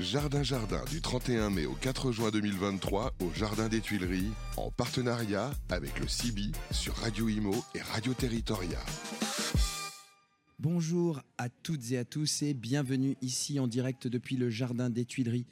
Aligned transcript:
Jardin 0.00 0.42
Jardin 0.42 0.84
du 0.90 1.00
31 1.00 1.50
mai 1.50 1.66
au 1.66 1.74
4 1.74 2.10
juin 2.10 2.30
2023 2.32 3.14
au 3.20 3.30
Jardin 3.32 3.68
des 3.68 3.80
Tuileries 3.80 4.32
en 4.56 4.72
partenariat 4.72 5.52
avec 5.68 6.00
le 6.00 6.08
CIBI 6.08 6.50
sur 6.72 6.96
Radio 6.96 7.28
Imo 7.28 7.54
et 7.76 7.80
Radio 7.80 8.12
Territoria. 8.12 8.80
Bonjour 10.58 11.22
à 11.38 11.48
toutes 11.48 11.92
et 11.92 11.98
à 11.98 12.04
tous 12.04 12.42
et 12.42 12.54
bienvenue 12.54 13.16
ici 13.22 13.60
en 13.60 13.68
direct 13.68 14.08
depuis 14.08 14.36
le 14.36 14.50
Jardin 14.50 14.90
des 14.90 15.04
Tuileries 15.04 15.46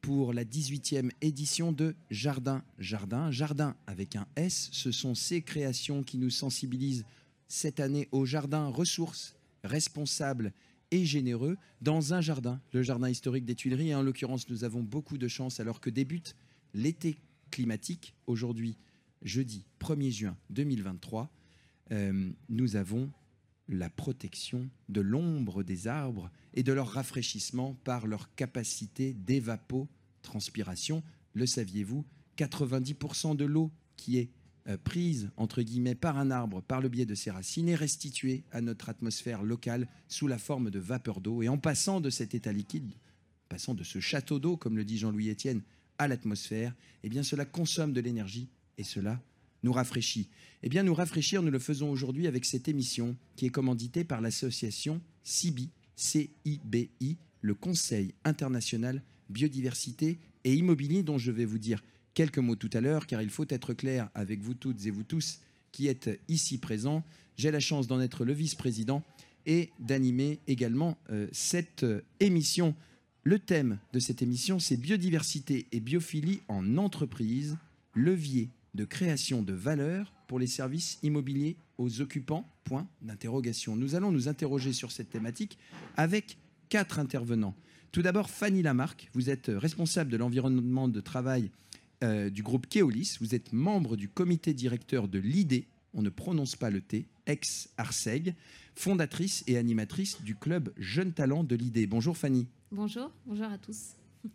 pour 0.00 0.32
la 0.32 0.44
18e 0.44 1.10
édition 1.20 1.72
de 1.72 1.96
Jardin 2.10 2.62
Jardin. 2.78 3.32
Jardin 3.32 3.74
avec 3.88 4.14
un 4.14 4.28
S, 4.36 4.68
ce 4.70 4.92
sont 4.92 5.16
ces 5.16 5.42
créations 5.42 6.04
qui 6.04 6.16
nous 6.16 6.30
sensibilisent 6.30 7.04
cette 7.48 7.80
année 7.80 8.08
au 8.12 8.24
jardin 8.24 8.68
ressources, 8.68 9.34
responsables 9.64 10.52
et 10.90 11.04
généreux 11.04 11.56
dans 11.80 12.14
un 12.14 12.20
jardin, 12.20 12.60
le 12.72 12.82
jardin 12.82 13.08
historique 13.08 13.44
des 13.44 13.54
Tuileries. 13.54 13.94
En 13.94 14.02
l'occurrence, 14.02 14.48
nous 14.48 14.64
avons 14.64 14.82
beaucoup 14.82 15.18
de 15.18 15.28
chance 15.28 15.60
alors 15.60 15.80
que 15.80 15.90
débute 15.90 16.34
l'été 16.74 17.18
climatique. 17.50 18.14
Aujourd'hui, 18.26 18.76
jeudi 19.22 19.66
1er 19.80 20.10
juin 20.10 20.36
2023, 20.50 21.30
euh, 21.92 22.30
nous 22.48 22.76
avons 22.76 23.10
la 23.68 23.88
protection 23.88 24.68
de 24.88 25.00
l'ombre 25.00 25.62
des 25.62 25.86
arbres 25.86 26.30
et 26.54 26.62
de 26.62 26.72
leur 26.72 26.88
rafraîchissement 26.88 27.74
par 27.84 28.06
leur 28.06 28.34
capacité 28.34 29.14
d'évapotranspiration. 29.14 31.02
Le 31.34 31.46
saviez-vous 31.46 32.04
90% 32.36 33.36
de 33.36 33.44
l'eau 33.44 33.70
qui 33.96 34.18
est 34.18 34.30
euh, 34.68 34.76
prise 34.82 35.30
entre 35.36 35.62
guillemets 35.62 35.94
par 35.94 36.18
un 36.18 36.30
arbre 36.30 36.62
par 36.62 36.80
le 36.80 36.88
biais 36.88 37.06
de 37.06 37.14
ses 37.14 37.30
racines 37.30 37.68
est 37.68 37.74
restituée 37.74 38.44
à 38.52 38.60
notre 38.60 38.88
atmosphère 38.88 39.42
locale 39.42 39.88
sous 40.08 40.26
la 40.26 40.38
forme 40.38 40.70
de 40.70 40.78
vapeur 40.78 41.20
d'eau. 41.20 41.42
Et 41.42 41.48
en 41.48 41.58
passant 41.58 42.00
de 42.00 42.10
cet 42.10 42.34
état 42.34 42.52
liquide, 42.52 42.92
passant 43.48 43.74
de 43.74 43.84
ce 43.84 44.00
château 44.00 44.38
d'eau, 44.38 44.56
comme 44.56 44.76
le 44.76 44.84
dit 44.84 44.98
Jean-Louis 44.98 45.30
Etienne, 45.30 45.62
à 45.98 46.08
l'atmosphère, 46.08 46.74
eh 47.02 47.08
bien 47.08 47.22
cela 47.22 47.44
consomme 47.44 47.92
de 47.92 48.00
l'énergie 48.00 48.48
et 48.78 48.84
cela 48.84 49.20
nous 49.62 49.72
rafraîchit. 49.72 50.28
Eh 50.62 50.68
bien 50.68 50.82
nous 50.82 50.94
rafraîchir, 50.94 51.42
nous 51.42 51.50
le 51.50 51.58
faisons 51.58 51.90
aujourd'hui 51.90 52.26
avec 52.26 52.44
cette 52.44 52.68
émission 52.68 53.16
qui 53.36 53.46
est 53.46 53.50
commanditée 53.50 54.04
par 54.04 54.20
l'association 54.20 55.00
CIBI, 55.22 55.70
C-I-B-I, 55.96 57.16
le 57.42 57.54
Conseil 57.54 58.14
international 58.24 59.02
biodiversité 59.30 60.18
et 60.44 60.54
immobilier 60.54 61.02
dont 61.02 61.18
je 61.18 61.30
vais 61.30 61.44
vous 61.44 61.58
dire 61.58 61.82
quelques 62.14 62.38
mots 62.38 62.56
tout 62.56 62.70
à 62.72 62.80
l'heure, 62.80 63.06
car 63.06 63.22
il 63.22 63.30
faut 63.30 63.46
être 63.48 63.74
clair 63.74 64.08
avec 64.14 64.40
vous 64.40 64.54
toutes 64.54 64.86
et 64.86 64.90
vous 64.90 65.02
tous 65.02 65.40
qui 65.72 65.88
êtes 65.88 66.20
ici 66.28 66.58
présents. 66.58 67.04
J'ai 67.36 67.50
la 67.50 67.60
chance 67.60 67.86
d'en 67.86 68.00
être 68.00 68.24
le 68.24 68.32
vice-président 68.32 69.02
et 69.46 69.70
d'animer 69.78 70.38
également 70.46 70.98
euh, 71.10 71.26
cette 71.32 71.84
euh, 71.84 72.02
émission. 72.20 72.74
Le 73.22 73.38
thème 73.38 73.78
de 73.92 73.98
cette 73.98 74.22
émission, 74.22 74.58
c'est 74.58 74.76
biodiversité 74.76 75.66
et 75.72 75.80
biophilie 75.80 76.40
en 76.48 76.76
entreprise, 76.76 77.56
levier 77.94 78.50
de 78.74 78.84
création 78.84 79.42
de 79.42 79.52
valeur 79.52 80.12
pour 80.26 80.38
les 80.38 80.46
services 80.46 80.98
immobiliers 81.02 81.56
aux 81.78 82.00
occupants 82.00 82.46
Point 82.64 82.86
d'interrogation. 83.02 83.74
Nous 83.74 83.96
allons 83.96 84.12
nous 84.12 84.28
interroger 84.28 84.72
sur 84.72 84.92
cette 84.92 85.10
thématique 85.10 85.58
avec 85.96 86.38
quatre 86.68 87.00
intervenants. 87.00 87.56
Tout 87.90 88.02
d'abord, 88.02 88.30
Fanny 88.30 88.62
Lamarck, 88.62 89.10
vous 89.12 89.28
êtes 89.28 89.50
responsable 89.52 90.10
de 90.12 90.16
l'environnement 90.16 90.86
de 90.86 91.00
travail 91.00 91.50
euh, 92.02 92.30
du 92.30 92.42
groupe 92.42 92.66
Keolis. 92.66 93.16
Vous 93.20 93.34
êtes 93.34 93.52
membre 93.52 93.96
du 93.96 94.08
comité 94.08 94.54
directeur 94.54 95.08
de 95.08 95.18
l'IDE, 95.18 95.64
on 95.92 96.02
ne 96.02 96.08
prononce 96.08 96.56
pas 96.56 96.70
le 96.70 96.80
T, 96.80 97.06
ex-Arseg, 97.26 98.34
fondatrice 98.74 99.44
et 99.46 99.58
animatrice 99.58 100.22
du 100.22 100.34
club 100.34 100.72
Jeunes 100.76 101.12
Talents 101.12 101.44
de 101.44 101.56
l'IDE. 101.56 101.88
Bonjour 101.88 102.16
Fanny. 102.16 102.46
Bonjour, 102.70 103.10
bonjour 103.26 103.46
à 103.46 103.58
tous. 103.58 103.96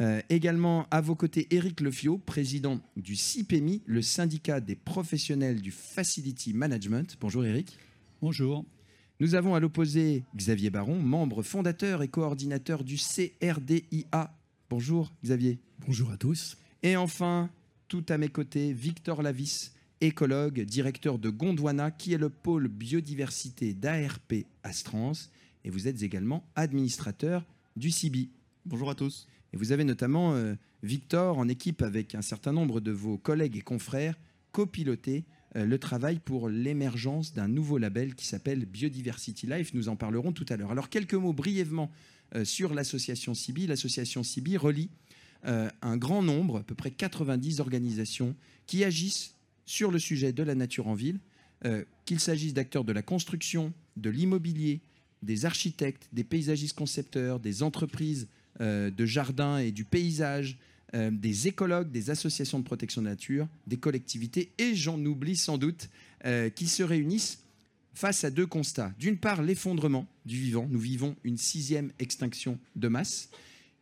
Euh, 0.00 0.22
également 0.30 0.86
à 0.90 1.02
vos 1.02 1.14
côtés, 1.14 1.46
Éric 1.50 1.82
Lefio, 1.82 2.16
président 2.16 2.80
du 2.96 3.16
CIPEMI, 3.16 3.82
le 3.84 4.00
syndicat 4.00 4.58
des 4.58 4.74
professionnels 4.74 5.60
du 5.60 5.70
Facility 5.70 6.54
Management. 6.54 7.18
Bonjour 7.20 7.44
Éric. 7.44 7.76
Bonjour. 8.22 8.64
Nous 9.20 9.34
avons 9.34 9.54
à 9.54 9.60
l'opposé 9.60 10.24
Xavier 10.34 10.70
Baron, 10.70 10.98
membre 10.98 11.42
fondateur 11.42 12.02
et 12.02 12.08
coordinateur 12.08 12.82
du 12.82 12.96
CRDIA. 12.96 14.34
Bonjour 14.70 15.12
Xavier. 15.22 15.58
Bonjour 15.86 16.10
à 16.10 16.16
tous. 16.16 16.56
Et 16.82 16.96
enfin, 16.96 17.50
tout 17.88 18.04
à 18.08 18.16
mes 18.16 18.28
côtés, 18.28 18.72
Victor 18.72 19.22
Lavis, 19.22 19.72
écologue, 20.00 20.60
directeur 20.62 21.18
de 21.18 21.28
Gondwana, 21.28 21.90
qui 21.90 22.14
est 22.14 22.18
le 22.18 22.30
pôle 22.30 22.68
biodiversité 22.68 23.74
d'ARP 23.74 24.46
Astrans. 24.62 25.12
Et 25.64 25.70
vous 25.70 25.88
êtes 25.88 26.02
également 26.02 26.48
administrateur 26.56 27.44
du 27.76 27.90
CIBI. 27.90 28.30
Bonjour 28.64 28.88
à 28.88 28.94
tous. 28.94 29.26
Et 29.52 29.58
vous 29.58 29.72
avez 29.72 29.84
notamment, 29.84 30.34
euh, 30.34 30.54
Victor, 30.82 31.36
en 31.36 31.48
équipe 31.48 31.82
avec 31.82 32.14
un 32.14 32.22
certain 32.22 32.52
nombre 32.52 32.80
de 32.80 32.92
vos 32.92 33.18
collègues 33.18 33.58
et 33.58 33.62
confrères, 33.62 34.14
copiloté 34.52 35.24
euh, 35.56 35.66
le 35.66 35.78
travail 35.78 36.18
pour 36.18 36.48
l'émergence 36.48 37.34
d'un 37.34 37.48
nouveau 37.48 37.76
label 37.76 38.14
qui 38.14 38.26
s'appelle 38.26 38.64
Biodiversity 38.64 39.46
Life. 39.46 39.74
Nous 39.74 39.90
en 39.90 39.96
parlerons 39.96 40.32
tout 40.32 40.46
à 40.48 40.56
l'heure. 40.56 40.70
Alors, 40.70 40.88
quelques 40.88 41.14
mots 41.14 41.34
brièvement 41.34 41.90
euh, 42.36 42.46
sur 42.46 42.72
l'association 42.72 43.34
CIBI. 43.34 43.66
L'association 43.66 44.22
CIBI 44.22 44.56
relie 44.56 44.88
un 45.44 45.96
grand 45.96 46.22
nombre, 46.22 46.58
à 46.58 46.62
peu 46.62 46.74
près 46.74 46.90
90 46.90 47.60
organisations, 47.60 48.34
qui 48.66 48.84
agissent 48.84 49.34
sur 49.64 49.90
le 49.90 49.98
sujet 49.98 50.32
de 50.32 50.42
la 50.42 50.54
nature 50.54 50.88
en 50.88 50.94
ville, 50.94 51.18
qu'il 52.04 52.20
s'agisse 52.20 52.54
d'acteurs 52.54 52.84
de 52.84 52.92
la 52.92 53.02
construction, 53.02 53.72
de 53.96 54.10
l'immobilier, 54.10 54.80
des 55.22 55.44
architectes, 55.44 56.08
des 56.12 56.24
paysagistes 56.24 56.76
concepteurs, 56.76 57.40
des 57.40 57.62
entreprises 57.62 58.28
euh, 58.60 58.90
de 58.90 59.06
jardins 59.06 59.58
et 59.58 59.72
du 59.72 59.84
paysage, 59.84 60.58
euh, 60.94 61.10
des 61.10 61.48
écologues, 61.48 61.90
des 61.90 62.10
associations 62.10 62.58
de 62.58 62.64
protection 62.64 63.02
de 63.02 63.06
la 63.06 63.12
nature, 63.12 63.48
des 63.66 63.76
collectivités, 63.76 64.50
et 64.58 64.74
j'en 64.74 64.98
oublie 65.04 65.36
sans 65.36 65.58
doute, 65.58 65.88
euh, 66.24 66.50
qui 66.50 66.66
se 66.66 66.82
réunissent 66.82 67.38
face 67.94 68.24
à 68.24 68.30
deux 68.30 68.46
constats. 68.46 68.92
D'une 68.98 69.18
part, 69.18 69.42
l'effondrement 69.42 70.06
du 70.24 70.36
vivant. 70.36 70.66
Nous 70.70 70.78
vivons 70.78 71.16
une 71.24 71.36
sixième 71.36 71.92
extinction 71.98 72.58
de 72.76 72.88
masse. 72.88 73.30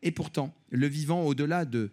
Et 0.03 0.11
pourtant, 0.11 0.55
le 0.71 0.87
vivant, 0.87 1.23
au-delà 1.25 1.65
de 1.65 1.91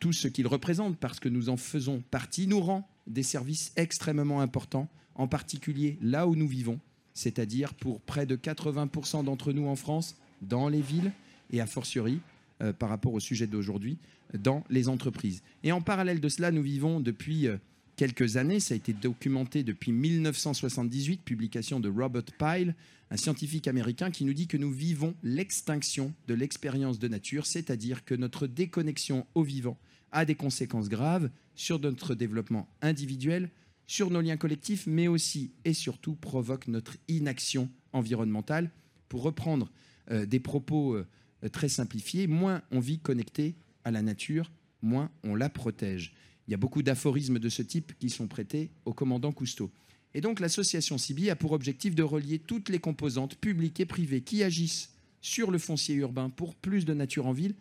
tout 0.00 0.14
ce 0.14 0.28
qu'il 0.28 0.46
représente, 0.46 0.96
parce 0.96 1.20
que 1.20 1.28
nous 1.28 1.50
en 1.50 1.58
faisons 1.58 2.02
partie, 2.10 2.46
nous 2.46 2.60
rend 2.60 2.88
des 3.06 3.22
services 3.22 3.72
extrêmement 3.76 4.40
importants, 4.40 4.88
en 5.14 5.28
particulier 5.28 5.98
là 6.00 6.26
où 6.26 6.36
nous 6.36 6.48
vivons, 6.48 6.80
c'est-à-dire 7.12 7.74
pour 7.74 8.00
près 8.00 8.24
de 8.26 8.36
80% 8.36 9.24
d'entre 9.24 9.52
nous 9.52 9.66
en 9.66 9.76
France, 9.76 10.16
dans 10.40 10.68
les 10.68 10.80
villes, 10.80 11.12
et 11.50 11.60
a 11.60 11.66
fortiori 11.66 12.20
euh, 12.62 12.72
par 12.72 12.88
rapport 12.88 13.12
au 13.12 13.20
sujet 13.20 13.46
d'aujourd'hui 13.46 13.98
dans 14.34 14.64
les 14.68 14.88
entreprises. 14.88 15.42
Et 15.62 15.72
en 15.72 15.80
parallèle 15.80 16.20
de 16.20 16.28
cela, 16.28 16.50
nous 16.50 16.62
vivons 16.62 17.00
depuis 17.00 17.48
euh, 17.48 17.56
quelques 17.98 18.36
années, 18.36 18.60
ça 18.60 18.74
a 18.74 18.76
été 18.76 18.92
documenté 18.92 19.64
depuis 19.64 19.90
1978, 19.90 21.20
publication 21.24 21.80
de 21.80 21.88
Robert 21.88 22.22
Pyle, 22.38 22.76
un 23.10 23.16
scientifique 23.16 23.66
américain 23.66 24.12
qui 24.12 24.24
nous 24.24 24.34
dit 24.34 24.46
que 24.46 24.56
nous 24.56 24.70
vivons 24.70 25.14
l'extinction 25.24 26.14
de 26.28 26.34
l'expérience 26.34 27.00
de 27.00 27.08
nature, 27.08 27.44
c'est-à-dire 27.44 28.04
que 28.04 28.14
notre 28.14 28.46
déconnexion 28.46 29.26
au 29.34 29.42
vivant 29.42 29.76
a 30.12 30.24
des 30.24 30.36
conséquences 30.36 30.88
graves 30.88 31.28
sur 31.56 31.80
notre 31.80 32.14
développement 32.14 32.68
individuel, 32.82 33.50
sur 33.88 34.10
nos 34.10 34.20
liens 34.20 34.36
collectifs, 34.36 34.86
mais 34.86 35.08
aussi 35.08 35.50
et 35.64 35.74
surtout 35.74 36.14
provoque 36.14 36.68
notre 36.68 36.96
inaction 37.08 37.68
environnementale. 37.92 38.70
Pour 39.08 39.22
reprendre 39.22 39.72
euh, 40.12 40.24
des 40.24 40.38
propos 40.38 40.94
euh, 40.94 41.04
très 41.50 41.68
simplifié, 41.68 42.28
moins 42.28 42.62
on 42.70 42.78
vit 42.78 43.00
connecté 43.00 43.56
à 43.84 43.90
la 43.90 44.02
nature, 44.02 44.52
moins 44.82 45.10
on 45.24 45.34
la 45.34 45.48
protège. 45.48 46.14
Il 46.48 46.52
y 46.52 46.54
a 46.54 46.58
beaucoup 46.58 46.82
d'aphorismes 46.82 47.38
de 47.38 47.50
ce 47.50 47.60
type 47.60 47.92
qui 47.98 48.08
sont 48.08 48.26
prêtés 48.26 48.70
au 48.86 48.94
commandant 48.94 49.32
Cousteau. 49.32 49.70
Et 50.14 50.22
donc 50.22 50.40
l'association 50.40 50.96
CIBI 50.96 51.28
a 51.28 51.36
pour 51.36 51.52
objectif 51.52 51.94
de 51.94 52.02
relier 52.02 52.38
toutes 52.38 52.70
les 52.70 52.78
composantes 52.78 53.36
publiques 53.36 53.80
et 53.80 53.86
privées 53.86 54.22
qui 54.22 54.42
agissent 54.42 54.94
sur 55.20 55.50
le 55.50 55.58
foncier 55.58 55.94
urbain 55.96 56.30
pour 56.30 56.54
plus 56.54 56.86
de 56.86 56.94
nature 56.94 57.26
en 57.26 57.32
ville, 57.32 57.54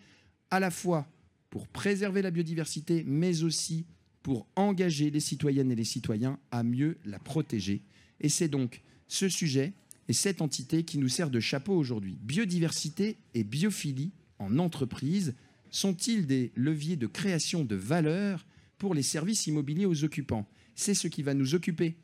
à 0.51 0.61
la 0.61 0.71
fois 0.71 1.05
pour 1.49 1.67
préserver 1.67 2.21
la 2.21 2.31
biodiversité, 2.31 3.03
mais 3.05 3.43
aussi 3.43 3.85
pour 4.23 4.47
engager 4.55 5.11
les 5.11 5.19
citoyennes 5.19 5.71
et 5.71 5.75
les 5.75 5.83
citoyens 5.83 6.39
à 6.51 6.63
mieux 6.63 6.97
la 7.03 7.19
protéger. 7.19 7.81
Et 8.21 8.29
c'est 8.29 8.47
donc 8.47 8.81
ce 9.09 9.27
sujet 9.27 9.73
et 10.07 10.13
cette 10.13 10.41
entité 10.41 10.83
qui 10.83 10.97
nous 10.97 11.09
sert 11.09 11.29
de 11.29 11.41
chapeau 11.41 11.73
aujourd'hui. 11.73 12.17
Biodiversité 12.21 13.17
et 13.33 13.43
biophilie 13.43 14.11
en 14.39 14.59
entreprise 14.59 15.35
sont-ils 15.71 16.25
des 16.25 16.53
leviers 16.55 16.95
de 16.95 17.07
création 17.07 17.65
de 17.65 17.75
valeur 17.75 18.45
pour 18.77 18.93
les 18.93 19.03
services 19.03 19.47
immobiliers 19.47 19.85
aux 19.85 20.03
occupants 20.03 20.47
C'est 20.75 20.93
ce 20.93 21.07
qui 21.07 21.23
va 21.23 21.33
nous 21.33 21.55
occuper 21.55 21.95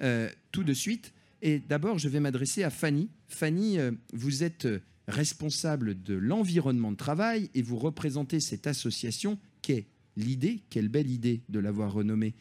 euh, 0.00 0.28
tout 0.50 0.64
de 0.64 0.72
suite. 0.72 1.12
Et 1.42 1.58
d'abord, 1.58 1.98
je 1.98 2.08
vais 2.08 2.20
m'adresser 2.20 2.62
à 2.62 2.70
Fanny. 2.70 3.10
Fanny, 3.28 3.78
euh, 3.78 3.92
vous 4.12 4.42
êtes 4.42 4.68
responsable 5.08 6.02
de 6.02 6.14
l'environnement 6.14 6.92
de 6.92 6.96
travail 6.96 7.50
et 7.54 7.62
vous 7.62 7.76
représentez 7.76 8.40
cette 8.40 8.66
association 8.66 9.38
qu'est 9.60 9.86
l'idée, 10.16 10.62
quelle 10.70 10.88
belle 10.88 11.10
idée 11.10 11.42
de 11.48 11.58
l'avoir 11.58 11.92
renommée. 11.92 12.34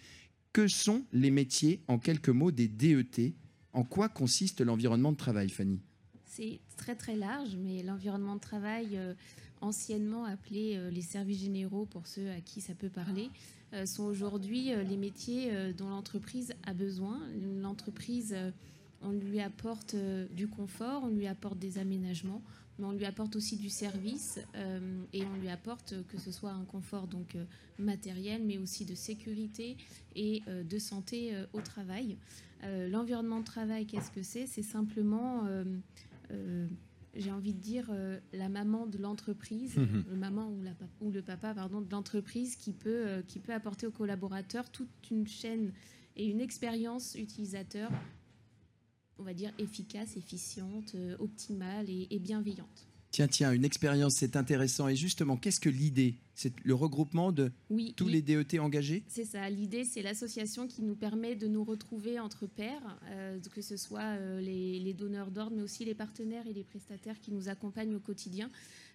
Que 0.53 0.67
sont 0.67 1.05
les 1.13 1.31
métiers, 1.31 1.81
en 1.87 1.97
quelques 1.97 2.29
mots, 2.29 2.51
des 2.51 2.67
DET 2.67 3.35
en 3.73 3.83
quoi 3.83 4.09
consiste 4.09 4.61
l'environnement 4.61 5.11
de 5.11 5.17
travail, 5.17 5.49
Fanny? 5.49 5.79
C'est 6.31 6.59
très 6.77 6.95
très 6.95 7.15
large, 7.15 7.55
mais 7.57 7.83
l'environnement 7.83 8.35
de 8.35 8.39
travail, 8.39 8.99
anciennement 9.59 10.25
appelé 10.25 10.79
les 10.91 11.01
services 11.01 11.41
généraux 11.41 11.85
pour 11.85 12.07
ceux 12.07 12.29
à 12.31 12.39
qui 12.41 12.61
ça 12.61 12.73
peut 12.73 12.89
parler, 12.89 13.29
sont 13.85 14.03
aujourd'hui 14.03 14.71
les 14.87 14.97
métiers 14.97 15.51
dont 15.73 15.89
l'entreprise 15.89 16.53
a 16.65 16.73
besoin. 16.73 17.19
L'entreprise, 17.61 18.35
on 19.01 19.11
lui 19.11 19.41
apporte 19.41 19.95
du 20.33 20.47
confort, 20.47 21.03
on 21.03 21.09
lui 21.09 21.27
apporte 21.27 21.59
des 21.59 21.77
aménagements, 21.77 22.41
mais 22.81 22.85
on 22.85 22.91
lui 22.91 23.05
apporte 23.05 23.35
aussi 23.35 23.57
du 23.57 23.69
service 23.69 24.39
euh, 24.55 25.03
et 25.13 25.23
on 25.23 25.39
lui 25.39 25.49
apporte 25.49 25.95
que 26.07 26.17
ce 26.17 26.31
soit 26.31 26.51
un 26.51 26.65
confort 26.65 27.07
donc 27.07 27.35
euh, 27.35 27.45
matériel, 27.77 28.41
mais 28.43 28.57
aussi 28.57 28.85
de 28.85 28.95
sécurité 28.95 29.77
et 30.15 30.41
euh, 30.47 30.63
de 30.63 30.79
santé 30.79 31.33
au 31.53 31.61
travail. 31.61 32.17
L'environnement 32.91 33.39
de 33.39 33.45
travail, 33.45 33.87
qu'est-ce 33.87 34.11
que 34.11 34.21
c'est? 34.21 34.45
C'est 34.45 34.61
simplement 34.61 35.47
j'ai 37.13 37.31
envie 37.31 37.53
de 37.53 37.59
dire 37.59 37.91
la 38.31 38.47
maman 38.47 38.87
de 38.87 38.97
l'entreprise, 38.97 39.77
mhm. 39.77 40.05
le 40.09 40.15
maman 40.15 40.49
ou, 40.49 40.61
la, 40.61 40.71
ou, 41.01 41.11
le 41.11 41.21
papa 41.21 41.53
pardon 41.53 41.81
de 41.81 41.91
l'entreprise 41.91 42.55
qui 42.55 42.71
peut 42.71 43.21
qui 43.27 43.39
peut 43.39 43.53
apporter 43.53 43.85
aux 43.85 43.91
collaborateurs 43.91 44.69
toute 44.69 44.89
une 45.09 45.27
chaîne 45.27 45.73
et 46.15 46.25
une 46.25 46.39
expérience 46.39 47.15
utilisateur 47.15 47.91
on 49.21 49.23
va 49.23 49.33
dire, 49.33 49.51
efficace, 49.59 50.17
efficiente, 50.17 50.95
euh, 50.95 51.15
optimale 51.19 51.85
et, 51.89 52.19
bienveillante. 52.19 52.87
Tiens, 53.11 53.27
tiens, 53.27 53.51
une 53.51 53.65
expérience, 53.65 54.13
c'est 54.13 54.37
intéressant. 54.37 54.87
Et 54.87 54.95
justement, 54.95 55.35
qu'est-ce 55.35 55.59
que 55.59 55.69
l'idée? 55.69 56.15
C'est 56.33 56.53
le 56.63 56.73
regroupement 56.73 57.33
de 57.33 57.51
tous 57.97 58.07
les 58.07 58.21
DET 58.21 58.57
engagés? 58.57 59.03
C'est 59.09 59.25
ça. 59.25 59.49
L'idée, 59.49 59.83
c'est 59.83 60.01
l'association 60.01 60.65
qui 60.65 60.81
nous 60.81 60.95
permet 60.95 61.35
de 61.35 61.47
nous 61.47 61.65
retrouver 61.65 62.19
entre 62.19 62.47
pairs, 62.47 62.97
euh, 63.09 63.37
que 63.53 63.61
ce 63.61 63.75
soit 63.75 63.99
euh, 63.99 64.39
les, 64.39 64.93
donneurs 64.93 65.29
d'ordre, 65.29 65.57
mais 65.57 65.61
aussi 65.61 65.83
les 65.83 65.93
partenaires 65.93 66.47
et 66.47 66.53
les 66.53 66.63
prestataires 66.63 67.19
qui 67.19 67.31
nous 67.31 67.49
accompagnent 67.49 67.95
au 67.95 67.99
quotidien. 67.99 68.49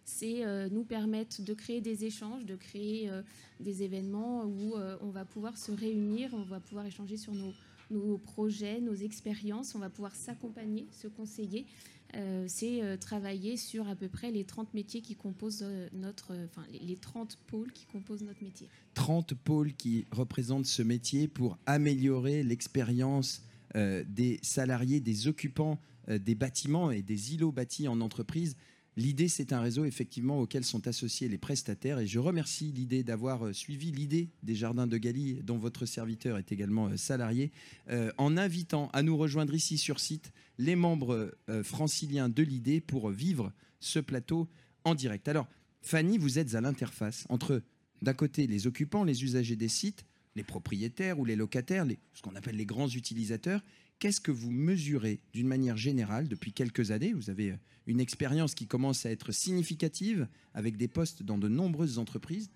C'est 0.05 0.45
nous 0.71 0.85
permettre 0.85 1.43
de 1.43 1.53
créer 1.53 1.81
des 1.81 2.05
échanges, 2.05 2.45
de 2.45 2.55
créer 2.55 3.11
des 3.59 3.83
événements 3.83 4.45
où 4.45 4.75
on 5.01 5.11
va 5.11 5.25
pouvoir 5.25 5.59
se 5.59 5.73
réunir, 5.73 6.31
on 6.33 6.45
va 6.45 6.61
pouvoir 6.61 6.87
échanger 6.87 7.17
sur 7.17 7.35
nos, 7.35 7.53
nos 7.91 8.17
projets, 8.19 8.81
nos 8.81 8.95
expériences. 8.95 9.75
On 9.75 9.81
va 9.81 9.91
pouvoir 9.91 10.15
s'accompagner, 10.15 10.87
se 10.93 11.09
conseiller. 11.09 11.67
Euh, 12.15 12.45
c'est 12.49 12.83
euh, 12.83 12.97
travailler 12.97 13.57
sur 13.57 13.89
à 13.89 13.97
peu 13.97 14.09
près 14.09 14.31
les 14.31 14.45
30 14.45 14.73
métiers 14.75 15.01
qui 15.01 15.15
composent 15.17 15.63
euh, 15.63 15.89
notre, 15.93 16.33
enfin 16.45 16.65
les 16.81 16.97
30 16.97 17.39
pôles 17.47 17.73
qui 17.73 17.87
composent 17.87 18.23
notre 18.23 18.43
métier. 18.43 18.69
30 18.95 19.35
pôles 19.35 19.75
qui 19.75 20.07
représentent 20.11 20.67
ce 20.67 20.83
métier 20.83 21.29
pour 21.29 21.59
améliorer 21.67 22.43
l'expérience 22.43 23.43
des 23.75 24.39
salariés, 24.41 25.01
des 25.01 25.29
occupants 25.29 25.79
des 26.09 26.35
bâtiments 26.35 26.91
et 26.91 27.03
des 27.03 27.35
îlots 27.35 27.53
bâtis 27.53 27.89
en 27.89 28.01
entreprise. 28.01 28.57
L'idée, 28.99 29.29
c'est 29.29 29.53
un 29.53 29.61
réseau 29.61 29.85
effectivement 29.85 30.41
auquel 30.41 30.65
sont 30.65 30.89
associés 30.89 31.29
les 31.29 31.37
prestataires 31.37 31.99
et 31.99 32.07
je 32.07 32.19
remercie 32.19 32.73
l'idée 32.73 33.03
d'avoir 33.03 33.45
euh, 33.45 33.53
suivi 33.53 33.93
l'idée 33.93 34.31
des 34.43 34.55
Jardins 34.55 34.87
de 34.87 34.97
Galie 34.97 35.35
dont 35.43 35.59
votre 35.59 35.85
serviteur 35.85 36.39
est 36.39 36.51
également 36.51 36.89
euh, 36.89 36.97
salarié 36.97 37.53
euh, 37.91 38.11
en 38.17 38.39
invitant 38.39 38.89
à 38.95 39.03
nous 39.03 39.19
rejoindre 39.19 39.53
ici 39.53 39.77
sur 39.77 40.01
site 40.01 40.33
les 40.59 40.77
membres 40.77 41.37
franciliens 41.65 42.31
de 42.31 42.43
l'idée 42.43 42.81
pour 42.81 43.11
vivre 43.11 43.53
ce 43.79 43.99
plateau 43.99 44.49
en 44.85 44.95
direct. 44.95 45.29
Alors 45.29 45.47
Fanny, 45.83 46.17
vous 46.17 46.39
êtes 46.39 46.55
à 46.55 46.63
l'interface 46.63 47.27
entre 47.29 47.63
d'un 48.01 48.15
côté 48.15 48.47
les 48.47 48.67
occupants, 48.67 49.05
les 49.05 49.23
usagers 49.23 49.57
des 49.57 49.69
sites, 49.69 50.07
les 50.35 50.45
propriétaires 50.45 51.19
ou 51.19 51.27
les 51.27 51.37
locataires, 51.37 51.85
ce 52.15 52.23
qu'on 52.23 52.37
appelle 52.37 52.57
les 52.57 52.65
grands 52.65 52.89
utilisateurs, 52.89 53.61
Qu'est-ce 53.99 54.21
que 54.21 54.31
vous 54.31 54.51
mesurez 54.51 55.21
d'une 55.33 55.47
manière 55.47 55.79
générale 55.79 56.29
depuis 56.29 56.53
quelques 56.53 56.91
années? 56.91 57.15
Vous 57.15 57.31
avez 57.31 57.53
euh, 57.53 57.57
une 57.87 58.01
expérience 58.01 58.55
qui 58.55 58.67
commence 58.67 59.07
à 59.07 59.11
être 59.11 59.33
significative 59.33 60.29
avec 60.53 60.77
des 60.77 60.89
postes 60.89 61.23
dans 61.23 61.39
de 61.39 61.49
nombreuses 61.49 61.99
entreprises. 61.99 62.51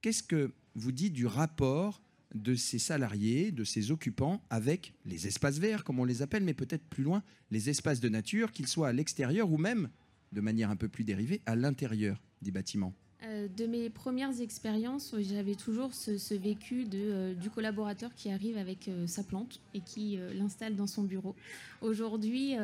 Qu'est-ce 0.00 0.22
que 0.22 0.52
vous 0.74 0.92
dites 0.92 1.12
du 1.12 1.26
rapport 1.26 2.02
de 2.34 2.54
ces 2.54 2.78
salariés, 2.78 3.52
de 3.52 3.64
ces 3.64 3.90
occupants 3.90 4.42
avec 4.48 4.94
les 5.04 5.26
espaces 5.26 5.58
verts, 5.58 5.84
comme 5.84 5.98
on 5.98 6.04
les 6.04 6.22
appelle, 6.22 6.44
mais 6.44 6.54
peut-être 6.54 6.84
plus 6.84 7.02
loin, 7.02 7.22
les 7.50 7.68
espaces 7.68 8.00
de 8.00 8.08
nature, 8.08 8.52
qu'ils 8.52 8.68
soient 8.68 8.88
à 8.88 8.92
l'extérieur 8.92 9.50
ou 9.50 9.58
même, 9.58 9.90
de 10.32 10.40
manière 10.40 10.70
un 10.70 10.76
peu 10.76 10.88
plus 10.88 11.04
dérivée, 11.04 11.42
à 11.46 11.56
l'intérieur 11.56 12.22
des 12.40 12.50
bâtiments? 12.50 12.94
Euh, 13.24 13.48
de 13.48 13.66
mes 13.66 13.90
premières 13.90 14.40
expériences, 14.40 15.12
j'avais 15.18 15.56
toujours 15.56 15.92
ce, 15.92 16.34
vécu 16.34 16.84
de, 16.84 16.98
euh, 16.98 17.34
du 17.34 17.50
collaborateur 17.50 18.14
qui 18.14 18.30
arrive 18.30 18.56
avec 18.56 18.86
euh, 18.86 19.08
sa 19.08 19.24
plante 19.24 19.60
et 19.74 19.80
qui 19.80 20.18
l'installe 20.34 20.76
dans 20.76 20.86
son 20.86 21.02
bureau. 21.02 21.34
Aujourd'hui, 21.80 22.56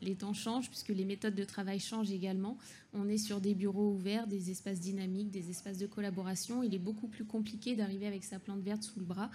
les 0.00 0.14
temps 0.14 0.34
changent 0.34 0.68
puisque 0.68 0.88
les 0.88 1.04
méthodes 1.04 1.34
de 1.34 1.44
travail 1.44 1.80
changent 1.80 2.12
également. 2.12 2.56
On 2.94 3.08
est 3.08 3.18
sur 3.18 3.40
des 3.40 3.54
bureaux 3.54 3.92
ouverts, 3.92 4.26
des 4.26 4.50
espaces 4.50 4.80
dynamiques, 4.80 5.30
des 5.30 5.50
espaces 5.50 5.78
de 5.78 5.86
collaboration. 5.86 6.62
Il 6.62 6.74
est 6.74 6.78
beaucoup 6.78 7.08
plus 7.08 7.24
compliqué 7.24 7.74
d'arriver 7.74 8.06
avec 8.06 8.24
sa 8.24 8.38
plante 8.38 8.60
verte 8.60 8.82
sous 8.82 9.00
le 9.00 9.06
bras. 9.06 9.30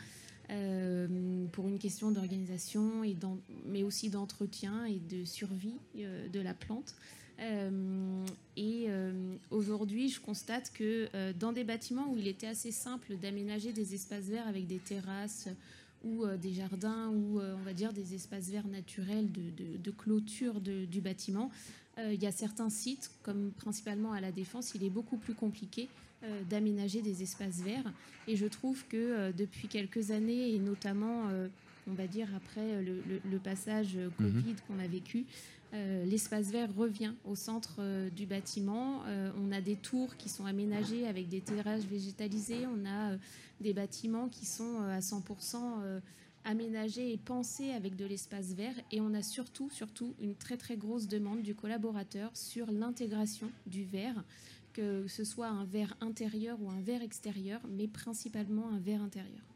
pour 1.52 1.68
une 1.68 1.80
question 1.80 2.12
d'organisation, 2.12 3.04
mais 3.66 3.84
aussi 3.84 4.10
d'entretien 4.10 4.86
et 4.86 5.00
de 5.00 5.25
survie 5.25 5.75
de 5.96 6.40
la 6.40 6.54
plante. 6.54 6.96
Euh, 7.39 8.25
et 8.56 8.86
euh, 8.88 9.12
aujourd'hui, 9.51 10.10
je 10.10 10.19
constate 10.19 10.72
que 10.74 11.07
euh, 11.13 11.34
dans 11.39 11.51
des 11.51 11.63
bâtiments 11.63 12.12
où 12.12 12.18
il 12.18 12.28
était 12.28 12.48
assez 12.48 12.72
simple 12.72 13.16
d'aménager 13.22 13.72
des 13.72 13.94
espaces 13.94 14.25
verts 14.25 14.48
avec 14.48 14.68
des 14.68 14.80
terrasses 14.80 15.48
ou 16.04 16.25
des 16.42 16.54
jardins 16.54 17.10
ou 17.10 17.42
on 17.42 17.63
va 17.66 17.74
dire 17.74 17.92
des 17.92 18.13
espaces 18.13 18.50
verts 18.50 18.68
naturels 18.68 19.30
de, 19.31 19.92
clôture 19.92 20.62
du 20.62 21.01
bâtiment, 21.01 21.50
il 21.98 22.22
y 22.22 22.28
a 22.28 22.31
certains 22.31 22.69
sites, 22.69 23.10
comme 23.24 23.51
principalement 23.57 24.13
à 24.13 24.22
la 24.22 24.31
Défense, 24.31 24.74
il 24.75 24.84
est 24.84 24.92
beaucoup 24.92 25.18
plus 25.18 25.34
compliqué 25.34 25.89
d'aménager 26.51 27.01
des 27.01 27.24
espaces 27.24 27.62
verts. 27.62 27.92
Et 28.28 28.36
je 28.36 28.45
trouve 28.45 28.86
que 28.88 29.31
depuis 29.31 29.68
quelques 29.68 30.12
années, 30.12 30.54
et 30.54 30.60
notamment, 30.60 31.24
on 31.88 31.94
va 31.94 32.06
dire, 32.06 32.28
après 32.36 32.84
le, 32.84 33.39
passage 33.39 33.95
mhm. 33.95 34.12
Covid 34.19 34.56
qu'on 34.68 34.78
a 34.78 34.88
vécu, 34.88 35.25
euh, 35.74 36.06
l'espace 36.06 36.48
vert 36.48 36.74
revient 36.75 37.14
au 37.25 37.36
centre 37.36 37.75
euh, 37.80 38.10
du 38.10 38.25
bâtiment. 38.25 39.02
Euh, 39.06 39.31
on 39.38 39.52
a 39.52 39.60
des 39.60 39.75
tours 39.75 40.16
qui 40.16 40.30
sont 40.30 40.46
aménagées 40.46 41.06
avec 41.08 41.28
des 41.28 41.42
terrasses 41.42 41.84
végétalisées. 41.84 42.66
On 42.68 42.86
a 42.86 43.18
des 43.60 43.74
bâtiments 43.74 44.30
qui 44.30 44.46
sont 44.46 44.81
à 44.81 45.00
100% 45.00 46.00
aménagés 46.46 47.12
et 47.12 47.18
pensés 47.18 47.72
avec 47.72 47.96
de 47.96 48.06
l'espace 48.06 48.54
vert. 48.54 48.75
Et 48.92 49.02
on 49.02 49.14
a 49.14 49.22
surtout, 49.22 49.69
surtout 49.69 50.14
une 50.22 50.36
très 50.36 50.58
très 50.58 50.78
grosse 50.78 51.08
demande 51.08 51.42
du 51.42 51.56
collaborateur 51.56 52.31
sur 52.36 52.72
l'intégration 52.72 53.50
du 53.66 53.84
verre, 53.84 54.24
que 54.74 55.08
ce 55.08 55.24
soit 55.24 55.48
un 55.48 55.66
verre 55.66 55.98
intérieur 56.00 56.58
ou 56.62 56.70
un 56.70 56.82
verre 56.82 57.01
extérieur, 57.01 57.60
mais 57.68 57.88
principalement 57.88 58.70
un 58.70 58.80
verre 58.80 59.01
intérieur. 59.01 59.47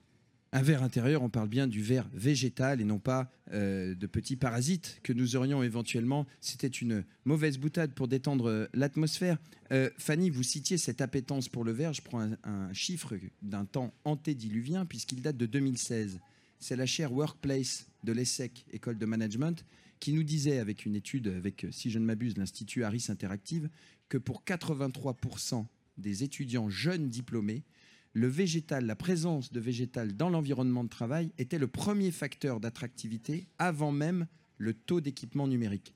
Un 0.54 0.64
verre 0.64 0.84
intérieur, 0.84 1.22
on 1.22 1.30
parle 1.30 1.48
bien 1.48 1.66
du 1.66 1.82
verre 1.82 2.10
végétal 2.14 2.82
et 2.82 2.84
non 2.84 3.00
pas 3.00 3.32
euh, 3.54 3.96
de 3.96 4.06
petits 4.06 4.36
parasites 4.36 5.00
que 5.02 5.14
nous 5.14 5.38
aurions 5.38 5.64
éventuellement. 5.64 6.28
C'était 6.42 6.68
une 6.68 7.06
mauvaise 7.24 7.58
boutade 7.58 7.94
pour 7.94 8.10
détendre 8.10 8.50
euh, 8.50 8.68
l'atmosphère. 8.74 9.38
Euh, 9.72 9.90
Fanny, 9.98 10.30
vous 10.30 10.44
citiez 10.44 10.78
cette 10.78 11.00
appétence 11.00 11.48
pour 11.48 11.64
le 11.64 11.72
verre. 11.72 11.94
Je 11.94 12.02
prends 12.02 12.30
un, 12.44 12.74
chiffre 12.74 13.18
d'un 13.42 13.64
temps 13.64 13.94
antédiluvien 14.04 14.86
puisqu'il 14.86 15.22
date 15.22 15.38
de 15.38 15.46
2016. 15.46 16.20
C'est 16.60 16.76
la 16.76 16.86
chaire 16.86 17.14
Workplace 17.14 17.88
de 18.04 18.12
l'ESSEC, 18.12 18.66
École 18.74 18.98
de 18.98 19.06
Management, 19.06 19.64
qui 20.02 20.12
nous 20.12 20.24
disait, 20.24 20.60
avec 20.60 20.86
une 20.86 20.96
étude 20.96 21.30
avec, 21.30 21.66
si 21.72 21.90
je 21.90 21.98
ne 21.98 22.04
m'abuse, 22.04 22.38
l'Institut 22.38 22.84
Harris 22.84 23.06
Interactive, 23.08 23.70
que 24.10 24.18
pour 24.18 24.44
83% 24.44 25.66
des 25.98 26.24
étudiants 26.24 26.70
jeunes 26.70 27.08
diplômés, 27.08 27.64
le 28.14 28.28
végétal, 28.28 28.86
la 28.86 28.96
présence 28.96 29.52
de 29.52 29.60
végétal 29.60 30.16
dans 30.16 30.30
l'environnement 30.30 30.84
de 30.84 30.90
travail 30.90 31.32
était 31.38 31.58
le 31.58 31.68
premier 31.68 32.12
facteur 32.12 32.60
d'attractivité 32.60 33.48
avant 33.58 33.92
même 33.92 34.28
le 34.58 34.74
taux 34.74 35.02
d'équipement 35.02 35.48
numérique. 35.48 35.96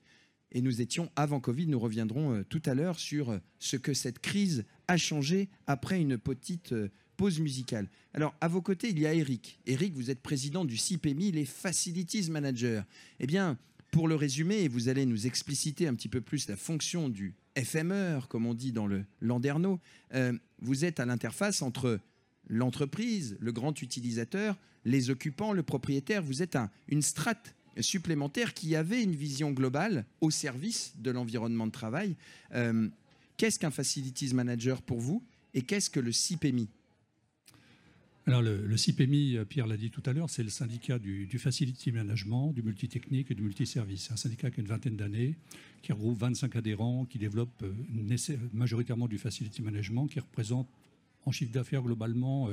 Et 0.52 0.62
nous 0.62 0.80
étions 0.80 1.10
avant 1.16 1.40
Covid, 1.40 1.66
nous 1.66 1.78
reviendrons 1.78 2.34
euh, 2.34 2.44
tout 2.44 2.62
à 2.64 2.74
l'heure 2.74 2.98
sur 2.98 3.30
euh, 3.30 3.38
ce 3.58 3.76
que 3.76 3.94
cette 3.94 4.20
crise 4.20 4.64
a 4.88 4.96
changé 4.96 5.48
après 5.66 6.00
une 6.00 6.16
petite 6.16 6.72
euh, 6.72 6.88
pause 7.16 7.40
musicale. 7.40 7.90
Alors, 8.14 8.34
à 8.40 8.48
vos 8.48 8.62
côtés, 8.62 8.90
il 8.90 8.98
y 8.98 9.06
a 9.06 9.14
Eric. 9.14 9.58
Eric, 9.66 9.94
vous 9.94 10.10
êtes 10.10 10.22
président 10.22 10.64
du 10.64 10.76
CIPEMI, 10.76 11.32
les 11.32 11.44
Facilities 11.44 12.30
Manager. 12.30 12.84
Eh 13.20 13.26
bien, 13.26 13.58
pour 13.90 14.08
le 14.08 14.14
résumer, 14.14 14.62
et 14.62 14.68
vous 14.68 14.88
allez 14.88 15.04
nous 15.04 15.26
expliciter 15.26 15.88
un 15.88 15.94
petit 15.94 16.08
peu 16.08 16.20
plus 16.20 16.48
la 16.48 16.56
fonction 16.56 17.08
du 17.08 17.34
FMR, 17.56 18.28
comme 18.28 18.46
on 18.46 18.54
dit 18.54 18.72
dans 18.72 18.86
le 18.86 19.04
Landerneau, 19.20 19.80
euh, 20.14 20.32
vous 20.60 20.84
êtes 20.84 21.00
à 21.00 21.06
l'interface 21.06 21.62
entre 21.62 22.00
l'entreprise, 22.48 23.36
le 23.40 23.52
grand 23.52 23.80
utilisateur, 23.82 24.56
les 24.84 25.10
occupants, 25.10 25.52
le 25.52 25.62
propriétaire. 25.62 26.22
Vous 26.22 26.42
êtes 26.42 26.56
une 26.88 27.02
strate 27.02 27.54
supplémentaire 27.80 28.54
qui 28.54 28.76
avait 28.76 29.02
une 29.02 29.14
vision 29.14 29.50
globale 29.50 30.06
au 30.20 30.30
service 30.30 30.94
de 30.98 31.10
l'environnement 31.10 31.66
de 31.66 31.72
travail. 31.72 32.16
Euh, 32.54 32.88
qu'est-ce 33.36 33.58
qu'un 33.58 33.70
Facilities 33.70 34.34
Manager 34.34 34.82
pour 34.82 35.00
vous 35.00 35.22
et 35.54 35.62
qu'est-ce 35.62 35.90
que 35.90 36.00
le 36.00 36.12
CIPEMI 36.12 36.68
alors 38.26 38.42
le, 38.42 38.76
CIPMI, 38.76 39.38
Pierre 39.48 39.68
l'a 39.68 39.76
dit 39.76 39.90
tout 39.90 40.02
à 40.04 40.12
l'heure, 40.12 40.28
c'est 40.28 40.42
le 40.42 40.48
syndicat 40.48 40.98
du, 40.98 41.38
Facility 41.38 41.92
Management, 41.92 42.52
du 42.52 42.62
multitechnique 42.62 43.30
et 43.30 43.34
du 43.34 43.42
multiservice. 43.42 44.06
C'est 44.06 44.12
un 44.12 44.16
syndicat 44.16 44.50
qui 44.50 44.60
a 44.60 44.62
une 44.62 44.68
vingtaine 44.68 44.96
d'années, 44.96 45.36
qui 45.82 45.92
regroupe 45.92 46.18
25 46.18 46.56
adhérents, 46.56 47.04
qui 47.04 47.18
développe 47.18 47.64
majoritairement 48.52 49.06
du 49.06 49.18
Facility 49.18 49.62
Management, 49.62 50.08
qui 50.08 50.18
représente 50.18 50.68
en 51.24 51.30
chiffre 51.30 51.52
d'affaires 51.52 51.82
globalement 51.82 52.48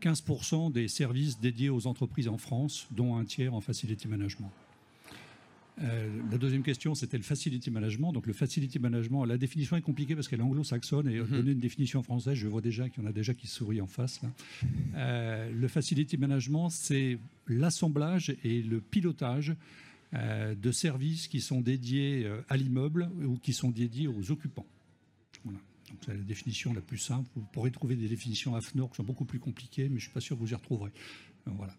15% 0.00 0.72
des 0.72 0.88
services 0.88 1.40
dédiés 1.40 1.70
aux 1.70 1.86
entreprises 1.86 2.28
en 2.28 2.38
France, 2.38 2.86
dont 2.92 3.16
un 3.16 3.24
tiers 3.24 3.52
en 3.52 3.60
Facility 3.60 4.06
Management. 4.06 4.52
Euh, 5.82 6.08
la 6.30 6.38
deuxième 6.38 6.62
question, 6.62 6.94
c'était 6.94 7.16
le 7.16 7.22
facility 7.22 7.70
management. 7.70 8.12
Donc 8.12 8.26
le 8.26 8.32
facility 8.32 8.78
management, 8.78 9.24
la 9.24 9.38
définition 9.38 9.76
est 9.76 9.82
compliquée 9.82 10.14
parce 10.14 10.28
qu'elle 10.28 10.40
est 10.40 10.44
anglo-saxonne 10.44 11.08
et 11.08 11.20
mhm. 11.20 11.28
donner 11.28 11.52
une 11.52 11.60
définition 11.60 12.02
française, 12.02 12.34
je 12.34 12.46
vois 12.48 12.60
déjà 12.60 12.88
qu'il 12.88 13.02
y 13.02 13.06
en 13.06 13.08
a 13.08 13.12
déjà 13.12 13.34
qui 13.34 13.46
sourient 13.46 13.80
en 13.80 13.86
face. 13.86 14.20
Euh, 14.94 15.50
le 15.50 15.68
facility 15.68 16.18
management, 16.18 16.70
c'est 16.70 17.18
l'assemblage 17.46 18.34
et 18.44 18.62
le 18.62 18.80
pilotage 18.80 19.54
euh, 20.14 20.54
de 20.54 20.72
services 20.72 21.28
qui 21.28 21.40
sont 21.40 21.60
dédiés 21.60 22.30
à 22.48 22.56
l'immeuble 22.56 23.10
ou 23.24 23.36
qui 23.36 23.52
sont 23.52 23.70
dédiés 23.70 24.08
aux 24.08 24.30
occupants. 24.30 24.66
Voilà. 25.44 25.58
C'est 26.04 26.12
la 26.12 26.18
définition 26.18 26.72
la 26.72 26.80
plus 26.80 26.98
simple. 26.98 27.28
Vous 27.34 27.46
pourrez 27.52 27.70
trouver 27.70 27.96
des 27.96 28.08
définitions 28.08 28.54
AFNOR 28.54 28.90
qui 28.90 28.96
sont 28.96 29.02
beaucoup 29.02 29.24
plus 29.24 29.40
compliquées, 29.40 29.84
mais 29.84 29.88
je 29.88 29.94
ne 29.94 30.00
suis 30.00 30.10
pas 30.10 30.20
sûr 30.20 30.36
que 30.36 30.40
vous 30.40 30.52
y 30.52 30.54
retrouverez. 30.54 30.92
Voilà. 31.46 31.74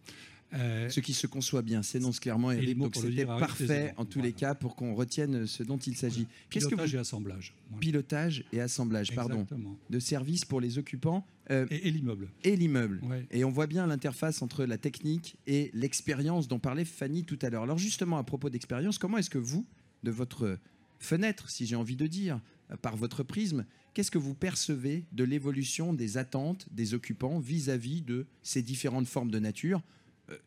Euh, 0.54 0.90
ce 0.90 1.00
qui 1.00 1.14
se 1.14 1.28
conçoit 1.28 1.62
bien 1.62 1.82
s'énonce 1.82 2.20
clairement, 2.20 2.52
Eric. 2.52 2.78
Donc 2.78 2.96
c'était 2.96 3.26
parfait 3.26 3.94
en 3.98 4.06
tous 4.06 4.22
les 4.22 4.34
cas 4.34 4.54
pour 4.54 4.76
qu'on 4.76 4.94
retienne 4.94 5.48
ce 5.48 5.64
dont 5.64 5.78
il 5.78 5.96
s'agit. 5.96 6.28
Que 6.50 6.60
Pilotage 6.60 6.96
et 6.96 6.98
assemblage. 6.98 7.54
Pilotage 7.80 8.44
et 8.52 8.60
assemblage, 8.60 9.16
pardon. 9.16 9.46
De 9.90 10.00
services 10.00 10.46
pour 10.46 10.60
les 10.60 10.78
occupants. 10.78 11.26
Euh, 11.50 11.66
et, 11.70 11.92
l'immeuble. 11.92 12.30
Et 12.44 12.56
l'immeuble. 12.56 13.02
Et 13.32 13.44
on 13.44 13.52
voit 13.52 13.68
bien 13.68 13.86
l'interface 13.88 14.42
entre 14.42 14.64
la 14.66 14.78
technique 14.78 15.38
et 15.48 15.72
l'expérience 15.74 16.48
dont 16.48 16.60
parlait 16.60 16.86
Fanny 16.86 17.24
tout 17.24 17.40
à 17.42 17.50
l'heure. 17.50 17.64
Alors 17.64 17.78
justement, 17.78 18.18
à 18.18 18.24
propos 18.24 18.50
d'expérience, 18.50 18.98
comment 18.98 19.18
est-ce 19.18 19.30
que 19.30 19.38
vous, 19.38 19.66
de 20.04 20.12
votre 20.12 20.58
fenêtre, 21.00 21.50
si 21.50 21.66
j'ai 21.66 21.76
envie 21.76 21.96
de 21.96 22.08
dire, 22.08 22.40
par 22.82 22.96
votre 22.96 23.24
prisme, 23.24 23.66
qu'est-ce 23.94 24.12
que 24.12 24.18
vous 24.18 24.34
percevez 24.34 25.04
de 25.12 25.24
l'évolution 25.24 25.94
des 25.94 26.18
attentes 26.18 26.68
des 26.72 26.94
occupants 26.94 27.40
vis 27.40 27.70
à 27.70 27.78
-vis 27.78 28.06
de 28.06 28.26
ces 28.44 28.62
différentes 28.62 29.08
formes 29.08 29.32
de 29.32 29.40
nature 29.40 29.80
euh, 29.80 29.84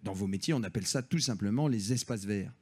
dans 0.02 0.12
vos 0.12 0.26
métiers, 0.26 0.54
on 0.54 0.62
appelle 0.62 0.86
ça 0.86 1.02
tout 1.02 1.18
simplement 1.18 1.68
les 1.68 1.92
espaces 1.92 2.24
verts. 2.24 2.52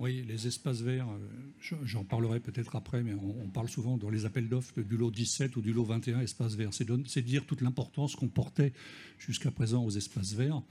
Oui, 0.00 0.24
les 0.26 0.48
espaces 0.48 0.80
verts, 0.80 1.06
euh, 1.08 1.76
j'en 1.84 2.04
parlerai 2.04 2.40
peut-être 2.40 2.74
après, 2.74 3.02
mais 3.02 3.14
on, 3.14 3.48
parle 3.48 3.68
souvent 3.68 3.96
dans 3.96 4.10
les 4.10 4.24
appels 4.26 4.48
d'offres 4.48 4.80
du 4.82 4.96
lot 4.96 5.12
17 5.12 5.54
ou 5.54 5.60
du 5.60 5.72
lot 5.72 5.84
21 5.84 6.20
espaces 6.20 6.54
verts. 6.54 6.70
C'est 6.72 7.22
dire 7.22 7.46
toute 7.46 7.60
l'importance 7.60 8.16
qu'on 8.16 8.28
portait 8.28 8.72
jusqu'à 9.18 9.52
présent 9.52 9.84
aux 9.84 9.90
espaces 9.90 10.32
verts. 10.32 10.62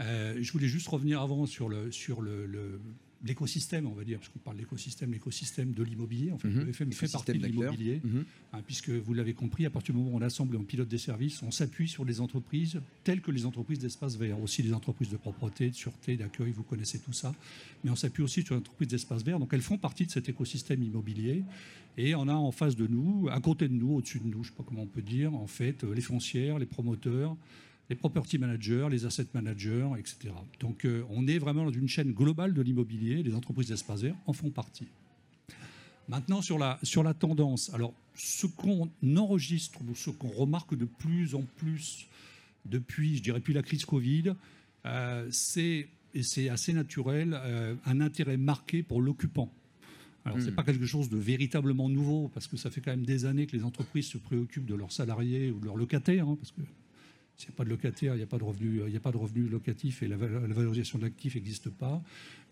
Euh, 0.00 0.36
je 0.40 0.52
voulais 0.52 0.66
juste 0.66 0.88
revenir 0.88 1.22
avant 1.22 1.46
sur 1.46 1.68
le, 1.68 1.92
sur 1.92 2.20
le, 2.20 2.80
l'écosystème, 3.24 3.86
on 3.86 3.94
va 3.94 4.04
dire, 4.04 4.18
parce 4.18 4.28
qu'on 4.30 4.38
parle 4.38 4.56
d'écosystème, 4.56 5.12
l'écosystème 5.12 5.72
de 5.72 5.82
l'immobilier. 5.82 6.32
En 6.32 6.38
fait, 6.38 6.48
mhm. 6.48 6.64
le 6.64 6.68
FM 6.70 6.92
fait 6.92 7.10
partie 7.10 7.32
de 7.32 7.46
l'immobilier, 7.46 8.00
mhm. 8.04 8.24
hein, 8.52 8.62
puisque 8.66 8.90
vous 8.90 9.14
l'avez 9.14 9.34
compris, 9.34 9.66
à 9.66 9.70
partir 9.70 9.94
du 9.94 10.00
moment 10.00 10.14
où 10.14 10.18
on 10.18 10.22
assemble 10.22 10.54
et 10.54 10.58
on 10.58 10.64
pilote 10.64 10.88
des 10.88 10.98
services, 10.98 11.42
on 11.42 11.50
s'appuie 11.50 11.88
sur 11.88 12.04
des 12.04 12.20
entreprises 12.20 12.80
telles 13.04 13.20
que 13.20 13.30
les 13.30 13.46
entreprises 13.46 13.78
d'espace 13.78 14.16
vert, 14.16 14.40
aussi 14.40 14.62
les 14.62 14.72
entreprises 14.72 15.08
de 15.08 15.16
propreté, 15.16 15.70
de 15.70 15.74
sûreté, 15.74 16.16
d'accueil, 16.16 16.52
vous 16.52 16.62
connaissez 16.62 16.98
tout 16.98 17.12
ça, 17.12 17.34
mais 17.84 17.90
on 17.90 17.96
s'appuie 17.96 18.22
aussi 18.22 18.42
sur 18.42 18.54
les 18.54 18.60
entreprises 18.60 18.88
d'espace 18.88 19.24
vert. 19.24 19.38
Donc 19.38 19.52
elles 19.52 19.62
font 19.62 19.78
partie 19.78 20.06
de 20.06 20.10
cet 20.10 20.28
écosystème 20.28 20.82
immobilier, 20.82 21.44
et 21.98 22.14
on 22.14 22.28
a 22.28 22.34
en 22.34 22.52
face 22.52 22.76
de 22.76 22.86
nous, 22.86 23.28
à 23.30 23.40
côté 23.40 23.68
de 23.68 23.72
nous, 23.72 23.94
au-dessus 23.94 24.18
de 24.18 24.26
nous, 24.26 24.44
je 24.44 24.50
ne 24.50 24.52
sais 24.52 24.56
pas 24.56 24.64
comment 24.66 24.82
on 24.82 24.86
peut 24.86 25.02
dire, 25.02 25.34
en 25.34 25.46
fait, 25.46 25.82
les 25.82 26.02
foncières, 26.02 26.58
les 26.58 26.66
promoteurs, 26.66 27.36
les 27.88 27.96
property 27.96 28.38
managers, 28.38 28.88
les 28.90 29.04
asset 29.04 29.26
managers, 29.34 29.88
etc. 29.98 30.34
Donc 30.60 30.84
euh, 30.84 31.04
on 31.10 31.26
est 31.26 31.38
vraiment 31.38 31.64
dans 31.64 31.72
une 31.72 31.88
chaîne 31.88 32.12
globale 32.12 32.52
de 32.52 32.62
l'immobilier, 32.62 33.22
les 33.22 33.34
entreprises 33.34 33.68
d'espace 33.68 34.02
vert 34.02 34.16
en 34.26 34.32
font 34.32 34.50
partie. 34.50 34.88
Maintenant, 36.08 36.40
sur 36.40 36.58
la, 36.58 36.78
sur 36.82 37.02
la 37.02 37.14
tendance, 37.14 37.72
alors 37.74 37.92
ce 38.14 38.46
qu'on 38.46 38.90
enregistre 39.16 39.80
ou 39.88 39.94
ce 39.94 40.10
qu'on 40.10 40.28
remarque 40.28 40.76
de 40.76 40.84
plus 40.84 41.34
en 41.34 41.42
plus 41.56 42.06
depuis, 42.64 43.16
je 43.16 43.22
dirais, 43.22 43.38
depuis 43.40 43.54
la 43.54 43.62
crise 43.62 43.84
Covid, 43.84 44.34
euh, 44.86 45.26
c'est, 45.30 45.88
et 46.14 46.22
c'est 46.22 46.48
assez 46.48 46.72
naturel, 46.72 47.34
euh, 47.34 47.74
un 47.84 48.00
intérêt 48.00 48.36
marqué 48.36 48.82
pour 48.82 49.02
l'occupant. 49.02 49.52
Alors, 50.24 50.40
ce 50.40 50.46
n'est 50.46 50.50
hmm. 50.50 50.54
pas 50.56 50.64
quelque 50.64 50.86
chose 50.86 51.08
de 51.08 51.16
véritablement 51.16 51.88
nouveau, 51.88 52.28
parce 52.34 52.48
que 52.48 52.56
ça 52.56 52.68
fait 52.68 52.80
quand 52.80 52.90
même 52.90 53.06
des 53.06 53.26
années 53.26 53.46
que 53.46 53.56
les 53.56 53.62
entreprises 53.62 54.06
se 54.06 54.18
préoccupent 54.18 54.66
de 54.66 54.74
leurs 54.74 54.90
salariés 54.90 55.52
ou 55.52 55.60
de 55.60 55.64
leurs 55.64 55.76
locataires, 55.76 56.28
hein, 56.28 56.36
parce 56.36 56.50
que 56.50 56.62
s'il 57.36 57.50
n'y 57.50 57.54
a 57.54 57.56
pas 57.56 57.64
de 57.64 57.70
locataire, 57.70 58.14
il 58.14 58.18
n'y 58.18 58.22
a 58.22 58.26
pas 58.26 58.38
de 58.38 58.44
revenu, 58.44 58.80
il 58.86 58.90
n'y 58.90 58.96
a 58.96 59.00
pas 59.00 59.12
de 59.12 59.16
revenu 59.16 59.48
locatif 59.48 60.02
et 60.02 60.08
la, 60.08 60.16
valorisation 60.16 60.98
de 60.98 61.04
l'actif 61.04 61.34
n'existe 61.34 61.70
pas. 61.70 62.02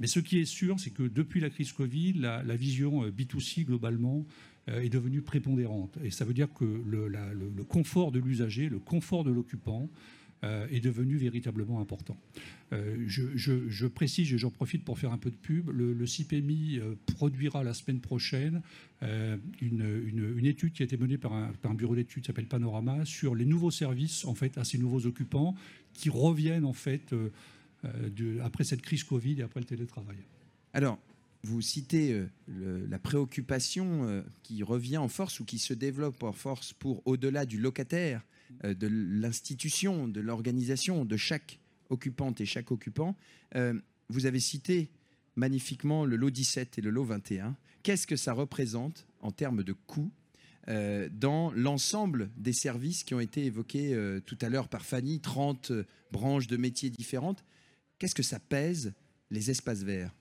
Mais 0.00 0.06
ce 0.06 0.20
qui 0.20 0.38
est 0.38 0.44
sûr, 0.44 0.78
c'est 0.78 0.90
que 0.90 1.02
depuis 1.02 1.40
la 1.40 1.50
crise 1.50 1.72
Covid, 1.72 2.14
la, 2.14 2.56
vision 2.56 3.04
euh, 3.04 3.10
B2C 3.10 3.64
globalement 3.64 4.26
euh, 4.68 4.82
est 4.82 4.90
devenue 4.90 5.22
prépondérante. 5.22 5.96
Et 6.04 6.10
ça 6.10 6.24
veut 6.24 6.34
dire 6.34 6.52
que 6.52 6.64
le 6.64 7.64
confort 7.64 8.12
de 8.12 8.18
l'usager, 8.18 8.68
le 8.68 8.78
confort 8.78 9.24
de 9.24 9.30
l'occupant, 9.30 9.88
euh, 10.44 10.66
est 10.70 10.80
devenu 10.80 11.16
véritablement 11.16 11.80
important. 11.80 12.18
Euh, 12.74 13.02
je, 13.06 13.86
précise, 13.86 14.30
et 14.34 14.36
j'en 14.36 14.50
profite 14.50 14.84
pour 14.84 14.98
faire 14.98 15.10
un 15.10 15.16
peu 15.16 15.30
de 15.30 15.36
pub, 15.36 15.70
le, 15.70 16.06
CIPMI 16.06 16.80
euh, 16.80 16.96
produira 17.14 17.64
la 17.64 17.72
semaine 17.72 18.00
prochaine 18.00 18.60
une, 19.60 20.40
étude 20.44 20.72
qui 20.72 20.82
a 20.82 20.84
été 20.84 20.96
menée 20.96 21.16
par 21.16 21.32
un, 21.32 21.74
bureau 21.74 21.94
d'études 21.94 22.22
qui 22.22 22.26
s'appelle 22.26 22.46
Panorama 22.46 23.04
sur 23.04 23.34
les 23.34 23.44
nouveaux 23.46 23.70
services 23.70 24.24
en 24.24 24.34
fait, 24.34 24.58
à 24.58 24.64
ces 24.64 24.76
nouveaux 24.76 25.06
occupants 25.06 25.54
qui 25.92 26.10
reviennent 26.10 26.64
en 26.64 26.72
fait 26.72 27.14
après 28.42 28.64
cette 28.64 28.82
crise 28.82 29.04
Covid 29.04 29.40
et 29.40 29.42
après 29.42 29.60
le 29.60 29.66
télétravail. 29.66 30.16
Alors, 30.72 30.98
vous 31.42 31.60
citez 31.60 32.22
la 32.48 32.98
préoccupation 32.98 34.24
qui 34.42 34.62
revient 34.62 34.98
en 34.98 35.08
force 35.08 35.40
ou 35.40 35.44
qui 35.44 35.58
se 35.58 35.74
développe 35.74 36.22
en 36.22 36.32
force 36.32 36.72
pour, 36.72 37.02
au-delà 37.06 37.44
du 37.44 37.58
locataire, 37.58 38.22
de 38.62 38.86
l'institution, 38.86 40.08
de 40.08 40.20
l'organisation 40.20 41.04
de 41.04 41.16
chaque 41.16 41.60
occupante 41.90 42.40
et 42.40 42.46
chaque 42.46 42.70
occupant. 42.70 43.16
Euh, 43.56 43.74
vous 44.08 44.26
avez 44.26 44.40
cité 44.40 44.90
magnifiquement 45.36 46.04
le 46.04 46.16
lot 46.16 46.30
17 46.30 46.78
et 46.78 46.80
le 46.80 46.90
lot 46.90 47.04
21. 47.04 47.56
Qu'est-ce 47.82 48.06
que 48.06 48.16
ça 48.16 48.32
représente 48.32 49.06
en 49.20 49.32
termes 49.32 49.62
de 49.62 49.72
coûts 49.72 50.10
euh, 50.68 51.08
dans 51.12 51.50
l'ensemble 51.52 52.30
des 52.36 52.52
services 52.52 53.04
qui 53.04 53.14
ont 53.14 53.20
été 53.20 53.44
évoqués 53.44 53.96
tout 54.26 54.38
à 54.40 54.48
l'heure 54.48 54.68
par 54.68 54.84
Fanny, 54.84 55.20
30 55.20 55.72
branches 56.10 56.46
de 56.46 56.56
métiers 56.56 56.90
différentes? 56.90 57.44
Qu'est-ce 57.98 58.14
que 58.14 58.22
ça 58.22 58.38
pèse 58.38 58.92
les 59.30 59.50
espaces 59.50 59.82
verts? 59.82 60.14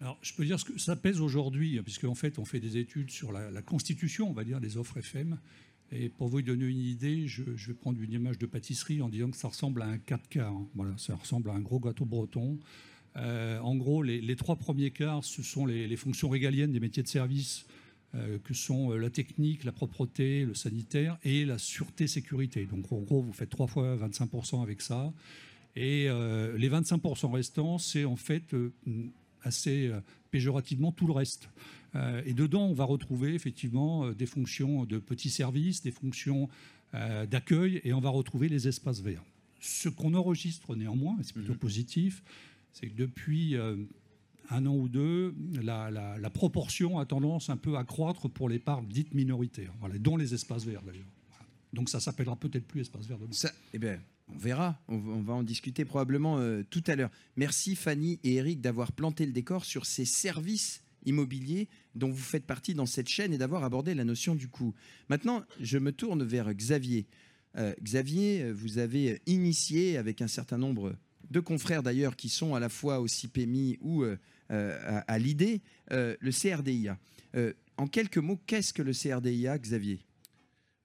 Alors, 0.00 0.18
je 0.22 0.32
peux 0.32 0.44
dire 0.44 0.60
ce 0.60 0.64
que 0.64 0.78
ça 0.78 0.94
pèse 0.94 1.20
aujourd'hui, 1.20 1.80
puisqu'en 1.82 2.14
fait, 2.14 2.38
on 2.38 2.44
fait 2.44 2.60
des 2.60 2.76
études 2.76 3.10
sur 3.10 3.32
la, 3.32 3.50
la, 3.50 3.62
constitution, 3.62 4.30
on 4.30 4.32
va 4.32 4.44
dire, 4.44 4.60
des 4.60 4.76
offres 4.76 4.98
FM. 4.98 5.38
Et 5.90 6.08
pour 6.10 6.28
vous 6.28 6.42
donner 6.42 6.66
une 6.66 6.80
idée, 6.80 7.26
je, 7.26 7.42
vais 7.42 7.74
prendre 7.74 8.00
une 8.00 8.12
image 8.12 8.38
de 8.38 8.46
pâtisserie 8.46 9.00
en 9.00 9.08
disant 9.08 9.30
que 9.30 9.36
ça 9.36 9.48
ressemble 9.48 9.82
à 9.82 9.86
un 9.86 9.98
4 9.98 10.28
quarts. 10.28 10.52
Hein. 10.52 10.66
Voilà, 10.74 10.92
ça 10.98 11.14
ressemble 11.14 11.50
à 11.50 11.54
un 11.54 11.60
gros 11.60 11.80
gâteau 11.80 12.04
breton. 12.04 12.58
Euh, 13.16 13.58
en 13.60 13.74
gros, 13.76 14.02
les, 14.02 14.36
trois 14.36 14.56
premiers 14.56 14.90
quarts, 14.90 15.24
ce 15.24 15.42
sont 15.42 15.64
les, 15.66 15.96
fonctions 15.96 16.28
régaliennes 16.28 16.72
des 16.72 16.80
métiers 16.80 17.02
de 17.02 17.08
service, 17.08 17.66
euh, 18.14 18.38
que 18.44 18.52
sont 18.54 18.92
euh, 18.92 18.98
la 18.98 19.10
technique, 19.10 19.64
la 19.64 19.72
propreté, 19.72 20.44
le 20.44 20.54
sanitaire 20.54 21.18
et 21.24 21.46
la 21.46 21.58
sûreté-sécurité. 21.58 22.66
Donc, 22.66 22.92
en 22.92 22.98
gros, 22.98 23.22
vous 23.22 23.32
faites 23.32 23.50
trois 23.50 23.66
fois 23.66 23.96
25% 23.96 24.62
avec 24.62 24.82
ça. 24.82 25.12
Et 25.76 26.08
les 26.08 26.68
25% 26.68 27.30
restants, 27.30 27.78
c'est 27.78 28.04
en 28.04 28.16
fait 28.16 28.42
assez 29.44 29.92
péjorativement 30.32 30.90
tout 30.90 31.06
le 31.06 31.12
reste. 31.12 31.48
Euh, 31.94 32.22
et 32.24 32.34
dedans, 32.34 32.66
on 32.66 32.74
va 32.74 32.84
retrouver 32.84 33.34
effectivement 33.34 34.06
euh, 34.06 34.14
des 34.14 34.26
fonctions 34.26 34.84
de 34.84 34.98
petits 34.98 35.30
services, 35.30 35.82
des 35.82 35.90
fonctions 35.90 36.48
euh, 36.94 37.26
d'accueil, 37.26 37.80
et 37.84 37.92
on 37.92 38.00
va 38.00 38.10
retrouver 38.10 38.48
les 38.48 38.68
espaces 38.68 39.00
verts. 39.00 39.24
Ce 39.60 39.88
qu'on 39.88 40.14
enregistre 40.14 40.76
néanmoins, 40.76 41.16
et 41.20 41.24
c'est 41.24 41.32
plutôt 41.32 41.52
mhm. 41.52 41.58
positif, 41.58 42.22
c'est 42.72 42.88
que 42.88 42.94
depuis 42.94 43.56
un 44.50 44.66
an 44.66 44.74
ou 44.76 44.88
deux, 44.88 45.34
la, 45.60 46.30
proportion 46.32 47.00
a 47.00 47.06
tendance 47.06 47.50
un 47.50 47.56
peu 47.56 47.76
à 47.76 47.82
croître 47.82 48.30
pour 48.30 48.48
les 48.48 48.60
parts 48.60 48.82
dites 48.82 49.14
minoritaires, 49.14 49.72
dont 49.98 50.16
les 50.16 50.32
espaces 50.34 50.64
verts 50.64 50.82
d'ailleurs. 50.82 51.10
Donc 51.72 51.88
ça 51.88 51.98
s'appellera 51.98 52.36
peut-être 52.36 52.66
plus 52.66 52.82
espace 52.82 53.06
vert 53.06 53.18
demain. 53.18 53.32
Ça, 53.32 53.50
eh 53.74 53.78
bien, 53.78 53.98
on 54.32 54.38
verra, 54.38 54.80
on, 54.86 55.22
va 55.22 55.32
en 55.32 55.42
discuter 55.42 55.84
probablement 55.84 56.38
tout 56.70 56.84
à 56.86 56.94
l'heure. 56.94 57.10
Merci 57.36 57.74
Fanny 57.74 58.20
et 58.22 58.34
Eric 58.34 58.60
d'avoir 58.60 58.92
planté 58.92 59.26
le 59.26 59.32
décor 59.32 59.64
sur 59.64 59.86
ces 59.86 60.04
services 60.04 60.84
immobilier 61.08 61.68
dont 61.94 62.10
vous 62.10 62.22
faites 62.22 62.44
partie 62.44 62.74
dans 62.74 62.86
cette 62.86 63.08
chaîne 63.08 63.32
et 63.32 63.38
d'avoir 63.38 63.64
abordé 63.64 63.94
la 63.94 64.04
notion 64.04 64.34
du 64.34 64.48
coût. 64.48 64.74
Maintenant, 65.08 65.42
je 65.60 65.78
me 65.78 65.92
tourne 65.92 66.22
vers 66.22 66.52
Xavier. 66.54 67.06
Euh, 67.56 67.74
Xavier, 67.82 68.52
vous 68.52 68.78
avez 68.78 69.20
initié 69.26 69.96
avec 69.96 70.22
un 70.22 70.28
certain 70.28 70.58
nombre 70.58 70.94
de 71.30 71.40
confrères 71.40 71.82
d'ailleurs 71.82 72.16
qui 72.16 72.28
sont 72.28 72.54
à 72.54 72.60
la 72.60 72.68
fois 72.68 73.00
au 73.00 73.08
CIPEMI 73.08 73.78
ou 73.80 74.04
euh, 74.04 74.16
à, 74.48 74.98
à 75.12 75.18
euh, 75.18 76.16
le 76.20 76.30
CRDIA. 76.30 76.98
en 77.76 77.86
quelques 77.86 78.18
mots, 78.18 78.40
qu'est-ce 78.46 78.72
que 78.72 78.82
le 78.82 78.92
CRDIA, 78.92 79.58
Xavier? 79.58 80.00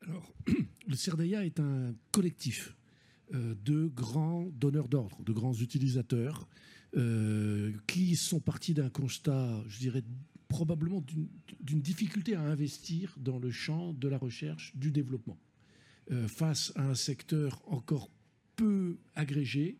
Alors, 0.01 0.33
le 0.87 0.95
CRDIA 0.95 1.45
est 1.45 1.59
un 1.59 1.93
collectif 2.11 2.75
de 3.31 3.87
grands 3.87 4.47
donneurs 4.53 4.89
d'ordre, 4.89 5.23
de 5.23 5.31
grands 5.31 5.55
utilisateurs, 5.55 6.47
qui 7.87 8.15
sont 8.15 8.39
partis 8.39 8.73
d'un 8.73 8.89
constat, 8.89 9.63
je 9.67 9.79
dirais, 9.79 10.03
probablement 10.47 11.03
d'une 11.59 11.81
difficulté 11.81 12.35
à 12.35 12.41
investir 12.41 13.15
dans 13.17 13.39
le 13.39 13.49
champ 13.49 13.93
de 13.93 14.07
la 14.07 14.17
recherche, 14.17 14.75
du 14.75 14.91
développement, 14.91 15.39
face 16.27 16.71
à 16.75 16.83
un 16.83 16.95
secteur 16.95 17.63
encore 17.65 18.11
peu 18.55 18.97
agrégé, 19.15 19.77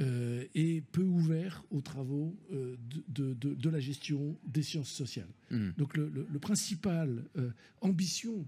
euh, 0.00 0.46
et 0.54 0.80
peu 0.80 1.02
ouvert 1.02 1.66
aux 1.70 1.82
travaux 1.82 2.34
euh, 2.50 2.76
de, 3.08 3.68
la 3.68 3.78
gestion 3.78 4.38
des 4.46 4.62
sciences 4.62 4.88
sociales. 4.88 5.28
Hmm. 5.50 5.72
Donc 5.76 5.98
le, 5.98 6.38
principal 6.40 7.26
euh, 7.36 7.50
ambition, 7.82 8.46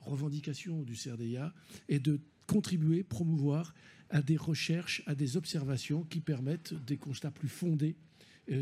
revendication 0.00 0.82
du 0.82 0.94
CRDIA 0.94 1.54
est 1.88 2.00
de 2.00 2.18
contribuer, 2.48 3.04
promouvoir 3.04 3.74
à 4.12 4.22
des 4.22 4.36
recherches, 4.36 5.02
à 5.06 5.16
des 5.16 5.36
observations 5.36 6.04
qui 6.04 6.20
permettent 6.20 6.74
des 6.86 6.96
constats 6.96 7.32
plus 7.32 7.48
fondés 7.48 7.96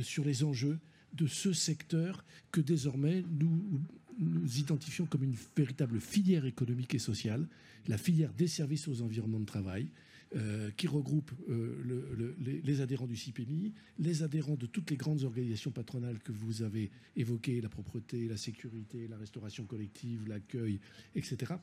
sur 0.02 0.25
les 0.25 0.45
enjeux 0.45 0.78
de 1.14 1.26
ce 1.26 1.52
secteur 1.52 2.25
que 2.52 2.61
désormais 2.61 3.25
nous, 3.30 3.80
identifions 4.57 5.07
comme 5.07 5.25
une 5.25 5.37
véritable 5.57 6.00
filière 6.00 6.45
économique 6.45 6.95
et 6.95 6.99
sociale, 6.99 7.47
la 7.88 7.99
filière 7.99 8.33
des 8.33 8.49
services 8.49 8.87
aux 8.87 9.02
environnements 9.02 9.40
de 9.40 9.47
travail, 9.47 9.88
euh, 10.37 10.71
qui 10.76 10.87
regroupe 10.87 11.33
euh, 11.49 12.37
les, 12.38 12.80
adhérents 12.80 13.09
du 13.09 13.16
CIPEMI, 13.16 13.73
les 13.99 14.23
adhérents 14.23 14.54
de 14.54 14.66
toutes 14.66 14.90
les 14.90 14.97
grandes 14.97 15.25
organisations 15.25 15.73
patronales 15.73 16.21
que 16.21 16.30
vous 16.30 16.62
avez 16.62 16.90
évoquées, 17.16 17.61
la 17.61 17.69
propreté, 17.69 18.28
la 18.28 18.37
sécurité, 18.37 19.09
la 19.09 19.16
restauration 19.16 19.64
collective, 19.64 20.28
l'accueil, 20.28 20.78
etc., 21.16 21.54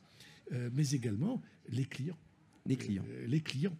euh, 0.52 0.68
mais 0.74 0.90
également 0.90 1.40
les 1.70 1.86
clients. 1.86 2.18
Les 2.68 2.76
clients. 2.76 3.04
les 3.26 3.40
clients, 3.40 3.76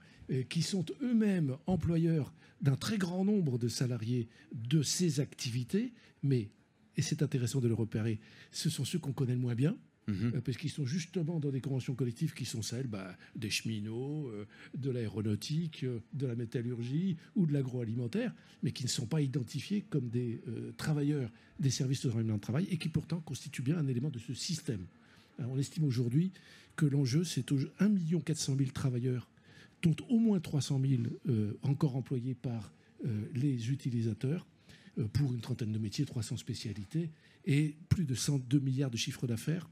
qui 0.49 0.63
sont 0.63 0.85
eux-mêmes 1.03 1.57
employeurs 1.67 2.33
d'un 2.61 2.77
très 2.77 2.99
grand 2.99 3.25
nombre 3.25 3.59
de 3.59 3.69
salariés 3.69 4.29
de 4.53 4.83
ces 4.83 5.21
activités, 5.21 5.93
mais, 6.23 6.51
et 6.97 7.03
c'est 7.03 7.23
intéressant 7.23 7.61
de 7.61 7.69
le 7.69 7.75
repérer, 7.75 8.19
ce 8.51 8.69
sont 8.69 8.85
ceux 8.85 8.99
qu'on 8.99 9.13
connaît 9.13 9.35
le 9.35 9.41
moins 9.41 9.55
bien, 9.55 9.77
Mhm. 10.09 10.33
Euh, 10.35 10.41
parce 10.41 10.57
qu'ils 10.57 10.71
sont 10.71 10.87
justement 10.87 11.39
dans 11.39 11.51
des 11.51 11.61
conventions 11.61 11.95
collectives 11.95 12.33
qui 12.33 12.45
sont 12.45 12.63
celles 12.63 12.87
bah, 12.87 13.17
des 13.37 13.51
cheminots, 13.51 14.29
euh, 14.29 14.47
de 14.77 14.91
l'aéronautique, 14.91 15.85
euh, 15.85 16.01
de 16.15 16.27
la 16.27 16.35
métallurgie 16.35 17.17
ou 17.37 17.47
de 17.47 17.53
l'agroalimentaire, 17.53 18.35
mais 18.63 18.73
qui 18.73 18.85
ne 18.85 18.89
sont 18.89 19.07
pas 19.07 19.21
identifiés 19.21 19.85
comme 19.89 20.09
des 20.09 20.41
travailleurs 20.77 21.31
des 21.59 21.71
services 21.71 22.05
de 22.07 22.09
de 22.11 22.37
travail 22.39 22.67
et 22.71 22.79
qui 22.79 22.89
pourtant 22.89 23.21
constituent 23.21 23.63
bien 23.63 23.79
un 23.79 23.87
élément 23.87 24.11
de 24.11 24.19
ce 24.19 24.35
système. 24.35 24.87
on 25.39 25.59
estime 25.59 25.85
aujourd'hui 25.85 26.33
que 26.79 26.87
l'enjeu, 26.87 27.25
c'est 27.25 27.53
1 27.81 28.21
400 28.25 28.57
000 28.57 28.71
travailleurs, 28.71 29.29
dont 29.83 29.97
au 30.09 30.19
moins 30.19 30.39
300 30.39 30.81
000 30.81 31.03
encore 31.63 31.97
employés 31.97 32.35
par 32.35 32.73
les 33.35 33.71
utilisateurs 33.71 34.47
pour 35.13 35.33
une 35.35 35.41
trentaine 35.41 35.73
de 35.73 35.79
métiers, 35.79 36.05
300 36.05 36.37
spécialités 36.37 37.11
et 37.45 37.77
plus 37.89 38.05
de 38.05 38.15
102 38.15 38.61
milliards 38.61 38.91
de 38.91 38.97
chiffres 38.97 39.27
d'affaires 39.27 39.69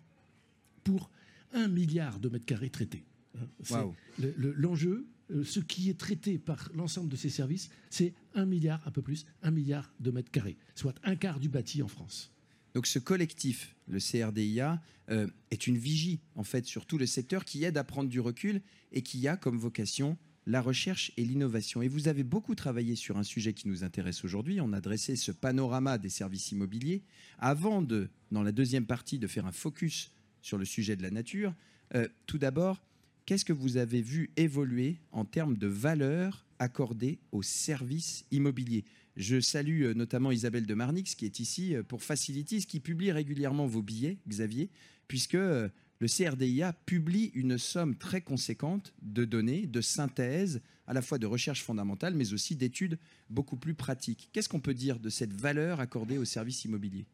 pour 0.85 1.11
un 1.53 1.69
milliard 1.69 2.19
de 2.19 2.29
mètres 2.29 2.45
carrés 2.45 2.71
traités. 2.71 3.05
Hein, 3.39 3.93
l'enjeu, 4.37 5.07
euh, 5.31 5.45
ce 5.45 5.61
qui 5.61 5.91
est 5.91 5.99
traité 5.99 6.39
par 6.39 6.71
l'ensemble 6.75 7.09
de 7.09 7.17
ces 7.17 7.29
services, 7.29 7.71
c'est 7.91 8.15
un 8.35 8.47
milliard, 8.47 8.81
un 8.87 8.91
peu 8.91 9.03
plus, 9.03 9.27
un 9.43 9.51
milliard 9.51 9.93
de 10.01 10.11
mètres 10.11 10.31
carrés, 10.31 10.57
soit 10.75 10.95
un 11.05 11.17
quart 11.17 11.41
du 11.41 11.49
bâti 11.49 11.83
en 11.83 11.89
France. 11.89 12.33
Donc 12.77 12.87
ce 12.87 12.99
collectif, 12.99 13.75
le 13.89 13.99
CRDIA, 13.99 14.83
euh, 15.09 15.29
est 15.51 15.67
une 15.67 15.79
vigie 15.79 16.21
en 16.35 16.45
fait 16.45 16.67
sur 16.67 16.85
tout 16.85 16.99
le 16.99 17.07
secteur 17.07 17.47
qui 17.47 17.65
aide 17.65 17.79
à 17.79 17.85
prendre 17.85 18.11
du 18.11 18.21
recul 18.21 18.61
et 18.93 19.01
qui 19.01 19.27
a 19.29 19.39
comme 19.39 19.57
vocation 19.57 20.19
la 20.45 20.61
recherche 20.61 21.11
et 21.17 21.25
l'innovation. 21.25 21.81
Et 21.81 21.89
vous 21.89 22.07
avez 22.07 22.23
beaucoup 22.23 22.55
travaillé 22.55 22.95
sur 22.95 23.17
un 23.17 23.23
sujet 23.23 23.55
qui 23.55 23.67
nous 23.67 23.83
intéresse 23.83 24.27
aujourd'hui. 24.27 24.61
On 24.61 24.75
a 24.75 24.83
dressé 24.83 25.17
ce 25.17 25.33
panorama 25.33 25.97
des 25.97 26.11
services 26.11 26.53
immobiliers 26.53 27.03
avant 27.39 27.81
de, 27.81 28.11
dans 28.31 28.43
la 28.43 28.53
deuxième 28.53 28.85
partie, 28.85 29.19
de 29.19 29.27
faire 29.27 29.47
un 29.47 29.53
focus 29.53 30.13
sur 30.43 30.59
le 30.59 30.67
sujet 30.67 30.97
de 30.97 31.03
la 31.03 31.11
nature. 31.11 31.55
Euh, 31.95 32.07
tout 32.27 32.37
d'abord, 32.37 32.83
qu'est-ce 33.25 33.47
que 33.47 33.55
vous 33.55 33.79
avez 33.79 34.03
vu 34.03 34.33
évoluer 34.37 35.01
en 35.13 35.25
termes 35.25 35.57
de 35.57 35.67
valeur 35.67 36.45
accordée 36.59 37.21
aux 37.33 37.43
services 37.43 38.27
immobiliers? 38.33 38.85
Je 39.17 39.41
salue 39.41 39.83
euh, 39.85 39.95
notamment 39.95 40.31
Isabelle 40.31 40.67
de 40.67 40.75
Marnix, 40.75 41.15
qui 41.15 41.25
est 41.25 41.41
ici 41.41 41.75
euh, 41.75 41.83
pour 41.83 42.03
Facilities, 42.03 42.67
qui 42.67 42.81
publie 42.81 43.13
régulièrement 43.13 43.67
vos 43.67 43.83
billets, 43.83 44.19
Xavier, 44.29 44.71
puisque 45.09 45.35
le 45.35 45.71
CRDIA 46.01 46.73
publie 46.85 47.31
une 47.35 47.57
somme 47.59 47.97
très 47.97 48.21
conséquente 48.21 48.93
de 49.03 49.25
données, 49.25 49.67
de 49.67 49.81
synthèse, 49.81 50.61
à 50.87 50.93
la 50.93 51.03
fois 51.03 51.19
de 51.19 51.27
recherche 51.27 51.63
fondamentale, 51.63 52.15
mais 52.15 52.33
aussi 52.33 52.57
d'études 52.57 52.99
beaucoup 53.31 53.57
plus 53.57 53.75
pratiques. 53.75 54.29
Qu'est-ce 54.33 54.49
qu'on 54.49 54.61
peut 54.61 54.75
dire 54.75 55.01
de 55.01 55.09
cette 55.09 55.33
valeur 55.33 55.81
accordée 55.81 56.19
aux 56.19 56.25
services 56.25 56.65
immobiliers 56.65 57.07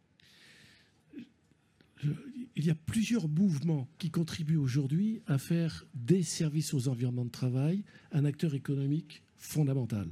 il 2.57 2.67
y 2.67 2.71
a 2.71 2.75
plusieurs 2.75 3.29
mouvements 3.29 3.89
qui 3.99 4.11
contribuent 4.11 4.57
aujourd'hui 4.57 5.23
à 5.27 5.39
faire 5.39 5.87
des 5.95 6.23
services 6.23 6.75
aux 6.75 6.89
environnements 6.89 7.25
de 7.25 7.31
travail 7.31 7.85
un 8.11 8.25
acteur 8.25 8.55
économique 8.55 9.23
fondamental. 9.39 10.09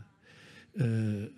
Euh, 0.79 1.29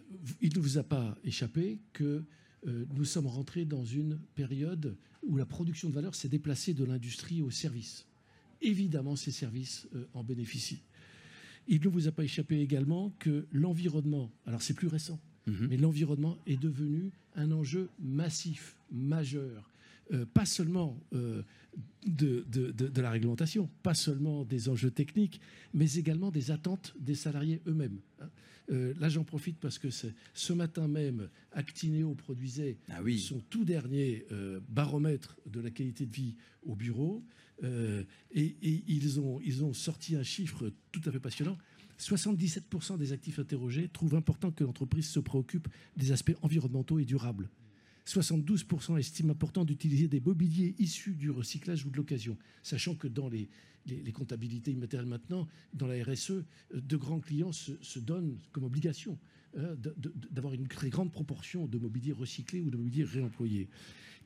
il 0.41 0.55
ne 0.55 0.61
vous 0.61 0.79
a 0.79 0.83
pas 0.83 1.17
échappé 1.25 1.79
que 1.93 2.23
euh, 2.67 2.85
nous 2.95 3.05
sommes 3.05 3.27
rentrés 3.27 3.65
dans 3.65 3.85
une 3.85 4.19
période 4.35 4.97
où 5.23 5.37
la 5.37 5.47
production 5.47 5.89
de 5.89 5.95
valeur 5.95 6.15
s'est 6.15 6.29
déplacée 6.29 6.75
de 6.75 6.85
l'industrie 6.85 7.43
au 7.43 7.51
service. 7.51 8.07
Évidemment, 8.61 9.17
ces 9.17 9.31
services 9.31 9.89
euh, 9.95 10.05
en 10.15 10.23
bénéficient. 10.23 10.83
Il 11.69 11.81
ne 11.81 11.89
vous 11.89 12.09
a 12.09 12.13
pas 12.13 12.25
échappé 12.25 12.61
également 12.61 13.15
que 13.19 13.47
l'environnement, 13.53 14.31
alors 14.47 14.63
c'est 14.63 14.75
plus 14.75 14.89
récent, 14.89 15.21
mhm. 15.47 15.69
mais 15.71 15.77
l'environnement 15.77 16.39
est 16.47 16.61
devenu 16.61 17.13
un 17.35 17.51
enjeu 17.53 17.89
massif, 18.01 18.77
majeur, 18.91 19.72
euh, 20.13 20.27
pas 20.27 20.45
seulement 20.45 21.01
euh, 21.15 21.43
de, 22.07 22.45
la 23.01 23.11
réglementation, 23.11 23.71
pas 23.83 23.95
seulement 23.95 24.45
des 24.45 24.69
enjeux 24.69 24.91
techniques, 24.91 25.41
mais 25.73 25.95
également 25.95 26.31
des 26.31 26.51
attentes 26.51 26.95
des 26.99 27.15
salariés 27.15 27.61
eux-mêmes. 27.67 27.99
Hein. 28.21 28.29
Euh, 28.71 28.95
là, 29.01 29.09
j'en 29.09 29.25
profite 29.25 29.59
parce 29.59 29.79
que 29.79 29.89
ce 29.91 30.53
matin 30.53 30.89
même, 30.89 31.29
Actineo 31.53 32.15
produisait 32.15 32.79
ah 32.89 33.01
son 33.19 33.41
tout 33.51 33.65
dernier 33.65 34.27
baromètre 34.69 35.37
de 35.47 35.61
la 35.61 35.71
qualité 35.71 36.07
de 36.07 36.13
vie 36.13 36.37
au 36.65 36.75
bureau, 36.75 37.25
et, 37.63 38.57
ils, 38.63 39.21
ont, 39.21 39.41
ils 39.45 39.65
ont 39.65 39.73
sorti 39.73 40.17
un 40.17 40.23
chiffre 40.23 40.73
tout 40.91 41.01
à 41.05 41.13
fait 41.13 41.21
passionnant. 41.21 41.57
77% 41.99 42.99
des 42.99 43.13
actifs 43.13 43.39
interrogés 43.39 43.89
trouvent 43.89 44.17
important 44.17 44.51
que 44.51 44.65
l'entreprise 44.65 45.09
se 45.09 45.21
préoccupe 45.21 45.69
des 45.97 46.13
aspects 46.13 46.37
environnementaux 46.43 46.99
et 46.99 47.05
durables. 47.05 47.49
72% 48.07 48.99
estiment 48.99 49.33
important 49.33 49.65
d'utiliser 49.65 50.09
des 50.09 50.21
mobiliers 50.21 50.75
issus 50.79 51.15
du 51.15 51.31
recyclage 51.31 51.87
ou 51.87 51.91
de 51.91 51.97
l'occasion, 51.97 52.37
sachant 52.63 52.95
que 52.95 53.07
dans 53.07 53.29
les, 53.29 53.49
comptabilités 54.13 54.73
immatérielles 54.73 55.09
maintenant, 55.09 55.49
dans 55.73 55.87
la 55.87 56.03
RSE, 56.03 56.31
euh, 56.31 56.45
de 56.73 56.97
grands 56.97 57.21
clients 57.21 57.53
se, 57.53 57.99
donnent 57.99 58.39
comme 58.53 58.65
obligation 58.65 59.19
hein, 59.57 59.77
d'avoir 60.31 60.55
une 60.55 60.69
très 60.69 60.91
grande 60.91 61.13
proportion 61.13 61.67
de 61.67 61.79
mobilier 61.79 62.13
recyclé 62.13 62.61
ou 62.61 62.71
de 62.71 62.77
mobilier 62.77 63.05
réemployé. 63.05 63.69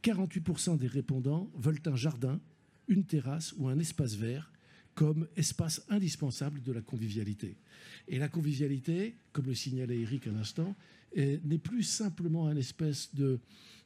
48% 0.03 0.79
des 0.79 0.87
répondants 0.87 1.51
veulent 1.55 1.81
un 1.87 1.97
jardin, 1.97 2.41
une 2.89 3.05
terrasse 3.05 3.55
ou 3.57 3.69
un 3.69 3.79
espace 3.79 4.15
vert 4.15 4.53
comme 4.95 5.29
espace 5.37 5.85
indispensable 5.91 6.63
de 6.63 6.73
la 6.73 6.81
convivialité. 6.81 7.59
Et 8.09 8.19
la 8.19 8.29
convivialité, 8.29 9.15
comme 9.33 9.47
le 9.47 9.55
signalait 9.55 10.01
Eric 10.01 10.27
un 10.27 10.37
instant, 10.37 10.75
n'est 11.15 11.59
plus 11.59 11.83
simplement 11.83 12.47
un 12.49 12.57
espèce 12.57 13.15
de, 13.15 13.39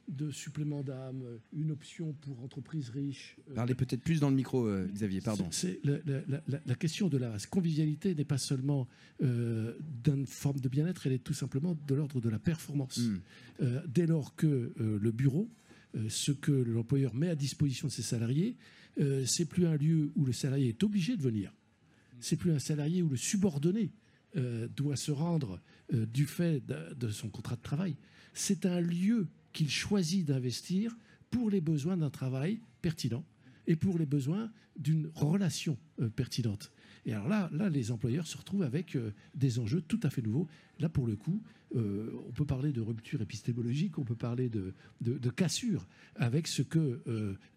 de 0.07 0.31
supplément 0.31 0.83
d'âme, 0.83 1.23
une 1.53 1.71
option 1.71 2.13
pour 2.21 2.41
entreprises 2.43 2.89
riches. 2.89 3.37
Euh, 3.49 3.55
Parlez 3.55 3.75
peut-être 3.75 4.01
plus 4.01 4.19
dans 4.19 4.29
le 4.29 4.35
micro, 4.35 4.65
euh, 4.65 4.87
Xavier, 4.93 5.21
pardon. 5.21 5.47
C'est, 5.51 5.79
la, 5.83 6.75
question 6.75 7.07
de 7.07 7.17
la 7.17 7.37
convivialité 7.49 8.13
n'est 8.15 8.25
pas 8.25 8.37
seulement 8.37 8.87
euh, 9.21 9.73
d'une 10.03 10.25
forme 10.25 10.59
de 10.59 10.69
bien-être, 10.69 11.07
elle 11.07 11.13
est 11.13 11.23
tout 11.23 11.33
simplement 11.33 11.77
de 11.87 11.95
l'ordre 11.95 12.19
de 12.19 12.29
la 12.29 12.39
performance. 12.39 12.97
Hmm. 12.97 13.19
dès 13.87 14.07
lors 14.07 14.35
que 14.35 14.73
le 14.77 15.11
bureau, 15.11 15.49
ce 16.09 16.31
que 16.31 16.51
l'employeur 16.51 17.13
met 17.13 17.29
à 17.29 17.35
disposition 17.35 17.87
de 17.87 17.93
ses 17.93 18.01
salariés, 18.01 18.57
c'est 19.25 19.45
plus 19.45 19.65
un 19.65 19.77
lieu 19.77 20.11
où 20.15 20.25
le 20.25 20.33
salarié 20.33 20.69
est 20.69 20.83
obligé 20.83 21.15
de 21.15 21.21
venir. 21.21 21.53
C'est 22.19 22.35
plus 22.35 22.51
un 22.51 22.59
salarié 22.59 23.01
où 23.01 23.09
le 23.09 23.17
subordonné 23.17 23.91
euh, 24.37 24.69
doit 24.77 24.95
se 24.95 25.11
rendre 25.11 25.59
euh, 25.93 26.05
du 26.05 26.25
fait 26.25 26.63
de, 26.65 27.09
son 27.09 27.29
contrat 27.29 27.55
de 27.55 27.61
travail. 27.61 27.95
C'est 28.33 28.65
un 28.65 28.79
lieu 28.79 29.27
qu'il 29.53 29.69
choisit 29.69 30.25
d'investir 30.25 30.95
pour 31.29 31.49
les 31.49 31.61
besoins 31.61 31.97
d'un 31.97 32.09
travail 32.09 32.59
pertinent 32.81 33.25
et 33.67 33.75
pour 33.75 33.97
les 33.97 34.05
besoins 34.05 34.51
d'une 34.77 35.09
relation 35.13 35.77
euh, 35.99 36.09
pertinente. 36.09 36.71
Et 37.05 37.13
alors 37.13 37.27
là, 37.27 37.49
là, 37.51 37.69
les 37.69 37.91
employeurs 37.91 38.27
se 38.27 38.37
retrouvent 38.37 38.63
avec 38.63 38.95
des 39.33 39.59
enjeux 39.59 39.81
tout 39.81 39.99
à 40.03 40.09
fait 40.09 40.21
nouveaux. 40.21 40.47
Là, 40.79 40.87
pour 40.87 41.07
le 41.07 41.15
coup, 41.15 41.41
on 41.73 42.31
peut 42.35 42.45
parler 42.45 42.71
de 42.71 42.81
rupture 42.81 43.21
épistémologique, 43.21 43.97
on 43.97 44.03
peut 44.03 44.15
parler 44.15 44.49
de, 44.49 44.73
de, 44.99 45.29
cassure 45.31 45.87
avec 46.15 46.45
ce 46.45 46.61
que 46.61 47.01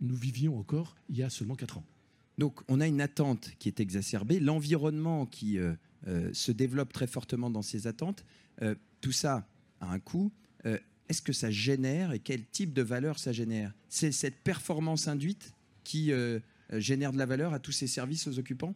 nous 0.01 0.15
vivions 0.15 0.59
encore 0.59 0.97
il 1.11 1.17
y 1.17 1.23
a 1.23 1.29
seulement 1.29 1.57
4 1.57 1.77
ans. 1.77 1.85
Donc 2.39 2.61
on 2.69 2.81
a 2.81 2.87
une 2.87 3.01
attente 3.01 3.53
qui 3.59 3.69
est 3.69 3.81
exacerbée, 3.81 4.41
l'environnement 4.41 5.27
qui 5.27 5.59
se 6.33 6.53
développe 6.53 6.93
très 6.93 7.07
fortement 7.07 7.51
dans 7.51 7.63
ces 7.63 7.87
attentes. 7.87 8.25
tout 9.01 9.13
ça 9.13 9.47
a 9.81 9.93
un 9.93 9.99
coût. 9.99 10.33
Est-ce 11.09 11.23
que 11.23 11.33
ça 11.33 11.51
génère 11.51 12.13
et 12.13 12.19
quel 12.19 12.45
type 12.47 12.73
de 12.73 12.83
valeur 12.83 13.19
ça 13.19 13.33
génère? 13.33 13.73
C'est 13.89 14.13
cette 14.13 14.43
performance 14.43 15.07
induite 15.09 15.55
qui 15.85 16.13
génère 16.73 17.13
de 17.13 17.19
la 17.19 17.27
valeur 17.27 17.53
à 17.53 17.59
tous 17.59 17.73
ces 17.73 17.87
services 17.87 18.27
aux 18.27 18.39
occupants? 18.39 18.75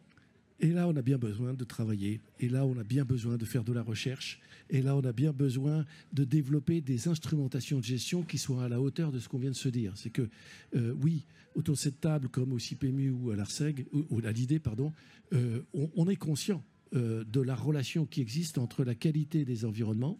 Et 0.61 0.71
là, 0.71 0.87
on 0.87 0.95
a 0.95 1.01
bien 1.01 1.17
besoin 1.17 1.53
de 1.53 1.63
travailler. 1.63 2.19
Et 2.39 2.49
là, 2.49 2.65
on 2.65 2.77
a 2.77 2.83
bien 2.83 3.05
besoin 3.05 3.37
de 3.37 3.45
faire 3.45 3.63
de 3.63 3.71
la 3.71 3.81
recherche. 3.81 4.41
Et 4.69 4.81
là, 4.81 4.95
on 4.95 5.01
a 5.01 5.13
bien 5.13 5.31
besoin 5.31 5.85
de 6.11 6.25
développer 6.25 6.81
des 6.81 7.07
instrumentations 7.07 7.79
de 7.79 7.85
gestion 7.85 8.23
qui 8.23 8.37
soient 8.37 8.65
à 8.65 8.69
la 8.69 8.81
hauteur 8.81 9.11
de 9.11 9.19
ce 9.19 9.29
qu'on 9.29 9.37
vient 9.37 9.51
de 9.51 9.55
se 9.55 9.69
dire. 9.69 9.93
C'est 9.95 10.09
que, 10.09 10.29
euh, 10.75 10.93
oui, 11.01 11.25
autour 11.55 11.75
de 11.75 11.79
cette 11.79 12.01
table, 12.01 12.27
comme 12.27 12.51
au 12.51 12.59
CIPMU 12.59 13.09
ou 13.09 13.31
à 13.31 13.37
l'ARSEG, 13.37 13.85
ou, 13.93 14.19
à 14.25 14.31
l'IDE, 14.31 14.59
pardon, 14.59 14.91
euh, 15.33 15.61
on, 15.73 16.09
est 16.09 16.17
conscient 16.17 16.63
euh, 16.93 17.23
de 17.23 17.39
la 17.39 17.55
relation 17.55 18.05
qui 18.05 18.19
existe 18.19 18.57
entre 18.57 18.83
la 18.83 18.95
qualité 18.95 19.45
des 19.45 19.63
environnements, 19.63 20.19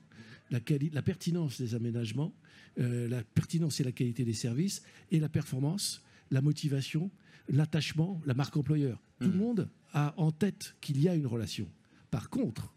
la, 0.52 0.60
la 0.94 1.02
pertinence 1.02 1.60
des 1.60 1.76
aménagements, 1.76 2.34
la 2.78 3.24
pertinence 3.24 3.82
et 3.82 3.84
la 3.84 3.92
qualité 3.92 4.24
des 4.24 4.34
services, 4.34 4.84
et 5.12 5.20
la 5.20 5.28
performance, 5.28 6.02
la 6.32 6.42
motivation, 6.42 7.12
l'attachement, 7.50 8.22
la 8.26 8.34
marque 8.34 8.56
employeur. 8.56 9.04
Tout 9.20 9.28
le 9.28 9.34
mmh. 9.34 9.38
monde 9.38 9.70
a 9.94 10.14
en 10.18 10.32
tête 10.32 10.76
qu'il 10.82 11.02
y 11.02 11.08
a 11.08 11.16
une 11.16 11.28
relation. 11.28 11.70
Par 12.12 12.30
contre, 12.30 12.74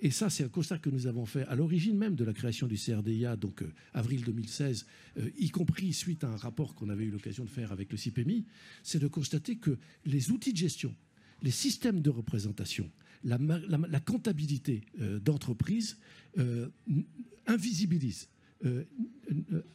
et 0.00 0.10
ça, 0.10 0.28
c'est 0.28 0.44
un 0.44 0.48
constat 0.48 0.78
que 0.78 0.90
nous 0.90 1.06
avons 1.06 1.24
fait 1.24 1.44
à 1.46 1.54
l'origine 1.54 1.96
même 1.96 2.16
de 2.16 2.24
la 2.24 2.34
création 2.34 2.66
du 2.66 2.76
CRDIA, 2.76 3.36
donc 3.36 3.62
euh, 3.62 3.72
avril 3.94 4.22
2016, 4.24 4.86
euh, 5.18 5.30
y 5.38 5.48
compris 5.48 5.94
suite 5.94 6.22
à 6.22 6.28
un 6.28 6.36
rapport 6.36 6.74
qu'on 6.74 6.90
avait 6.90 7.04
eu 7.04 7.10
l'occasion 7.10 7.44
de 7.44 7.50
faire 7.50 7.72
avec 7.72 7.90
le 7.92 7.96
CIPMI, 7.96 8.44
c'est 8.82 8.98
de 8.98 9.08
constater 9.08 9.56
que 9.56 9.78
les 10.04 10.30
outils 10.30 10.52
de 10.52 10.58
gestion, 10.58 10.94
les 11.42 11.50
systèmes 11.50 12.02
de 12.02 12.10
représentation, 12.10 12.90
la, 13.24 14.00
comptabilité 14.00 14.82
d'entreprise 15.22 15.98
invisibilisent, 17.46 18.28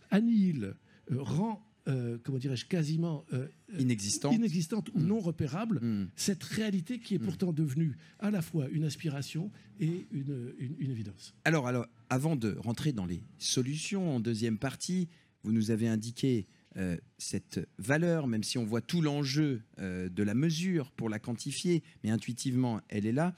annihilent, 0.10 0.76
rend 1.12 1.71
euh, 1.88 2.20
comment 2.24 2.38
dirais-je, 2.38 2.66
quasiment 2.66 3.26
euh, 3.34 3.48
inexistante. 3.80 4.36
inexistante 4.36 4.90
ou 4.94 5.00
hmm. 5.00 5.08
non 5.08 5.20
repérable, 5.20 5.80
hmm. 5.82 6.10
cette 6.16 6.44
réalité 6.44 7.00
qui 7.00 7.16
est 7.16 7.18
hmm. 7.18 7.26
pourtant 7.26 7.54
devenue 7.54 7.98
à 8.20 8.30
la 8.30 8.44
fois 8.44 8.68
une 8.70 8.84
aspiration 8.84 9.52
et 9.80 10.06
une, 10.12 10.54
évidence. 10.80 11.34
Alors, 11.44 11.68
alors, 11.68 11.88
avant 12.10 12.36
de 12.36 12.56
rentrer 12.60 12.92
dans 12.92 13.08
les 13.08 13.24
solutions 13.40 14.16
en 14.16 14.20
deuxième 14.20 14.60
partie, 14.60 15.10
vous 15.44 15.52
nous 15.52 15.72
avez 15.72 15.88
indiqué 15.88 16.46
euh, 16.78 16.98
cette 17.18 17.60
valeur, 17.80 18.28
même 18.28 18.44
si 18.44 18.60
on 18.60 18.64
voit 18.64 18.82
tout 18.82 19.02
l'enjeu 19.02 19.64
de 19.80 20.24
la 20.24 20.36
mesure 20.36 20.92
pour 20.92 21.10
la 21.10 21.18
quantifier, 21.18 21.82
mais 22.04 22.12
intuitivement, 22.12 22.82
elle 22.90 23.08
est 23.08 23.12
là. 23.12 23.34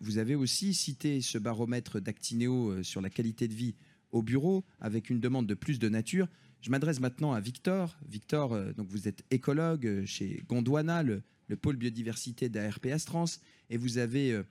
vous 0.00 0.18
avez 0.18 0.34
aussi 0.34 0.74
cité 0.74 1.20
ce 1.20 1.38
baromètre 1.38 2.00
d'Actineo 2.00 2.82
sur 2.82 3.00
la 3.00 3.10
qualité 3.10 3.46
de 3.46 3.54
vie 3.54 3.76
au 4.10 4.22
bureau, 4.22 4.64
avec 4.80 5.10
une 5.10 5.20
demande 5.20 5.46
de 5.46 5.54
plus 5.54 5.78
de 5.78 5.88
nature. 5.88 6.26
Je 6.60 6.70
m'adresse 6.70 7.00
maintenant 7.00 7.32
à 7.32 7.40
Victor. 7.40 7.96
Victor, 8.06 8.52
euh, 8.52 8.72
donc 8.72 8.88
vous 8.88 9.08
êtes 9.08 9.24
écologue 9.30 9.86
euh, 9.86 10.04
chez 10.04 10.42
Gondwana, 10.46 11.02
le, 11.02 11.22
pôle 11.60 11.76
biodiversité 11.76 12.48
d'ARPS 12.48 13.06
Trans, 13.06 13.24
et 13.70 13.76
vous 13.76 13.98
avez, 13.98 14.32
euh, 14.32 14.44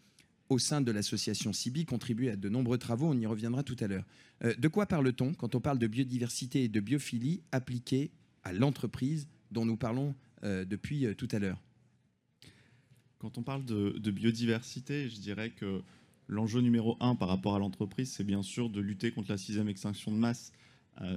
au 0.49 0.57
sein 0.57 0.81
de 0.81 0.91
l'association 0.91 1.53
CIBI, 1.53 1.85
contribué 1.85 2.31
à 2.31 2.35
de 2.35 2.49
nombreux 2.49 2.77
travaux. 2.77 3.07
On 3.07 3.17
y 3.17 3.25
reviendra 3.25 3.63
tout 3.63 3.77
à 3.79 3.87
l'heure. 3.87 4.05
de 4.41 4.67
quoi 4.67 4.85
parle-t-on 4.85 5.33
quand 5.33 5.55
on 5.55 5.61
parle 5.61 5.77
de 5.77 5.87
biodiversité 5.87 6.63
et 6.63 6.67
de 6.67 6.79
biophilie 6.79 7.41
appliquées 7.51 8.11
à 8.43 8.51
l'entreprise 8.51 9.27
dont 9.51 9.65
nous 9.65 9.77
parlons 9.77 10.15
depuis 10.43 11.05
tout 11.15 11.27
à 11.31 11.39
l'heure? 11.39 11.61
Quand 13.19 13.37
on 13.37 13.43
parle 13.43 13.63
de, 13.63 14.11
biodiversité, 14.11 15.07
je 15.07 15.19
dirais 15.19 15.51
que 15.51 15.81
l'enjeu 16.27 16.61
numéro 16.61 16.97
un 16.99 17.15
par 17.15 17.27
rapport 17.27 17.55
à 17.55 17.59
l'entreprise, 17.59 18.11
c'est 18.11 18.23
bien 18.23 18.41
sûr 18.41 18.69
de 18.69 18.81
lutter 18.81 19.11
contre 19.11 19.31
la 19.31 19.37
sixième 19.37 19.69
extinction 19.69 20.11
de 20.11 20.17
masse 20.17 20.51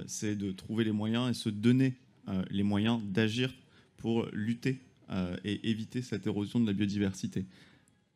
c'est 0.07 0.35
de 0.35 0.51
trouver 0.51 0.83
les 0.83 0.91
moyens 0.91 1.29
et 1.29 1.33
se 1.33 1.49
donner 1.49 1.95
euh, 2.29 2.43
les 2.49 2.63
moyens 2.63 3.01
d'agir 3.03 3.53
pour 3.97 4.25
lutter 4.31 4.79
euh, 5.09 5.35
et 5.43 5.69
éviter 5.69 6.01
cette 6.01 6.25
érosion 6.25 6.61
de 6.61 6.65
la 6.65 6.71
biodiversité. 6.71 7.45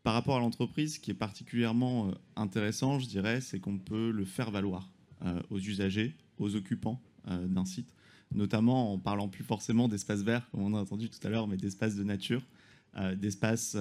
Par 0.04 0.14
rapport 0.14 0.38
à 0.38 0.40
l'entreprise, 0.40 0.96
ce 0.96 1.00
qui 1.02 1.12
est 1.12 1.16
particulièrement 1.16 2.12
intéressant, 2.38 3.00
je 3.00 3.08
dirais, 3.08 3.42
c'est 3.42 3.60
qu'on 3.60 3.78
peut 3.78 4.12
le 4.12 4.24
faire 4.24 4.52
valoir 4.52 4.90
aux 5.50 5.60
usagers, 5.60 6.16
aux 6.38 6.56
occupants 6.56 7.02
d'un 7.26 7.66
site, 7.66 7.94
notamment 8.34 8.94
en 8.94 9.00
parlant 9.00 9.28
plus 9.28 9.44
forcément 9.44 9.90
d'espaces 9.90 10.22
verts, 10.22 10.50
comme 10.52 10.62
on 10.62 10.74
a 10.76 10.80
entendu 10.80 11.10
tout 11.10 11.20
à 11.24 11.30
l'heure, 11.30 11.48
mais 11.48 11.58
d'espaces 11.58 11.96
de 11.96 12.06
nature, 12.06 12.42
d'espaces 13.18 13.76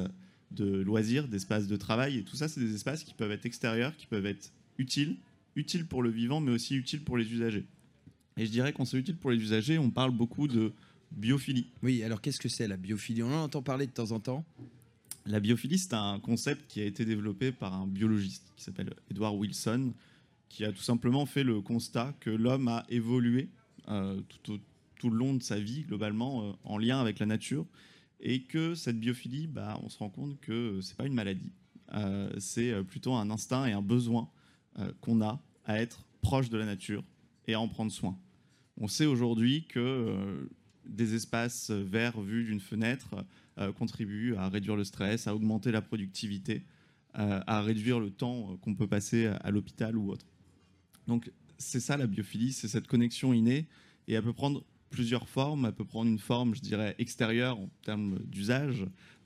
de 0.51 0.81
loisirs, 0.81 1.29
d'espaces 1.29 1.69
de 1.69 1.77
travail. 1.77 2.19
Et 2.19 2.23
tout 2.25 2.35
ça, 2.35 2.49
c'est 2.49 2.61
des 2.61 2.75
espaces 2.75 3.05
qui 3.05 3.15
peuvent 3.15 3.31
être 3.31 3.47
extérieurs, 3.47 3.97
qui 3.97 4.07
peuvent 4.07 4.27
être 4.27 4.53
utiles, 4.79 5.19
utiles 5.55 5.87
pour 5.87 6.03
le 6.03 6.11
vivant, 6.11 6.41
mais 6.41 6.51
aussi 6.51 6.75
utiles 6.75 7.05
pour 7.05 7.17
les 7.17 7.33
usagers. 7.33 7.67
Et 8.39 8.45
je 8.45 8.51
dirais 8.51 8.73
qu'on 8.73 8.85
c'est 8.85 8.99
utile 8.99 9.17
pour 9.17 9.31
les 9.31 9.39
usagers, 9.39 9.79
on 9.79 9.91
parle 9.91 10.11
beaucoup 10.11 10.47
de 10.47 10.73
biophilie. 11.11 11.69
Oui, 11.83 12.03
alors 12.03 12.21
qu'est-ce 12.21 12.39
que 12.39 12.51
c'est 12.51 12.69
la 12.69 12.77
biophilie? 12.77 13.23
On 13.23 13.33
en 13.33 13.45
entend 13.45 13.63
parler 13.63 13.87
de 13.87 13.93
temps 13.93 14.13
en 14.13 14.21
temps. 14.21 14.45
La 15.25 15.41
biophilie, 15.41 15.79
c'est 15.79 15.95
un 15.95 16.21
concept 16.21 16.67
qui 16.69 16.83
a 16.83 16.85
été 16.85 17.05
développé 17.07 17.51
par 17.51 17.73
un 17.73 17.87
biologiste 17.87 18.53
qui 18.57 18.63
s'appelle 18.63 18.93
Edward 19.11 19.35
Wilson, 19.37 19.95
qui 20.51 20.65
a 20.65 20.73
tout 20.73 20.83
simplement 20.83 21.25
fait 21.25 21.45
le 21.45 21.63
constat 21.63 22.15
que 22.21 22.29
l'homme 22.31 22.69
a 22.69 22.85
évolué 22.91 23.49
euh, 23.89 24.21
tout, 24.43 24.61
tout, 24.97 25.11
le 25.11 25.17
long 25.17 25.35
de 25.35 25.43
sa 25.43 25.59
vie, 25.59 25.83
globalement, 25.83 26.43
euh, 26.43 26.53
en 26.65 26.77
lien 26.77 27.01
avec 27.01 27.19
la 27.19 27.27
nature, 27.27 27.67
et 28.21 28.43
que 28.43 28.75
cette 28.75 29.01
biophilie, 29.01 29.47
bah, 29.47 29.81
on 29.83 29.89
se 29.89 29.99
rend 29.99 30.11
compte 30.11 30.39
que 30.41 30.81
c'est 30.83 30.97
pas 30.97 31.07
une 31.07 31.15
maladie, 31.15 31.53
euh, 31.95 32.31
c'est 32.39 32.85
plutôt 32.85 33.15
un 33.15 33.31
instinct 33.31 33.67
et 33.67 33.73
un 33.73 33.83
besoin 33.83 34.29
qu'on 35.01 35.23
a 35.23 35.41
à 35.65 35.81
être 35.81 36.05
proche 36.21 36.51
de 36.51 36.59
la 36.59 36.67
nature 36.67 37.03
et 37.47 37.55
à 37.55 37.61
en 37.61 37.69
prendre 37.69 37.91
soin. 37.91 38.19
On 38.79 38.89
sait 38.89 39.07
aujourd'hui 39.07 39.65
que 39.69 39.79
euh, 39.79 40.49
des 40.87 41.15
espaces 41.15 41.71
verts 41.71 42.21
vus 42.21 42.45
d'une 42.45 42.61
fenêtre 42.61 43.25
euh, 43.59 43.73
contribuent 43.73 44.35
à 44.37 44.49
réduire 44.49 44.77
le 44.77 44.85
stress, 44.85 45.27
à 45.27 45.35
augmenter 45.35 45.73
la 45.73 45.81
productivité, 45.81 46.63
euh, 47.19 47.41
à 47.47 47.63
réduire 47.63 48.01
le 48.01 48.11
temps 48.11 48.59
qu'on 48.61 48.75
peut 48.75 48.87
passer 48.87 49.27
à, 49.27 49.51
l'hôpital 49.51 49.97
ou 49.97 50.11
autre. 50.11 50.27
Donc 51.07 51.31
c'est 51.57 51.81
ça 51.81 51.97
la 51.97 52.07
biophilie, 52.07 52.53
c'est 52.53 52.69
cette 52.69 52.87
connexion 52.87 53.33
innée 53.33 53.67
et 54.09 54.15
elle 54.15 54.23
peut 54.23 54.35
prendre 54.35 54.63
plusieurs 54.91 55.29
formes. 55.29 55.65
Elle 55.65 55.73
peut 55.73 55.87
prendre 55.87 56.11
une 56.11 56.19
forme, 56.19 56.55
je 56.55 56.61
dirais, 56.61 56.95
extérieure 56.99 57.59
en 57.59 57.71
termes 57.83 58.19
d'usage. 58.27 58.85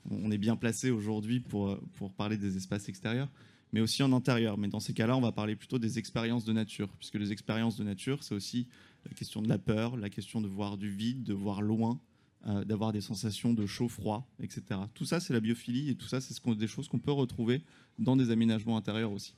On 0.09 0.31
est 0.31 0.37
bien 0.37 0.55
placé 0.55 0.91
aujourd'hui 0.91 1.41
pour, 1.41 1.77
pour 1.95 2.13
parler 2.13 2.37
des 2.37 2.55
espaces 2.55 2.87
extérieurs, 2.87 3.29
mais 3.73 3.81
aussi 3.81 4.01
en 4.01 4.13
intérieur. 4.13 4.57
Mais 4.57 4.69
dans 4.69 4.79
ces 4.79 4.93
cas-là, 4.93 5.17
on 5.17 5.21
va 5.21 5.33
parler 5.33 5.57
plutôt 5.57 5.77
des 5.77 5.99
expériences 5.99 6.45
de 6.45 6.53
nature, 6.53 6.87
puisque 6.97 7.15
les 7.15 7.33
expériences 7.33 7.77
de 7.77 7.83
nature, 7.83 8.23
c'est 8.23 8.33
aussi 8.33 8.67
la 9.05 9.13
question 9.13 9.41
de 9.41 9.49
la 9.49 9.57
peur, 9.57 9.97
la 9.97 10.09
question 10.09 10.41
de 10.41 10.47
voir 10.47 10.77
du 10.77 10.89
vide, 10.89 11.23
de 11.23 11.33
voir 11.33 11.61
loin, 11.61 11.99
euh, 12.47 12.63
d'avoir 12.63 12.91
des 12.91 13.01
sensations 13.01 13.53
de 13.53 13.67
chaud-froid, 13.67 14.27
etc. 14.41 14.63
Tout 14.95 15.05
ça, 15.05 15.19
c'est 15.19 15.31
la 15.31 15.39
biophilie 15.39 15.89
et 15.89 15.95
tout 15.95 16.07
ça, 16.07 16.19
c'est 16.21 16.33
ce 16.33 16.53
des 16.55 16.67
choses 16.67 16.87
qu'on 16.87 16.97
peut 16.97 17.11
retrouver 17.11 17.61
dans 17.99 18.15
des 18.15 18.31
aménagements 18.31 18.77
intérieurs 18.77 19.11
aussi. 19.11 19.35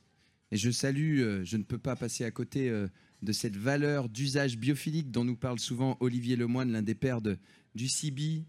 Et 0.50 0.56
je 0.56 0.70
salue, 0.70 1.20
euh, 1.20 1.44
je 1.44 1.58
ne 1.58 1.64
peux 1.64 1.76
pas 1.76 1.96
passer 1.96 2.24
à 2.24 2.30
côté 2.30 2.70
euh, 2.70 2.88
de 3.20 3.32
cette 3.32 3.56
valeur 3.56 4.08
d'usage 4.08 4.56
biophilique 4.56 5.10
dont 5.10 5.24
nous 5.24 5.36
parle 5.36 5.58
souvent 5.58 5.98
Olivier 6.00 6.36
Lemoine, 6.36 6.72
l'un 6.72 6.80
des 6.80 6.94
pères 6.94 7.20
de, 7.20 7.36
du 7.74 7.88
CIBI 7.88 8.44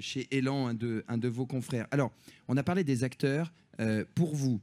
chez 0.00 0.28
Elan, 0.36 0.66
un 0.66 0.74
de, 0.74 1.02
un 1.08 1.16
de, 1.16 1.28
vos 1.28 1.46
confrères. 1.46 1.86
Alors, 1.90 2.12
on 2.48 2.58
a 2.58 2.62
parlé 2.62 2.84
des 2.84 3.04
acteurs. 3.04 3.54
pour 4.14 4.34
vous, 4.34 4.60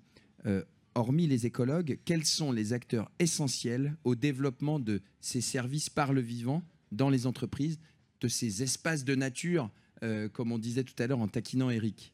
hormis 0.96 1.28
les 1.28 1.46
écologues, 1.46 2.00
quels 2.06 2.26
sont 2.26 2.52
les 2.52 2.74
acteurs 2.74 3.12
essentiels 3.20 3.96
au 4.04 4.16
développement 4.16 4.80
de 4.80 5.02
ces 5.20 5.42
services 5.42 5.90
par 5.90 6.14
le 6.14 6.22
vivant 6.22 6.64
dans 6.92 7.10
les 7.10 7.28
entreprises, 7.28 7.80
de 8.22 8.28
ces 8.28 8.64
espaces 8.64 9.04
de 9.04 9.14
nature, 9.14 9.70
euh, 10.04 10.30
comme 10.30 10.52
on 10.52 10.58
disait 10.58 10.84
tout 10.84 10.96
à 10.98 11.08
l'heure 11.08 11.20
en 11.20 11.28
taquinant 11.28 11.70
Eric? 11.70 12.14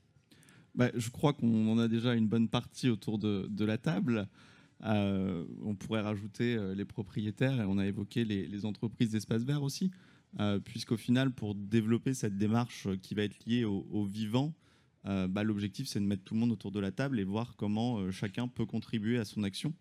Bah, 0.74 0.90
Je 0.96 1.10
crois 1.10 1.34
qu'on 1.34 1.68
en 1.70 1.78
a 1.78 1.88
déjà 1.88 2.16
une 2.16 2.28
bonne 2.28 2.50
partie 2.50 2.90
autour 2.90 3.20
de, 3.20 3.66
la 3.66 3.78
table. 3.78 4.28
Euh, 4.84 5.46
on 5.64 5.76
pourrait 5.76 6.02
rajouter 6.02 6.56
euh, 6.56 6.74
les 6.74 6.86
propriétaires 6.86 7.62
et 7.62 7.66
on 7.66 7.78
a 7.78 7.86
évoqué 7.86 8.26
les, 8.26 8.66
entreprises 8.66 9.12
d'espaces 9.12 9.44
verts 9.44 9.64
aussi, 9.64 9.92
puisqu'au 10.64 10.98
final, 10.98 11.32
pour 11.32 11.56
développer 11.56 12.14
cette 12.14 12.38
démarche 12.38 12.88
qui 13.02 13.16
va 13.16 13.24
être 13.24 13.46
liée 13.46 13.66
au 13.66 14.06
vivant, 14.06 14.54
euh, 15.08 15.28
bah, 15.28 15.44
l'objectif 15.44 15.88
c'est 15.88 16.00
de 16.00 16.06
mettre 16.06 16.24
tout 16.24 16.36
le 16.36 16.40
monde 16.40 16.52
autour 16.52 16.72
de 16.72 16.80
la 16.80 16.92
table 16.92 17.20
et 17.20 17.24
voir 17.24 17.56
comment 17.56 17.98
euh, 17.98 18.12
chacun 18.12 18.48
peut 18.48 18.66
contribuer 18.66 19.18
à 19.18 19.26
son 19.26 19.44
action. 19.44 19.74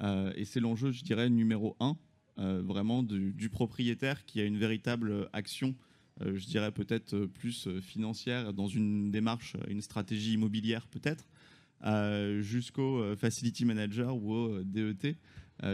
Euh, 0.00 0.32
et 0.36 0.44
c'est 0.44 0.60
l'enjeu, 0.60 0.90
je 0.90 1.02
dirais, 1.02 1.28
numéro 1.28 1.76
un, 1.80 1.96
vraiment 2.36 3.04
du, 3.04 3.48
propriétaire 3.48 4.24
qui 4.24 4.40
a 4.40 4.44
une 4.44 4.58
véritable 4.58 5.28
action, 5.32 5.76
je 6.20 6.44
dirais 6.46 6.72
peut-être 6.72 7.26
plus 7.26 7.68
financière, 7.80 8.52
dans 8.52 8.66
une 8.66 9.12
démarche, 9.12 9.56
une 9.68 9.80
stratégie 9.80 10.32
immobilière 10.32 10.88
peut-être, 10.88 11.28
jusqu'au 12.42 13.14
facility 13.14 13.64
manager 13.64 14.16
ou 14.16 14.32
au 14.32 14.64
DET, 14.64 15.16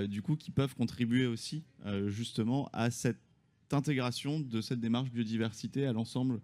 du 0.06 0.20
coup, 0.20 0.36
qui 0.36 0.50
peuvent 0.50 0.74
contribuer 0.74 1.24
aussi 1.24 1.64
justement 2.08 2.68
à 2.74 2.90
cette 2.90 3.22
intégration 3.72 4.38
de 4.38 4.60
cette 4.60 4.80
démarche 4.80 5.10
biodiversité 5.10 5.86
à 5.86 5.94
l'ensemble 5.94 6.42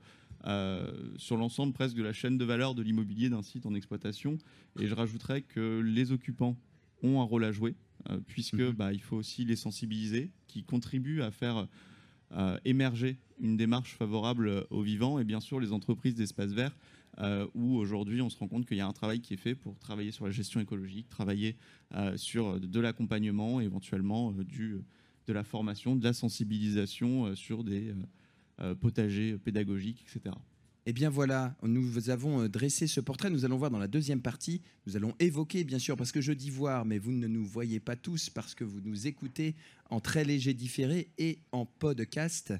sur 1.16 1.36
l'ensemble 1.36 1.72
presque 1.72 1.96
de 1.96 2.02
la 2.02 2.12
chaîne 2.12 2.38
de 2.38 2.44
valeur 2.44 2.74
de 2.74 2.82
l'immobilier 2.82 3.28
d'un 3.28 3.42
site 3.42 3.66
en 3.66 3.74
exploitation. 3.74 4.38
Et 4.78 4.86
je 4.86 4.94
rajouterais 4.94 5.42
que 5.42 5.80
les 5.80 6.12
occupants 6.12 6.56
ont 7.02 7.20
un 7.20 7.24
rôle 7.24 7.44
à 7.44 7.52
jouer, 7.52 7.74
puisque 8.26 8.54
mhm. 8.54 8.72
bah, 8.72 8.92
il 8.92 9.02
faut 9.02 9.16
aussi 9.16 9.44
les 9.44 9.56
sensibiliser, 9.56 10.30
qui 10.46 10.62
contribuent 10.62 11.22
à 11.22 11.30
faire 11.30 11.66
émerger 12.64 13.18
une 13.40 13.56
démarche 13.56 13.94
favorable 13.94 14.66
aux 14.70 14.82
vivants, 14.82 15.18
et 15.18 15.24
bien 15.24 15.40
sûr 15.40 15.60
les 15.60 15.72
entreprises 15.72 16.14
d'espaces 16.14 16.52
verts 16.52 16.76
euh, 17.18 17.46
où 17.54 17.76
aujourd'hui 17.76 18.20
on 18.20 18.28
se 18.28 18.38
rend 18.38 18.46
compte 18.46 18.66
qu'il 18.66 18.76
y 18.76 18.80
a 18.80 18.86
un 18.86 18.92
travail 18.92 19.20
qui 19.20 19.32
est 19.32 19.38
fait 19.38 19.54
pour 19.54 19.78
travailler 19.78 20.10
sur 20.10 20.26
la 20.26 20.32
gestion 20.32 20.60
écologique, 20.60 21.08
travailler 21.08 21.56
euh, 21.94 22.14
sur 22.18 22.60
de 22.60 22.80
l'accompagnement, 22.80 23.60
éventuellement 23.60 24.32
euh, 24.32 24.44
du, 24.44 24.82
de 25.26 25.32
la 25.32 25.42
formation, 25.42 25.96
de 25.96 26.04
la 26.04 26.12
sensibilisation 26.12 27.34
sur 27.34 27.64
des 27.64 27.94
potagers 28.80 29.36
pédagogiques, 29.38 30.04
etc. 30.08 30.34
Eh 30.88 30.92
bien 30.92 31.10
voilà, 31.10 31.56
nous 31.62 32.10
avons 32.10 32.48
dressé 32.48 32.86
ce 32.86 33.00
portrait. 33.00 33.28
Nous 33.28 33.44
allons 33.44 33.56
voir 33.56 33.72
dans 33.72 33.78
la 33.78 33.88
deuxième 33.88 34.22
partie. 34.22 34.62
Nous 34.86 34.96
allons 34.96 35.14
évoquer, 35.18 35.64
bien 35.64 35.80
sûr, 35.80 35.96
parce 35.96 36.12
que 36.12 36.20
je 36.20 36.32
dis 36.32 36.48
voir, 36.48 36.84
mais 36.84 36.98
vous 36.98 37.10
ne 37.10 37.26
nous 37.26 37.44
voyez 37.44 37.80
pas 37.80 37.96
tous 37.96 38.30
parce 38.30 38.54
que 38.54 38.62
vous 38.62 38.80
nous 38.84 39.08
écoutez 39.08 39.56
en 39.90 39.98
très 39.98 40.24
léger 40.24 40.54
différé 40.54 41.08
et 41.18 41.40
en 41.50 41.66
podcast 41.66 42.54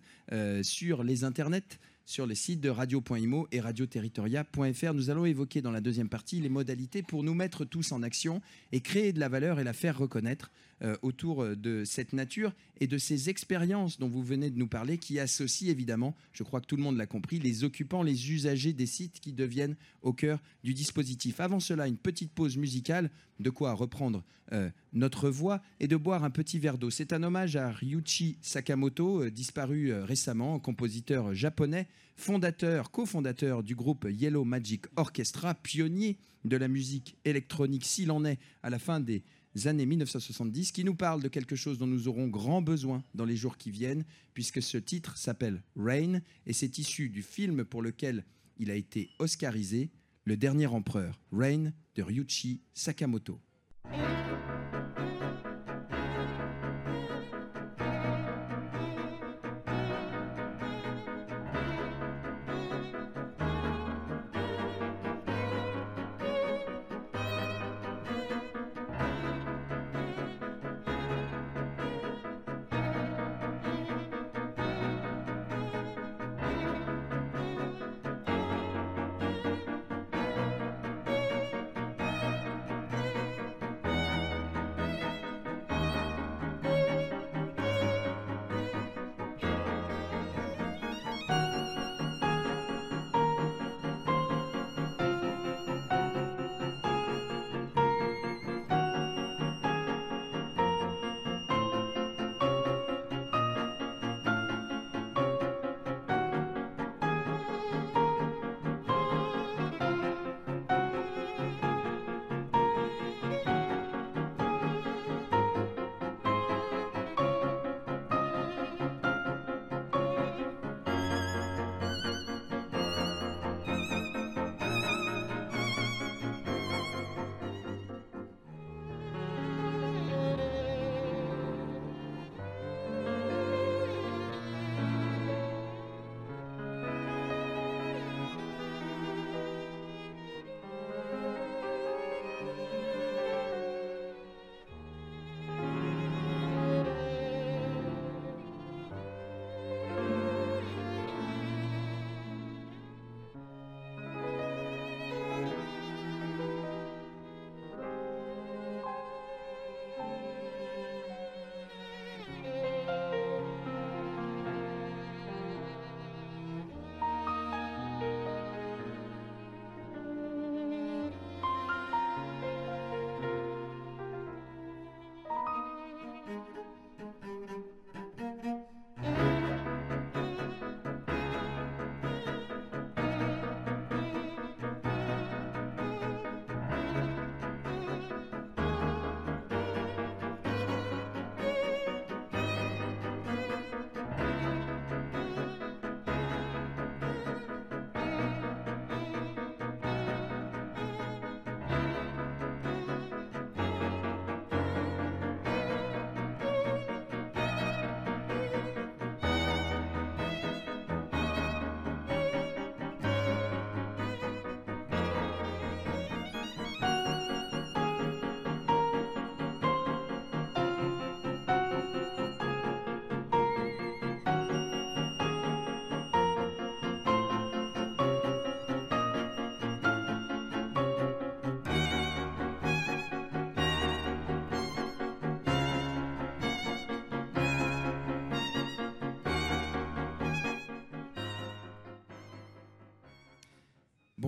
sur 0.63 1.05
les 1.05 1.23
internets 1.23 1.79
sur 2.07 2.25
les 2.25 2.37
sites 2.37 2.61
de 2.61 2.71
radio.imo 2.71 3.49
et 3.51 3.61
radioterritoria.fr. 3.61 4.95
Nous 4.95 5.11
allons 5.11 5.27
évoquer 5.27 5.61
dans 5.61 5.73
la 5.73 5.81
deuxième 5.81 6.09
partie 6.09 6.41
les 6.41 6.49
modalités 6.49 7.03
pour 7.03 7.25
nous 7.25 7.35
mettre 7.35 7.65
tous 7.65 7.93
en 7.93 8.03
action 8.03 8.41
et 8.73 8.81
créer 8.81 9.13
de 9.13 9.19
la 9.19 9.29
valeur 9.29 9.59
et 9.59 9.65
la 9.65 9.73
faire 9.73 9.99
reconnaître 9.99 10.53
euh, 10.53 10.66
autour 11.03 11.43
euh, 11.43 11.57
de 11.57 11.85
cette 11.85 12.13
nature 12.13 12.53
et 12.81 12.87
de 12.87 12.99
ces 12.99 13.31
expériences 13.31 13.99
dont 13.99 14.09
vous 14.09 14.23
venez 14.23 14.51
de 14.51 14.59
nous 14.59 14.67
parler 14.67 14.99
qui 14.99 15.19
associent 15.19 15.71
évidemment, 15.71 16.15
je 16.33 16.43
crois 16.43 16.61
que 16.61 16.67
tout 16.67 16.77
le 16.77 16.83
monde 16.83 16.99
l'a 16.99 17.07
compris, 17.07 17.39
les 17.39 17.65
occupants, 17.65 18.03
les 18.03 18.31
usagers 18.31 18.73
des 18.73 18.87
sites 18.87 19.21
qui 19.21 19.33
deviennent 19.33 19.77
au 20.03 20.13
cœur 20.13 20.39
du 20.65 20.75
dispositif. 20.75 21.41
Avant 21.41 21.61
cela, 21.61 21.87
une 21.87 21.97
petite 21.97 22.33
pause 22.33 22.57
musicale, 22.57 23.11
de 23.41 23.51
quoi 23.51 23.73
reprendre 23.73 24.23
euh, 24.53 24.71
notre 24.93 25.31
voix 25.31 25.63
et 25.81 25.89
de 25.89 25.97
boire 25.97 26.25
un 26.25 26.31
petit 26.31 26.59
verre 26.59 26.79
d'eau. 26.79 26.91
C'est 26.91 27.13
un 27.13 27.23
hommage 27.23 27.57
à 27.57 27.71
Ryuichi 27.71 28.37
Sakamoto, 28.43 29.31
disparu 29.31 29.93
récemment, 29.95 30.59
compositeur 30.59 31.35
japonais, 31.35 31.89
fondateur, 32.17 32.91
cofondateur 32.91 33.63
du 33.63 33.75
groupe 33.75 34.07
Yellow 34.11 34.45
Magic 34.45 34.85
Orchestra, 34.97 35.55
pionnier 35.55 36.19
de 36.47 36.57
la 36.57 36.69
musique 36.69 37.17
électronique 37.25 37.85
s'il 37.85 38.11
en 38.11 38.25
est 38.25 38.39
à 38.63 38.71
la 38.71 38.79
fin 38.79 39.01
des 39.01 39.23
années 39.65 39.87
1970, 39.87 40.73
qui 40.73 40.85
nous 40.85 40.95
parle 40.95 41.23
de 41.23 41.29
quelque 41.29 41.57
chose 41.57 41.79
dont 41.79 41.87
nous 41.87 42.09
aurons 42.09 42.29
grand 42.29 42.61
besoin 42.61 43.03
dans 43.15 43.25
les 43.25 43.37
jours 43.37 43.57
qui 43.57 43.71
viennent, 43.71 44.05
puisque 44.35 44.63
ce 44.63 44.77
titre 44.77 45.17
s'appelle 45.17 45.63
Rain, 45.77 46.21
et 46.47 46.53
c'est 46.53 46.79
issu 46.79 47.09
du 47.09 47.23
film 47.23 47.65
pour 47.65 47.81
lequel 47.81 48.25
il 48.59 48.71
a 48.71 48.75
été 48.75 49.09
oscarisé, 49.19 49.91
Le 50.25 50.37
Dernier 50.37 50.67
Empereur, 50.67 51.19
Rain 51.33 51.73
de 51.95 52.03
Ryuichi 52.03 52.61
Sakamoto. 52.75 53.41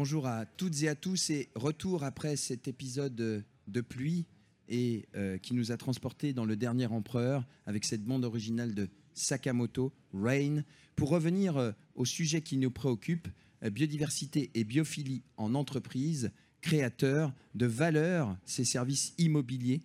Bonjour 0.00 0.28
à 0.28 0.46
toutes 0.46 0.84
et 0.84 0.88
à 0.88 0.94
tous 0.94 1.30
et 1.30 1.48
retour 1.56 2.04
après 2.04 2.36
cet 2.36 2.68
épisode 2.68 3.16
de 3.16 3.80
pluie 3.80 4.26
et 4.68 5.08
euh, 5.16 5.38
qui 5.38 5.54
nous 5.54 5.72
a 5.72 5.76
transportés 5.76 6.32
dans 6.32 6.44
le 6.44 6.54
dernier 6.54 6.86
empereur 6.86 7.44
avec 7.66 7.84
cette 7.84 8.04
bande 8.04 8.24
originale 8.24 8.74
de 8.76 8.88
Sakamoto, 9.14 9.92
Rain, 10.14 10.62
pour 10.94 11.08
revenir 11.08 11.56
euh, 11.56 11.72
au 11.96 12.04
sujet 12.04 12.42
qui 12.42 12.58
nous 12.58 12.70
préoccupe, 12.70 13.26
biodiversité 13.60 14.52
et 14.54 14.62
biophilie 14.62 15.24
en 15.36 15.56
entreprise, 15.56 16.30
créateur 16.60 17.34
de 17.56 17.66
valeur, 17.66 18.36
ces 18.44 18.64
services 18.64 19.14
immobiliers 19.18 19.82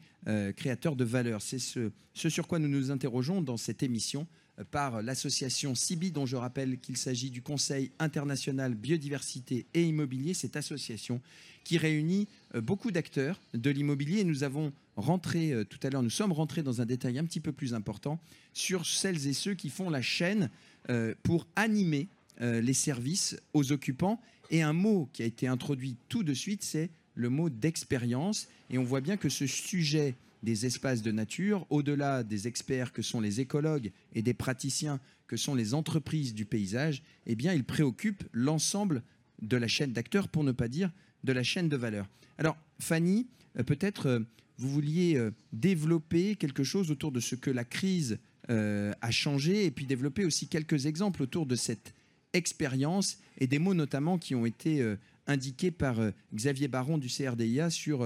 créateurs 0.56 0.95
de 0.95 1.04
valeur. 1.04 1.41
C'est 1.41 1.58
ce, 1.58 1.91
ce 2.13 2.30
sur 2.30 2.47
quoi 2.47 2.60
nous 2.60 2.69
nous 2.69 2.91
interrogeons 2.91 3.41
dans 3.41 3.58
cette 3.58 3.82
émission 3.82 4.28
par 4.72 5.02
l'association 5.02 5.76
CIBI, 5.76 6.12
dont 6.12 6.26
je 6.26 6.36
rappelle 6.36 6.80
qu'il 6.80 6.98
s'agit 6.98 7.32
du 7.32 7.42
Conseil 7.42 7.92
international 8.00 8.76
biodiversité 8.76 9.66
et 9.74 9.84
immobilier, 9.84 10.34
cette 10.34 10.56
association 10.56 11.22
qui 11.63 11.78
réunit 11.78 12.28
euh, 12.56 12.62
beaucoup 12.62 12.92
d'acteurs 12.92 13.39
de 13.54 13.70
l'immobilier. 13.70 14.24
Nous 14.24 14.44
avons 14.44 14.74
rentré 14.96 15.52
euh, 15.52 15.63
tout 15.63 15.80
à 15.84 15.89
l'heure, 15.89 16.04
nous 16.04 16.10
sommes 16.10 16.32
rentrés 16.32 16.63
dans 16.63 16.82
un 16.82 16.86
détail 16.86 17.18
un 17.18 17.26
petit 17.26 17.39
peu 17.39 17.52
plus 17.52 17.74
important 17.74 18.20
sur 18.54 18.86
celles 18.86 19.28
et 19.28 19.34
ceux 19.34 19.54
qui 19.54 19.70
font 19.70 19.89
la 19.89 20.02
chaîne 20.02 20.50
euh, 20.89 21.16
pour 21.24 21.48
animer 21.56 22.08
les 22.39 22.74
services 22.74 23.38
aux 23.54 23.72
occupants. 23.72 24.20
Et 24.50 24.63
un 24.63 24.74
mot 24.74 25.08
qui 25.13 25.22
a 25.22 25.26
été 25.26 25.48
introduit 25.48 25.96
tout 26.10 26.24
de 26.24 26.34
suite, 26.34 26.63
c'est 26.63 26.89
le 27.13 27.30
mot 27.30 27.48
d'expérience. 27.52 28.48
Et 28.72 28.80
on 28.80 28.84
voit 28.84 29.02
bien 29.02 29.18
que 29.18 29.30
ce 29.30 29.46
sujet 29.46 30.16
des 30.44 30.66
espaces 30.66 31.02
de 31.02 31.12
nature, 31.12 31.66
au-delà 31.70 32.24
des 32.24 32.48
experts 32.48 32.92
que 32.92 33.02
sont 33.02 33.22
les 33.22 33.40
écologues 33.40 33.92
et 34.14 34.22
des 34.22 34.34
praticiens 34.34 35.00
que 35.28 35.38
sont 35.38 35.56
les 35.56 35.74
entreprises 35.74 36.34
du 36.34 36.46
paysage, 36.46 37.02
eh 37.26 37.36
bien, 37.36 37.54
il 37.54 37.64
préoccupe 37.64 38.24
l'ensemble 38.34 39.02
de 39.42 39.58
la 39.58 39.68
chaîne 39.68 39.94
d'acteurs, 39.94 40.28
pour 40.28 40.44
ne 40.44 40.52
pas 40.52 40.68
dire 40.68 40.92
de 41.24 41.32
la 41.32 41.44
chaîne 41.44 41.70
de 41.70 41.78
valeur. 41.78 42.08
Alors, 42.38 42.58
Fanny, 42.80 43.28
euh, 43.58 43.64
peut-être 43.64 44.08
euh, 44.08 44.20
vous 44.58 44.70
vouliez 44.70 45.16
euh, 45.16 45.32
développer 45.54 46.36
quelque 46.36 46.64
chose 46.64 46.92
autour 46.92 47.12
de 47.12 47.20
ce 47.20 47.36
que 47.36 47.50
la 47.50 47.64
crise 47.64 48.20
a 48.50 49.10
changé, 49.10 49.64
et 49.64 49.72
puis 49.72 49.86
développer 49.86 50.26
aussi 50.26 50.48
quelques 50.48 50.86
exemples 50.86 51.24
autour 51.24 51.46
de 51.46 51.56
cette 51.56 51.94
expérience 52.34 53.18
et 53.38 53.48
des 53.48 53.58
mots 53.58 53.74
notamment 53.74 54.18
qui 54.18 54.36
ont 54.36 54.46
été 54.46 54.86
indiqués 55.28 55.72
par 55.72 55.96
Xavier 56.36 56.68
Baron 56.68 56.98
du 56.98 57.08
CRDIA 57.08 57.70
sur 57.70 58.06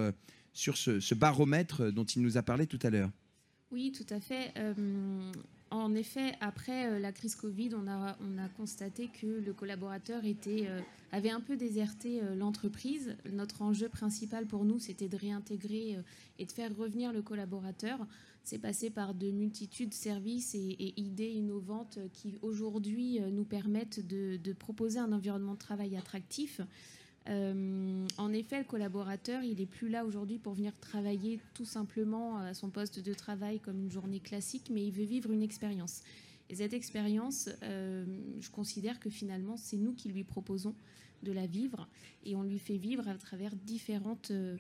sur 0.57 0.75
ce, 0.75 1.13
baromètre 1.13 1.91
dont 1.91 2.03
il 2.03 2.23
nous 2.23 2.37
a 2.37 2.41
parlé 2.41 2.65
tout 2.65 2.79
à 2.81 2.89
l'heure. 2.89 3.11
Oui, 3.71 3.91
tout 3.91 4.11
à 4.11 4.19
fait. 4.19 4.51
Euh, 4.57 5.31
en 5.69 5.93
effet, 5.93 6.33
après 6.41 6.87
euh, 6.87 6.99
la 6.99 7.11
crise 7.11 7.35
Covid, 7.35 7.75
on 7.75 7.87
a, 7.87 8.17
on 8.21 8.37
a 8.39 8.47
constaté 8.49 9.07
que 9.21 9.27
le 9.27 9.53
collaborateur 9.53 10.25
était, 10.25 10.65
euh, 10.67 10.79
avait 11.11 11.29
un 11.29 11.41
peu 11.41 11.57
déserté 11.57 12.21
l'entreprise. 12.35 13.15
Notre 13.31 13.61
enjeu 13.61 13.87
principal 13.87 14.47
pour 14.47 14.65
nous, 14.65 14.79
c'était 14.79 15.07
de 15.07 15.17
réintégrer 15.17 15.97
et 16.39 16.45
de 16.45 16.51
faire 16.51 16.75
revenir 16.75 17.13
le 17.13 17.21
collaborateur. 17.21 17.99
C'est 18.43 18.57
passé 18.57 18.89
par 18.89 19.13
de 19.13 19.29
multitudes 19.29 19.89
de 19.89 19.93
services 19.93 20.55
et, 20.55 20.93
idées 20.99 21.29
innovantes 21.29 21.99
qui 22.13 22.39
aujourd'hui 22.41 23.19
nous 23.31 23.43
permettent 23.43 24.07
de, 24.07 24.53
proposer 24.53 24.97
un 24.99 25.11
environnement 25.11 25.53
de 25.53 25.59
travail 25.59 25.97
attractif 25.97 26.61
euh, 27.29 28.07
en 28.17 28.33
effet, 28.33 28.59
le 28.59 28.63
collaborateur, 28.63 29.43
il 29.43 29.57
n'est 29.57 29.65
plus 29.65 29.89
là 29.89 30.05
aujourd'hui 30.05 30.37
pour 30.37 30.53
venir 30.53 30.77
travailler 30.79 31.39
tout 31.53 31.65
simplement 31.65 32.37
à 32.39 32.53
son 32.53 32.69
poste 32.69 32.99
de 32.99 33.13
travail 33.13 33.59
comme 33.59 33.79
une 33.79 33.91
journée 33.91 34.19
classique, 34.19 34.69
mais 34.71 34.85
il 34.85 34.91
veut 34.91 35.03
vivre 35.03 35.31
une 35.31 35.41
expérience. 35.41 36.01
Et 36.49 36.55
cette 36.55 36.73
expérience, 36.73 37.49
euh, 37.63 38.05
je 38.39 38.49
considère 38.49 38.99
que 38.99 39.09
finalement, 39.09 39.57
c'est 39.57 39.77
nous 39.77 39.93
qui 39.93 40.09
lui 40.09 40.23
proposons 40.23 40.75
de 41.23 41.31
la 41.31 41.47
vivre, 41.47 41.89
et 42.23 42.35
on 42.35 42.43
lui 42.43 42.59
fait 42.59 42.77
vivre 42.77 43.07
à 43.09 43.15
travers 43.15 43.55
différentes 43.55 44.31
euh, 44.31 44.55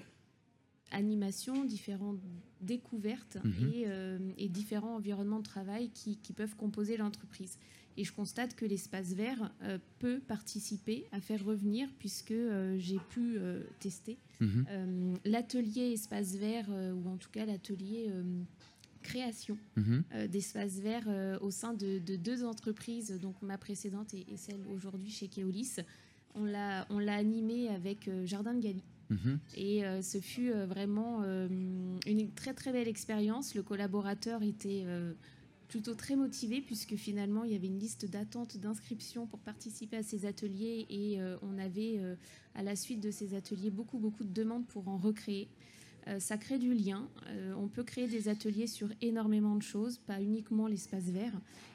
animations, 0.91 1.63
différentes 1.63 2.19
découvertes 2.59 3.37
mhm. 3.43 4.33
et, 4.37 4.49
différents 4.49 4.95
environnements 4.95 5.39
de 5.39 5.43
travail 5.43 5.89
qui 5.91 6.33
peuvent 6.33 6.55
composer 6.55 6.97
l'entreprise. 6.97 7.57
Et 7.97 8.03
je 8.03 8.13
constate 8.13 8.55
que 8.55 8.63
l'espace 8.63 9.13
vert 9.13 9.51
euh, 9.63 9.79
peut 9.97 10.19
participer 10.19 11.07
à 11.11 11.19
faire 11.19 11.43
revenir, 11.43 11.89
puisque 11.97 12.31
euh, 12.31 12.77
j'ai 12.77 12.99
pu 13.09 13.37
euh, 13.37 13.63
tester 13.79 14.17
mhm. 14.39 15.17
l'atelier 15.25 15.93
espace 15.93 16.35
vert, 16.35 16.69
ou 16.69 17.09
en 17.09 17.17
tout 17.17 17.29
cas 17.31 17.45
l'atelier 17.45 18.11
création 19.01 19.57
mhm. 19.77 20.03
d'espace 20.29 20.79
vert 20.79 21.07
au 21.41 21.49
sein 21.49 21.73
de, 21.73 21.97
deux 22.17 22.43
entreprises, 22.43 23.19
donc 23.19 23.41
ma 23.41 23.57
précédente 23.57 24.13
et, 24.13 24.25
celle 24.37 24.61
aujourd'hui 24.71 25.09
chez 25.09 25.27
Keolis. 25.27 25.77
On 26.35 26.45
l'a, 26.45 26.85
on 26.91 26.99
l'a 26.99 27.15
animé 27.15 27.69
avec 27.69 28.09
Jardin 28.25 28.53
de 28.53 28.59
Gali. 28.59 28.83
Mhm. 29.09 29.39
Et 29.55 29.81
ce 30.03 30.19
fut 30.19 30.51
vraiment 30.51 31.23
une 32.05 32.29
très 32.35 32.53
très 32.53 32.71
belle 32.71 32.87
expérience. 32.87 33.55
Le 33.55 33.63
collaborateur 33.63 34.43
était 34.43 34.85
plutôt 35.67 35.93
très 35.95 36.15
motivé 36.15 36.61
puisque 36.61 36.95
finalement 36.95 37.43
il 37.43 37.51
y 37.51 37.55
avait 37.55 37.67
une 37.67 37.79
liste 37.79 38.05
d'attente 38.05 38.57
d'inscription 38.57 39.27
pour 39.27 39.39
participer 39.39 39.97
à 39.97 40.03
ces 40.03 40.25
ateliers 40.25 40.85
et 40.89 41.19
euh, 41.19 41.37
on 41.41 41.57
avait 41.57 41.97
euh, 41.97 42.15
à 42.55 42.63
la 42.63 42.75
suite 42.75 43.01
de 43.01 43.11
ces 43.11 43.33
ateliers 43.33 43.69
beaucoup 43.69 43.97
beaucoup 43.97 44.23
de 44.23 44.33
demandes 44.33 44.65
pour 44.67 44.87
en 44.87 44.97
recréer. 44.97 45.47
Euh, 46.07 46.19
ça 46.19 46.37
crée 46.37 46.57
du 46.57 46.73
lien. 46.73 47.09
on 47.57 47.67
peut 47.67 47.83
créer 47.83 48.07
des 48.07 48.29
ateliers 48.29 48.67
sur 48.67 48.87
énormément 49.01 49.55
de 49.55 49.61
choses, 49.61 49.97
pas 49.97 50.21
uniquement 50.21 50.67
l'espace 50.67 51.03
vert. 51.05 51.33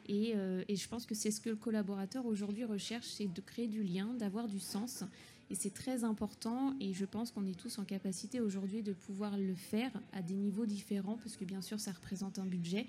Et, 0.09 0.35
et, 0.69 0.75
je 0.75 0.89
pense 0.89 1.07
que 1.07 1.15
c'est 1.15 1.31
ce 1.31 1.41
que 1.41 1.51
le 1.51 1.57
collaborateur 1.57 2.27
aujourd'hui 2.27 2.65
recherche, 2.65 3.07
c'est 3.07 3.33
de 3.33 3.41
créer 3.41 3.69
du 3.69 3.83
lien, 3.83 4.15
d'avoir 4.15 4.49
du 4.49 4.59
sens. 4.59 5.05
Et 5.53 5.55
c'est 5.55 5.75
très 5.75 6.03
important 6.03 6.75
et 6.81 6.95
je 6.95 7.05
pense 7.05 7.31
qu'on 7.31 7.45
est 7.45 7.59
tous 7.59 7.79
en 7.79 7.85
capacité 7.85 8.41
aujourd'hui 8.41 8.83
de 8.83 8.95
pouvoir 8.95 9.37
le 9.37 9.55
faire 9.55 9.91
à 10.15 10.23
des 10.23 10.35
niveaux 10.35 10.65
différents 10.65 11.19
parce 11.19 11.37
que 11.37 11.45
bien 11.45 11.61
sûr 11.61 11.79
ça 11.79 11.93
représente 11.93 12.39
un 12.39 12.47
budget, 12.47 12.87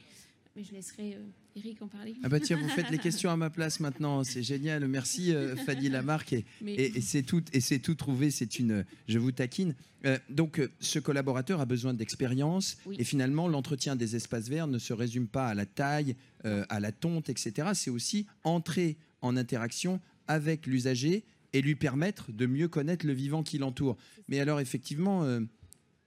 mais 0.56 0.64
je 0.64 0.74
laisserai 0.74 1.16
euh, 1.16 1.20
Eric 1.56 1.82
en 1.82 1.88
parler. 1.88 2.16
Ah 2.24 2.30
bah 2.30 2.40
tiens, 2.40 2.58
vous 2.58 2.70
faites 2.70 2.92
les 2.92 2.98
questions 3.00 3.32
à 3.32 3.38
ma 3.38 3.50
place 3.50 3.80
maintenant, 3.80 4.24
c'est 4.24 4.44
génial. 4.44 4.88
Merci 4.88 5.34
euh, 5.34 5.56
Fadi 5.56 5.90
Lamarck 5.90 6.34
et, 6.34 6.46
et, 6.66 7.02
c'est 7.02 7.24
tout 7.24 7.44
et 7.54 7.60
c'est 7.60 7.80
tout 7.80 7.96
trouvé. 7.96 8.30
C'est 8.30 8.60
une, 8.60 8.86
je 9.08 9.18
vous 9.18 9.32
taquine. 9.32 9.74
Euh, 10.06 10.20
donc 10.30 10.62
ce 10.80 11.00
collaborateur 11.00 11.60
a 11.60 11.66
besoin 11.66 11.94
d'expérience 11.94 12.78
et 13.00 13.04
finalement 13.04 13.48
l'entretien 13.48 13.96
des 13.96 14.16
espaces 14.16 14.50
verts 14.50 14.68
ne 14.68 14.78
se 14.78 14.94
résume 14.94 15.28
pas 15.28 15.48
à 15.48 15.56
la 15.56 15.66
taille, 15.66 16.16
à 16.44 16.80
la 16.80 16.92
tonte, 16.92 17.30
etc. 17.30 17.70
C'est 17.74 17.90
aussi 17.90 18.28
entrer 18.44 18.98
en 19.22 19.38
interaction 19.38 20.02
avec 20.28 20.68
l'usager 20.68 21.24
et 21.54 21.62
lui 21.62 21.76
permettre 21.76 22.32
de 22.32 22.46
mieux 22.46 22.68
connaître 22.68 23.06
le 23.06 23.14
vivant 23.14 23.44
qui 23.44 23.58
l'entoure. 23.58 23.96
Mais 24.28 24.40
alors 24.40 24.60
effectivement, 24.60 25.26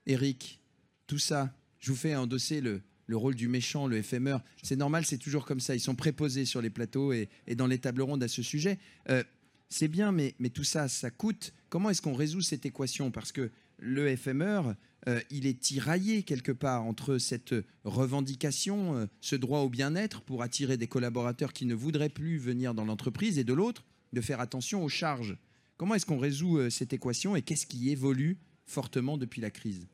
Eric, 0.05 0.61
tout 1.07 1.17
ça, 1.17 1.51
je 1.79 1.91
vous 1.91 1.97
fais 1.97 2.15
endosser 2.15 2.61
le, 2.61 2.81
le 3.07 3.17
rôle 3.17 3.35
du 3.35 3.47
méchant, 3.47 3.87
le 3.87 4.01
FMR. 4.01 4.37
C'est 4.61 4.75
normal, 4.75 5.05
c'est 5.05 5.17
toujours 5.17 5.45
comme 5.45 5.61
ça. 5.61 5.73
Ils 5.73 5.79
sont 5.79 5.95
préposés 5.95 6.45
sur 6.45 6.61
les 6.61 6.69
plateaux 6.69 7.13
et, 7.13 7.29
dans 7.55 7.67
les 7.67 7.79
tables 7.79 8.01
rondes 8.01 8.21
à 8.21 8.27
ce 8.27 8.43
sujet. 8.43 8.77
Euh, 9.09 9.23
c'est 9.69 9.87
bien, 9.87 10.11
mais, 10.11 10.33
tout 10.53 10.63
ça, 10.63 10.87
ça 10.87 11.09
coûte. 11.09 11.53
Comment 11.69 11.89
est-ce 11.89 12.01
qu'on 12.01 12.13
résout 12.13 12.41
cette 12.41 12.65
équation? 12.65 13.09
Parce 13.09 13.31
que 13.31 13.49
le 13.79 14.15
FMR, 14.15 14.73
euh, 15.07 15.21
il 15.31 15.45
est 15.47 15.59
tiraillé 15.59 16.23
quelque 16.23 16.51
part 16.51 16.83
entre 16.83 17.17
cette 17.17 17.55
revendication, 17.83 18.95
euh, 18.95 19.05
ce 19.21 19.35
droit 19.35 19.59
au 19.59 19.69
bien-être 19.69 20.21
pour 20.21 20.43
attirer 20.43 20.77
des 20.77 20.87
collaborateurs 20.87 21.53
qui 21.53 21.65
ne 21.65 21.75
voudraient 21.75 22.09
plus 22.09 22.37
venir 22.37 22.73
dans 22.73 22.85
l'entreprise, 22.85 23.39
et 23.39 23.43
de 23.43 23.53
l'autre, 23.53 23.85
de 24.13 24.21
faire 24.21 24.41
attention 24.41 24.83
aux 24.83 24.89
charges. 24.89 25.37
Comment 25.77 25.95
est-ce 25.95 26.05
qu'on 26.05 26.17
résout 26.17 26.69
cette 26.71 26.91
équation 26.91 27.35
et 27.35 27.43
qu'est-ce 27.43 27.67
qui 27.67 27.91
évolue 27.91 28.39
fortement 28.65 29.17
depuis 29.17 29.41
la 29.41 29.51
crise? 29.51 29.87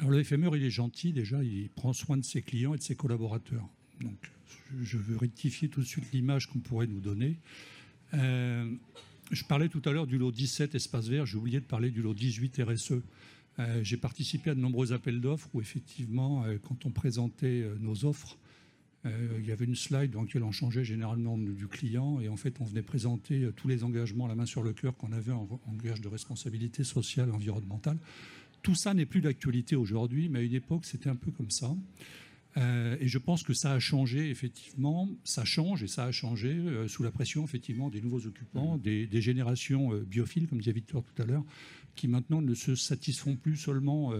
Alors 0.00 0.12
le 0.12 0.24
FMR, 0.24 0.56
il 0.56 0.64
est 0.64 0.70
gentil 0.70 1.12
déjà, 1.12 1.42
il 1.44 1.68
prend 1.68 1.92
soin 1.92 2.16
de 2.16 2.24
ses 2.24 2.40
clients 2.40 2.74
et 2.74 2.78
de 2.78 2.82
ses 2.82 2.94
collaborateurs. 2.94 3.68
Donc 4.00 4.30
je 4.82 4.96
veux 4.96 5.16
rectifier 5.16 5.68
tout 5.68 5.80
de 5.80 5.86
suite 5.86 6.10
l'image 6.12 6.46
qu'on 6.46 6.58
pourrait 6.58 6.86
nous 6.86 7.00
donner. 7.00 7.36
Euh, 8.14 8.72
je 9.30 9.44
parlais 9.44 9.68
tout 9.68 9.82
à 9.84 9.92
l'heure 9.92 10.06
du 10.06 10.16
lot 10.16 10.32
17 10.32 10.74
espace 10.74 11.08
vert, 11.08 11.26
j'ai 11.26 11.36
oublié 11.36 11.60
de 11.60 11.66
parler 11.66 11.90
du 11.90 12.00
lot 12.00 12.14
18 12.14 12.62
RSE. 12.62 12.92
Euh, 13.58 13.80
j'ai 13.82 13.98
participé 13.98 14.50
à 14.50 14.54
de 14.54 14.60
nombreux 14.60 14.94
appels 14.94 15.20
d'offres 15.20 15.50
où 15.52 15.60
effectivement, 15.60 16.44
euh, 16.44 16.56
quand 16.66 16.86
on 16.86 16.90
présentait 16.90 17.66
nos 17.80 18.06
offres, 18.06 18.38
il 19.06 19.46
y 19.46 19.50
avait 19.50 19.64
une 19.64 19.76
slide 19.76 20.10
dans 20.10 20.20
laquelle 20.20 20.42
on 20.42 20.52
changeait 20.52 20.84
généralement 20.84 21.38
du 21.38 21.66
client 21.68 22.20
et 22.20 22.28
en 22.28 22.36
fait 22.36 22.60
on 22.60 22.64
venait 22.64 22.82
présenter 22.82 23.48
tous 23.56 23.66
les 23.66 23.82
engagements 23.82 24.26
la 24.26 24.34
main 24.34 24.44
sur 24.44 24.62
le 24.62 24.74
cœur 24.74 24.94
qu'on 24.94 25.12
avait 25.12 25.32
en, 25.32 25.48
en 25.66 25.72
gage 25.82 26.02
de 26.02 26.08
responsabilité 26.08 26.84
sociale 26.84 27.30
et 27.30 27.32
environnementale. 27.32 27.96
Tout 28.62 28.74
ça 28.74 28.94
n'est 28.94 29.06
plus 29.06 29.20
d'actualité 29.20 29.76
aujourd'hui, 29.76 30.28
mais 30.28 30.40
à 30.40 30.42
une 30.42 30.54
époque, 30.54 30.84
c'était 30.84 31.08
un 31.08 31.16
peu 31.16 31.30
comme 31.30 31.50
ça. 31.50 31.74
Euh, 32.56 32.96
et 33.00 33.06
je 33.06 33.18
pense 33.18 33.42
que 33.42 33.54
ça 33.54 33.72
a 33.72 33.78
changé, 33.78 34.28
effectivement, 34.28 35.08
ça 35.24 35.44
change 35.44 35.82
et 35.84 35.86
ça 35.86 36.04
a 36.04 36.12
changé 36.12 36.48
euh, 36.48 36.88
sous 36.88 37.02
la 37.02 37.10
pression, 37.10 37.44
effectivement, 37.44 37.90
des 37.90 38.00
nouveaux 38.00 38.26
occupants, 38.26 38.76
mmh. 38.76 38.80
des, 38.80 39.20
générations 39.20 39.92
euh, 39.94 40.00
biophiles, 40.00 40.48
comme 40.48 40.58
disait 40.58 40.72
Victor 40.72 41.04
tout 41.04 41.22
à 41.22 41.26
l'heure, 41.26 41.44
qui 41.94 42.08
maintenant 42.08 42.42
ne 42.42 42.54
se 42.54 42.74
satisfont 42.74 43.36
plus 43.36 43.56
seulement 43.56 44.12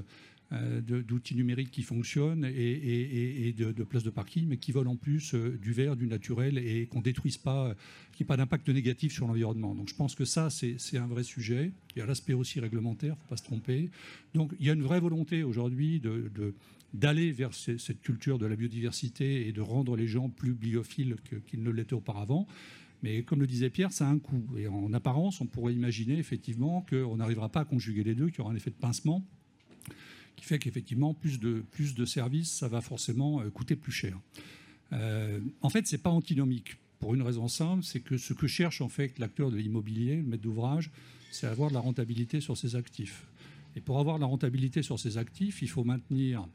d'outils 0.52 1.36
numériques 1.36 1.70
qui 1.70 1.82
fonctionnent 1.82 2.44
et, 2.44 3.54
de, 3.56 3.84
places 3.84 4.02
de 4.02 4.10
parking, 4.10 4.48
mais 4.48 4.56
qui 4.56 4.72
veulent 4.72 4.88
en 4.88 4.96
plus 4.96 5.34
du 5.34 5.72
vert, 5.72 5.96
du 5.96 6.06
naturel 6.06 6.58
et 6.58 6.86
qu'on 6.86 7.00
détruise 7.00 7.38
pas, 7.38 7.74
qu'il 8.12 8.24
n'y 8.24 8.26
ait 8.26 8.26
pas 8.26 8.36
d'impact 8.36 8.68
négatif 8.68 9.12
sur 9.12 9.28
l'environnement. 9.28 9.74
Donc 9.74 9.88
je 9.88 9.94
pense 9.94 10.14
que 10.14 10.24
ça, 10.24 10.50
c'est 10.50 10.98
un 10.98 11.06
vrai 11.06 11.22
sujet. 11.22 11.72
Il 11.94 12.00
y 12.00 12.02
a 12.02 12.06
l'aspect 12.06 12.34
aussi 12.34 12.58
réglementaire, 12.58 13.16
faut 13.16 13.28
pas 13.28 13.36
se 13.36 13.44
tromper. 13.44 13.90
Donc 14.34 14.52
il 14.58 14.66
y 14.66 14.70
a 14.70 14.72
une 14.72 14.82
vraie 14.82 15.00
volonté 15.00 15.44
aujourd'hui 15.44 16.02
d'aller 16.92 17.30
vers 17.30 17.54
cette 17.54 18.00
culture 18.00 18.38
de 18.38 18.46
la 18.46 18.56
biodiversité 18.56 19.46
et 19.46 19.52
de 19.52 19.60
rendre 19.60 19.96
les 19.96 20.08
gens 20.08 20.28
plus 20.28 20.52
biophiles 20.52 21.16
qu'ils 21.46 21.62
ne 21.62 21.70
l'étaient 21.70 21.94
auparavant. 21.94 22.48
Mais 23.02 23.22
comme 23.22 23.40
le 23.40 23.46
disait 23.46 23.70
Pierre, 23.70 23.92
ça 23.92 24.06
a 24.06 24.10
un 24.10 24.18
coût. 24.18 24.44
Et 24.58 24.66
en 24.66 24.92
apparence, 24.92 25.40
on 25.40 25.46
pourrait 25.46 25.74
imaginer 25.74 26.18
effectivement 26.18 26.84
qu'on 26.90 27.16
n'arrivera 27.16 27.48
pas 27.48 27.60
à 27.60 27.64
conjuguer 27.64 28.04
les 28.04 28.14
deux, 28.14 28.28
qu'il 28.28 28.38
y 28.38 28.40
aura 28.40 28.52
un 28.52 28.56
effet 28.56 28.70
de 28.70 28.76
pincement 28.76 29.24
qui 30.40 30.46
fait 30.46 30.58
qu'effectivement, 30.58 31.12
plus 31.12 31.38
de, 31.38 31.62
plus 31.70 31.94
de 31.94 32.04
services, 32.06 32.50
ça 32.50 32.68
va 32.68 32.80
forcément 32.80 33.40
euh, 33.40 33.50
coûter 33.50 33.76
plus 33.76 33.92
cher. 33.92 34.18
Euh, 34.92 35.38
en 35.60 35.68
fait, 35.68 35.86
ce 35.86 35.94
n'est 35.94 36.02
pas 36.02 36.10
antinomique. 36.10 36.76
Pour 36.98 37.14
une 37.14 37.22
raison 37.22 37.46
simple, 37.46 37.84
c'est 37.84 38.00
que 38.00 38.16
ce 38.16 38.32
que 38.32 38.46
cherche 38.46 38.80
en 38.80 38.88
fait 38.88 39.18
l'acteur 39.18 39.50
de 39.50 39.56
l'immobilier, 39.56 40.16
le 40.16 40.22
maître 40.22 40.42
d'ouvrage, 40.42 40.90
c'est 41.30 41.46
avoir 41.46 41.68
de 41.68 41.74
la 41.74 41.80
rentabilité 41.80 42.40
sur 42.40 42.56
ses 42.56 42.74
actifs. 42.74 43.26
Et 43.76 43.80
pour 43.80 44.00
avoir 44.00 44.16
de 44.16 44.22
la 44.22 44.26
rentabilité 44.26 44.82
sur 44.82 44.98
ses 44.98 45.18
actifs, 45.18 45.60
il 45.60 45.68
faut 45.68 45.84
maintenir 45.84 46.48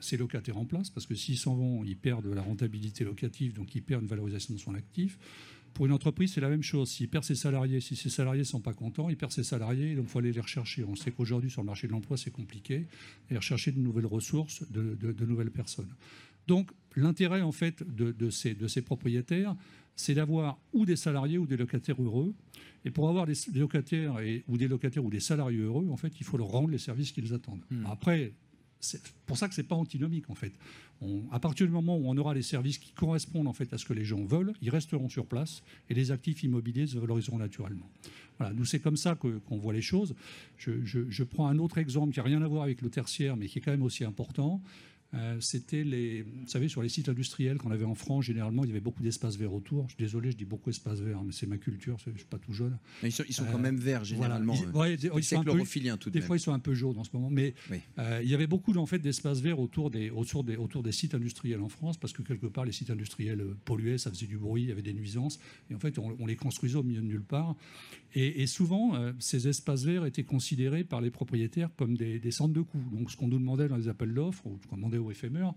ses 0.00 0.16
locataires 0.16 0.58
en 0.58 0.64
place, 0.64 0.90
parce 0.90 1.06
que 1.06 1.14
s'ils 1.14 1.38
s'en 1.38 1.54
vont, 1.54 1.84
ils 1.84 1.96
perdent 1.96 2.28
de 2.28 2.34
la 2.34 2.42
rentabilité 2.42 3.04
locative, 3.04 3.54
donc 3.54 3.74
ils 3.74 3.82
perdent 3.82 4.02
une 4.02 4.08
valorisation 4.08 4.54
de 4.54 4.58
son 4.58 4.74
actif. 4.74 5.18
Pour 5.74 5.86
une 5.86 5.92
entreprise, 5.92 6.32
c'est 6.32 6.40
la 6.40 6.48
même 6.48 6.62
chose. 6.62 6.88
S'il 6.88 7.08
perd 7.08 7.24
ses 7.24 7.34
salariés, 7.34 7.80
si 7.80 7.96
ses 7.96 8.08
salariés 8.08 8.42
ne 8.42 8.46
sont 8.46 8.60
pas 8.60 8.72
contents, 8.72 9.08
il 9.08 9.16
perd 9.16 9.32
ses 9.32 9.42
salariés, 9.42 9.96
donc 9.96 10.06
il 10.06 10.08
faut 10.08 10.20
aller 10.20 10.32
les 10.32 10.40
rechercher. 10.40 10.84
On 10.84 10.94
sait 10.94 11.10
qu'aujourd'hui, 11.10 11.50
sur 11.50 11.62
le 11.62 11.66
marché 11.66 11.88
de 11.88 11.92
l'emploi, 11.92 12.16
c'est 12.16 12.30
compliqué, 12.30 12.86
et 13.28 13.36
rechercher 13.36 13.72
de 13.72 13.80
nouvelles 13.80 14.06
ressources, 14.06 14.64
de, 14.70 15.24
nouvelles 15.24 15.50
personnes. 15.50 15.92
Donc, 16.46 16.70
l'intérêt, 16.94 17.40
en 17.40 17.50
fait, 17.50 17.82
de, 17.82 18.30
ces, 18.30 18.54
de 18.54 18.68
ces 18.68 18.82
propriétaires, 18.82 19.56
c'est 19.96 20.14
d'avoir 20.14 20.58
ou 20.72 20.86
des 20.86 20.96
salariés 20.96 21.38
ou 21.38 21.46
des 21.46 21.56
locataires 21.56 22.00
heureux. 22.00 22.34
Et 22.84 22.90
pour 22.90 23.08
avoir 23.08 23.26
des 23.26 23.34
locataires 23.54 24.16
ou 24.46 24.56
des 24.56 24.68
locataires 24.68 25.04
ou 25.04 25.10
des 25.10 25.20
salariés 25.20 25.60
heureux, 25.60 25.88
en 25.90 25.96
fait, 25.96 26.12
il 26.20 26.24
faut 26.24 26.36
leur 26.36 26.48
rendre 26.48 26.68
les 26.68 26.78
services 26.78 27.12
qu'ils 27.12 27.32
attendent. 27.34 27.64
Hmm. 27.70 27.86
Après, 27.86 28.32
c'est 28.84 29.00
pour 29.26 29.36
ça 29.36 29.48
que 29.48 29.54
ce 29.54 29.60
n'est 29.60 29.66
pas 29.66 29.74
antinomique 29.74 30.30
en 30.30 30.34
fait. 30.34 30.52
à 31.32 31.40
partir 31.40 31.66
du 31.66 31.72
moment 31.72 31.96
où 31.96 32.08
on 32.08 32.16
aura 32.16 32.34
les 32.34 32.42
services 32.42 32.78
qui 32.78 32.92
correspondent 32.92 33.48
en 33.48 33.52
fait 33.52 33.72
à 33.72 33.78
ce 33.78 33.84
que 33.84 33.92
les 33.92 34.04
gens 34.04 34.24
veulent, 34.24 34.52
ils 34.62 34.70
resteront 34.70 35.08
sur 35.08 35.26
place 35.26 35.62
et 35.88 35.94
les 35.94 36.10
actifs 36.10 36.42
immobiliers 36.42 36.86
se 36.86 36.98
valoriseront 36.98 37.38
naturellement. 37.38 37.90
Voilà, 38.38 38.52
nous 38.52 38.64
c'est 38.64 38.80
comme 38.80 38.96
ça 38.96 39.14
qu'on 39.14 39.58
voit 39.58 39.72
les 39.72 39.82
choses. 39.82 40.14
Je, 40.58 41.22
prends 41.22 41.48
un 41.48 41.58
autre 41.58 41.78
exemple 41.78 42.12
qui 42.12 42.18
n'a 42.18 42.24
rien 42.24 42.42
à 42.42 42.48
voir 42.48 42.64
avec 42.64 42.82
le 42.82 42.90
tertiaire, 42.90 43.36
mais 43.36 43.46
qui 43.46 43.58
est 43.58 43.62
quand 43.62 43.70
même 43.70 43.82
aussi 43.82 44.04
important. 44.04 44.62
Euh, 45.14 45.38
c'était 45.40 45.84
les, 45.84 46.22
vous 46.22 46.46
savez, 46.46 46.68
sur 46.68 46.82
les 46.82 46.88
sites 46.88 47.08
industriels 47.08 47.58
qu'on 47.58 47.70
avait 47.70 47.84
en 47.84 47.94
France, 47.94 48.24
généralement, 48.24 48.64
il 48.64 48.68
y 48.68 48.70
avait 48.72 48.80
beaucoup 48.80 49.02
d'espaces 49.02 49.36
verts 49.36 49.52
autour. 49.52 49.84
Je 49.88 49.94
suis 49.94 50.04
désolé, 50.04 50.30
je 50.32 50.36
dis 50.36 50.44
beaucoup 50.44 50.70
d'espaces 50.70 51.00
verts, 51.00 51.22
mais 51.22 51.32
c'est 51.32 51.46
ma 51.46 51.56
culture, 51.56 51.96
je 52.04 52.10
ne 52.10 52.16
suis 52.16 52.26
pas 52.26 52.38
tout 52.38 52.52
jeune. 52.52 52.76
ils 53.02 53.12
sont, 53.12 53.44
quand 53.50 53.58
même 53.58 53.76
verts, 53.76 54.04
généralement. 54.04 54.54
Voilà. 54.72 54.94
Ils, 54.94 55.24
sont 55.24 55.40
un 55.40 55.44
peu, 55.44 55.52
tout 55.98 56.10
de 56.10 56.10
Des 56.10 56.20
fois, 56.20 56.36
ils 56.36 56.40
sont 56.40 56.52
un 56.52 56.58
peu 56.58 56.74
jaunes 56.74 56.98
en 56.98 57.04
ce 57.04 57.10
moment. 57.12 57.30
Mais 57.30 57.54
euh, 57.98 58.20
il 58.22 58.28
y 58.28 58.34
avait 58.34 58.46
beaucoup 58.46 58.74
en 58.76 58.86
fait, 58.86 58.98
d'espaces 58.98 59.40
verts 59.40 59.60
autour 59.60 59.90
des, 59.90 60.10
autour, 60.10 60.42
des, 60.42 60.56
autour 60.56 60.82
des 60.82 60.92
sites 60.92 61.14
industriels 61.14 61.60
en 61.60 61.68
France, 61.68 61.96
parce 61.96 62.12
que 62.12 62.22
quelque 62.22 62.46
part, 62.46 62.64
les 62.64 62.72
sites 62.72 62.90
industriels 62.90 63.40
euh, 63.40 63.56
polluaient, 63.64 63.98
ça 63.98 64.10
faisait 64.10 64.26
du 64.26 64.38
bruit, 64.38 64.62
il 64.62 64.68
y 64.68 64.72
avait 64.72 64.82
des 64.82 64.94
nuisances. 64.94 65.38
Et 65.70 65.74
en 65.74 65.78
fait, 65.78 65.98
on, 65.98 66.26
les 66.26 66.36
construisait 66.36 66.76
au 66.76 66.82
milieu 66.82 67.00
de 67.00 67.06
nulle 67.06 67.22
part. 67.22 67.54
Et, 68.16 68.46
souvent, 68.46 68.92
ces 69.18 69.48
espaces 69.48 69.82
verts 69.82 70.04
étaient 70.06 70.22
considérés 70.22 70.84
par 70.84 71.00
les 71.00 71.10
propriétaires 71.10 71.68
comme 71.76 71.96
des, 71.96 72.30
centres 72.30 72.54
de 72.54 72.60
coûts. 72.60 72.82
Donc, 72.92 73.10
ce 73.10 73.16
qu'on 73.16 73.26
nous 73.26 73.40
demandait 73.40 73.66
dans 73.66 73.76
les 73.76 73.88
appels 73.88 74.14
d'offres, 74.14 74.46
ou 74.46 74.56
ce 74.62 74.68
qu'on 74.68 74.76
demandait 74.76 74.98
éphémère, 75.10 75.54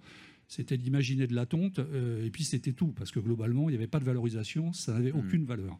c'était 0.47 0.77
d'imaginer 0.77 1.27
de 1.27 1.35
la 1.35 1.45
tonte, 1.45 1.79
euh, 1.79 2.25
et 2.25 2.29
puis 2.31 2.43
c'était 2.43 2.73
tout, 2.73 2.93
parce 2.93 3.11
que 3.11 3.19
globalement, 3.19 3.69
il 3.69 3.73
n'y 3.73 3.77
avait 3.77 3.87
pas 3.87 3.99
de 3.99 4.05
valorisation, 4.05 4.73
ça 4.73 4.93
n'avait 4.93 5.11
hmm. 5.11 5.19
aucune 5.19 5.45
valeur. 5.45 5.77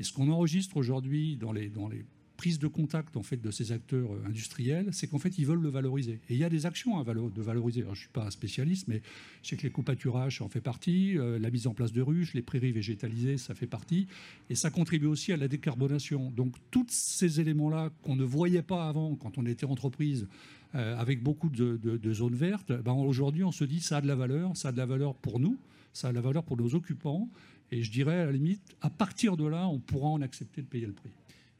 Et 0.00 0.04
ce 0.04 0.12
qu'on 0.12 0.30
enregistre 0.30 0.76
aujourd'hui 0.76 1.36
dans 1.36 1.52
les, 1.52 1.68
dans 1.68 1.88
les 1.88 2.04
prises 2.38 2.58
de 2.58 2.68
contact 2.68 3.16
en 3.16 3.22
fait, 3.22 3.36
de 3.36 3.50
ces 3.50 3.72
acteurs 3.72 4.14
euh, 4.14 4.26
industriels, 4.26 4.88
c'est 4.92 5.08
qu'en 5.08 5.18
fait, 5.18 5.36
ils 5.36 5.44
veulent 5.44 5.60
le 5.60 5.68
valoriser. 5.68 6.20
Et 6.30 6.34
il 6.34 6.38
y 6.38 6.44
a 6.44 6.48
des 6.48 6.64
actions 6.64 6.98
à 6.98 7.04
de 7.04 7.42
valoriser. 7.42 7.82
je 7.82 7.90
ne 7.90 7.94
suis 7.94 8.08
pas 8.08 8.24
un 8.24 8.30
spécialiste, 8.30 8.88
mais 8.88 9.02
je 9.42 9.50
sais 9.50 9.56
que 9.56 9.64
les 9.64 9.70
coupaturages 9.70 10.40
en 10.40 10.48
fait 10.48 10.60
partie, 10.60 11.18
euh, 11.18 11.38
la 11.38 11.50
mise 11.50 11.66
en 11.66 11.74
place 11.74 11.92
de 11.92 12.00
ruches, 12.00 12.32
les 12.32 12.42
prairies 12.42 12.72
végétalisées, 12.72 13.36
ça 13.36 13.54
fait 13.54 13.66
partie, 13.66 14.06
et 14.48 14.54
ça 14.54 14.70
contribue 14.70 15.06
aussi 15.06 15.32
à 15.32 15.36
la 15.36 15.48
décarbonation. 15.48 16.30
Donc, 16.30 16.54
tous 16.70 16.86
ces 16.88 17.40
éléments-là 17.40 17.90
qu'on 18.02 18.16
ne 18.16 18.24
voyait 18.24 18.62
pas 18.62 18.88
avant 18.88 19.16
quand 19.16 19.36
on 19.36 19.44
était 19.44 19.66
entreprise, 19.66 20.28
euh, 20.74 20.96
avec 20.96 21.22
beaucoup 21.22 21.48
de, 21.48 22.12
zones 22.12 22.36
vertes, 22.36 22.72
ben 22.72 22.92
aujourd'hui 22.92 23.42
on 23.42 23.52
se 23.52 23.64
dit 23.64 23.80
ça 23.80 23.96
a 23.96 24.00
de 24.00 24.06
la 24.06 24.14
valeur, 24.14 24.56
ça 24.56 24.68
a 24.68 24.72
de 24.72 24.76
la 24.76 24.86
valeur 24.86 25.14
pour 25.14 25.40
nous, 25.40 25.58
ça 25.92 26.08
a 26.08 26.10
de 26.10 26.16
la 26.16 26.20
valeur 26.20 26.44
pour 26.44 26.56
nos 26.56 26.74
occupants, 26.74 27.28
et 27.72 27.82
je 27.82 27.90
dirais 27.90 28.20
à 28.20 28.26
la 28.26 28.32
limite, 28.32 28.60
à 28.80 28.90
partir 28.90 29.36
de 29.36 29.46
là, 29.46 29.66
on 29.66 29.78
pourra 29.78 30.08
en 30.08 30.20
accepter 30.20 30.62
de 30.62 30.66
payer 30.66 30.86
le 30.86 30.92
prix. 30.92 31.10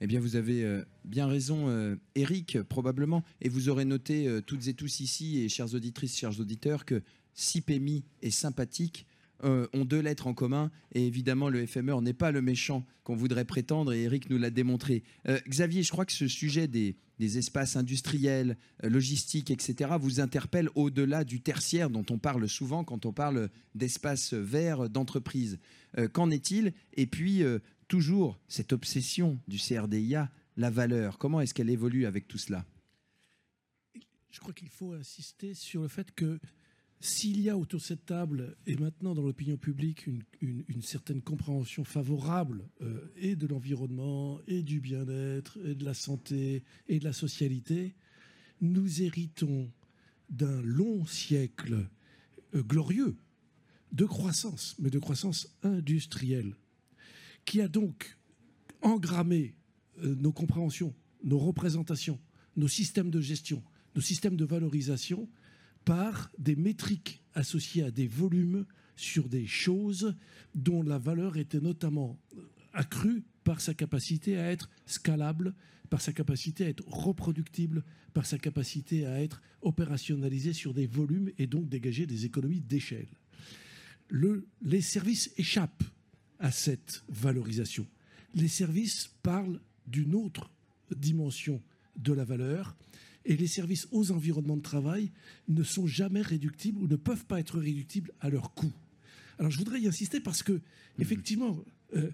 Eh 0.01 0.07
bien, 0.07 0.21
vous 0.21 0.37
avez 0.37 0.65
euh, 0.65 0.85
bien 1.05 1.27
raison, 1.27 1.69
euh, 1.69 1.97
Eric, 2.15 2.63
probablement. 2.63 3.25
Et 3.41 3.49
vous 3.49 3.69
aurez 3.69 3.85
noté, 3.85 4.29
toutes 4.47 4.67
et 4.69 4.75
tous 4.75 5.01
ici, 5.01 5.41
et 5.41 5.49
chères 5.49 5.75
auditrices, 5.75 6.17
chers 6.17 6.39
auditeurs, 6.41 6.85
que 6.85 7.03
si 7.35 7.61
PMI 7.61 8.05
est 8.23 8.31
sympathique, 8.31 9.07
euh, 9.45 9.69
ont 9.73 9.85
deux 9.85 10.01
lettres 10.01 10.27
en 10.27 10.35
commun. 10.35 10.69
Et 10.93 11.07
évidemment, 11.07 11.49
le 11.49 11.65
FME 11.65 12.01
n'est 12.01 12.13
pas 12.13 12.33
le 12.33 12.43
méchant 12.43 12.85
qu'on 13.05 13.15
voudrait 13.15 13.45
prétendre, 13.45 13.93
et 13.93 14.03
Eric 14.03 14.31
nous 14.31 14.39
l'a 14.39 14.51
démontré. 14.51 15.05
Euh, 15.29 15.39
Xavier, 15.49 15.85
je 15.85 15.93
crois 15.93 16.05
que 16.05 16.13
ce 16.13 16.27
sujet 16.27 16.67
des, 16.67 16.97
espaces 17.21 17.77
industriels, 17.77 18.57
euh, 18.83 18.89
logistiques, 18.89 19.53
etc., 19.53 19.93
vous 20.01 20.19
interpelle 20.19 20.69
au-delà 20.75 21.23
du 21.23 21.41
tertiaire 21.41 21.89
dont 21.89 22.05
on 22.11 22.19
parle 22.19 22.49
souvent 22.49 22.83
quand 22.83 23.07
on 23.07 23.13
parle 23.13 23.49
d'espaces 23.77 24.35
verts 24.35 24.91
d'entreprise. 24.91 25.59
Qu'en 26.13 26.31
est-il? 26.31 26.75
Et 26.95 27.07
puis, 27.07 27.43
toujours 27.89 28.39
cette 28.49 28.73
obsession 28.73 29.41
du 29.49 29.59
CRDIA, 29.59 30.31
la 30.57 30.71
valeur, 30.71 31.19
comment 31.19 31.41
est-ce 31.41 31.55
qu'elle 31.55 31.71
évolue 31.71 32.07
avec 32.07 32.29
tout 32.29 32.39
cela? 32.39 32.65
Je 34.31 34.41
crois 34.41 34.53
qu'il 34.53 34.69
faut 34.69 34.93
insister 34.93 35.55
sur 35.55 35.83
le 35.83 35.89
fait 35.89 36.13
que 36.13 36.39
s'il 37.01 37.41
y 37.41 37.49
a 37.49 37.57
autour 37.57 37.79
de 37.79 37.85
cette 37.85 38.07
table 38.07 38.57
et 38.67 38.77
maintenant 38.77 39.15
dans 39.15 39.23
l'opinion 39.23 39.57
publique 39.57 40.07
une, 40.41 40.83
certaine 40.83 41.23
compréhension 41.23 41.85
favorable 41.85 42.69
euh, 42.83 43.13
et 43.17 43.37
de 43.37 43.47
l'environnement 43.47 44.41
et 44.47 44.63
du 44.63 44.81
bien-être 44.81 45.59
et 45.65 45.75
de 45.75 45.85
la 45.85 45.95
santé 45.95 46.65
et 46.89 46.99
de 46.99 47.05
la 47.05 47.13
socialité, 47.13 47.95
nous 48.61 49.03
héritons 49.03 49.71
d'un 50.29 50.61
long 50.63 51.07
siècle 51.07 51.89
euh, 52.55 52.63
glorieux 52.63 53.17
de 53.93 54.05
croissance, 54.05 54.75
mais 54.79 54.91
de 54.91 54.99
croissance 54.99 55.57
industrielle, 55.63 56.55
qui 57.49 57.63
a 57.63 57.69
donc 57.69 58.19
engrammé 58.83 59.55
euh, 60.05 60.15
nos 60.17 60.33
compréhensions, 60.33 60.95
nos 61.25 61.39
représentations, 61.39 62.21
nos 62.57 62.69
systèmes 62.69 63.11
de 63.11 63.23
gestion, 63.23 63.63
nos 63.97 64.03
systèmes 64.03 64.37
de 64.37 64.45
valorisation 64.45 65.31
par 65.87 66.31
des 66.39 66.57
métriques 66.57 67.23
associées 67.33 67.85
à 67.85 67.91
des 67.91 68.07
volumes 68.07 68.67
sur 68.97 69.31
des 69.31 69.47
choses 69.47 70.15
dont 70.55 70.83
la 70.83 70.99
valeur 70.99 71.39
était 71.39 71.63
notamment 71.63 72.21
accrue 72.75 73.25
par 73.45 73.63
sa 73.63 73.73
capacité 73.73 74.37
à 74.37 74.51
être 74.53 74.69
scalable, 74.85 75.55
par 75.89 76.03
sa 76.03 76.13
capacité 76.13 76.67
à 76.67 76.69
être 76.69 76.87
reproductible, 76.87 77.83
par 78.13 78.27
sa 78.27 78.37
capacité 78.37 79.07
à 79.07 79.23
être 79.23 79.41
opérationnalisée 79.63 80.53
sur 80.53 80.75
des 80.75 80.87
volumes 80.87 81.31
et 81.39 81.47
donc 81.47 81.71
dégager 81.71 82.05
des 82.05 82.27
économies 82.27 82.61
d'échelle. 82.61 83.09
les 84.11 84.83
services 84.83 85.33
échappent 85.39 85.85
à 86.39 86.51
cette 86.51 87.03
valorisation. 87.09 87.87
Les 88.35 88.49
services 88.49 89.11
parlent 89.23 89.61
d'une 89.87 90.15
autre 90.15 90.51
dimension 90.95 91.63
de 91.97 92.13
la 92.13 92.25
valeur 92.25 92.77
et 93.25 93.37
les 93.37 93.47
services 93.47 93.89
aux 93.91 94.11
environnements 94.11 94.57
de 94.57 94.63
travail 94.63 95.11
ne 95.49 95.63
sont 95.63 95.87
jamais 95.87 96.23
réductibles 96.23 96.81
ou 96.81 96.89
ne 96.89 96.97
peuvent 96.97 97.27
pas 97.27 97.41
être 97.41 97.59
réductibles 97.59 98.13
à 98.21 98.31
leur 98.31 98.55
coût. 98.55 98.73
Alors 99.39 99.51
je 99.51 99.59
voudrais 99.59 99.81
y 99.81 99.89
insister 99.89 100.21
parce 100.21 100.43
que, 100.43 100.53
mhm. 100.53 100.61
effectivement, 100.99 101.65
euh, 101.95 102.11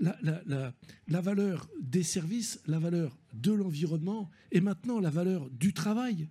la, 0.00 1.20
valeur 1.20 1.68
des 1.80 2.02
services, 2.02 2.60
la 2.66 2.78
valeur 2.78 3.16
de 3.32 3.52
l'environnement 3.52 4.30
et 4.52 4.60
maintenant 4.60 5.00
la 5.00 5.10
valeur 5.10 5.48
du 5.50 5.72
travail 5.72 6.28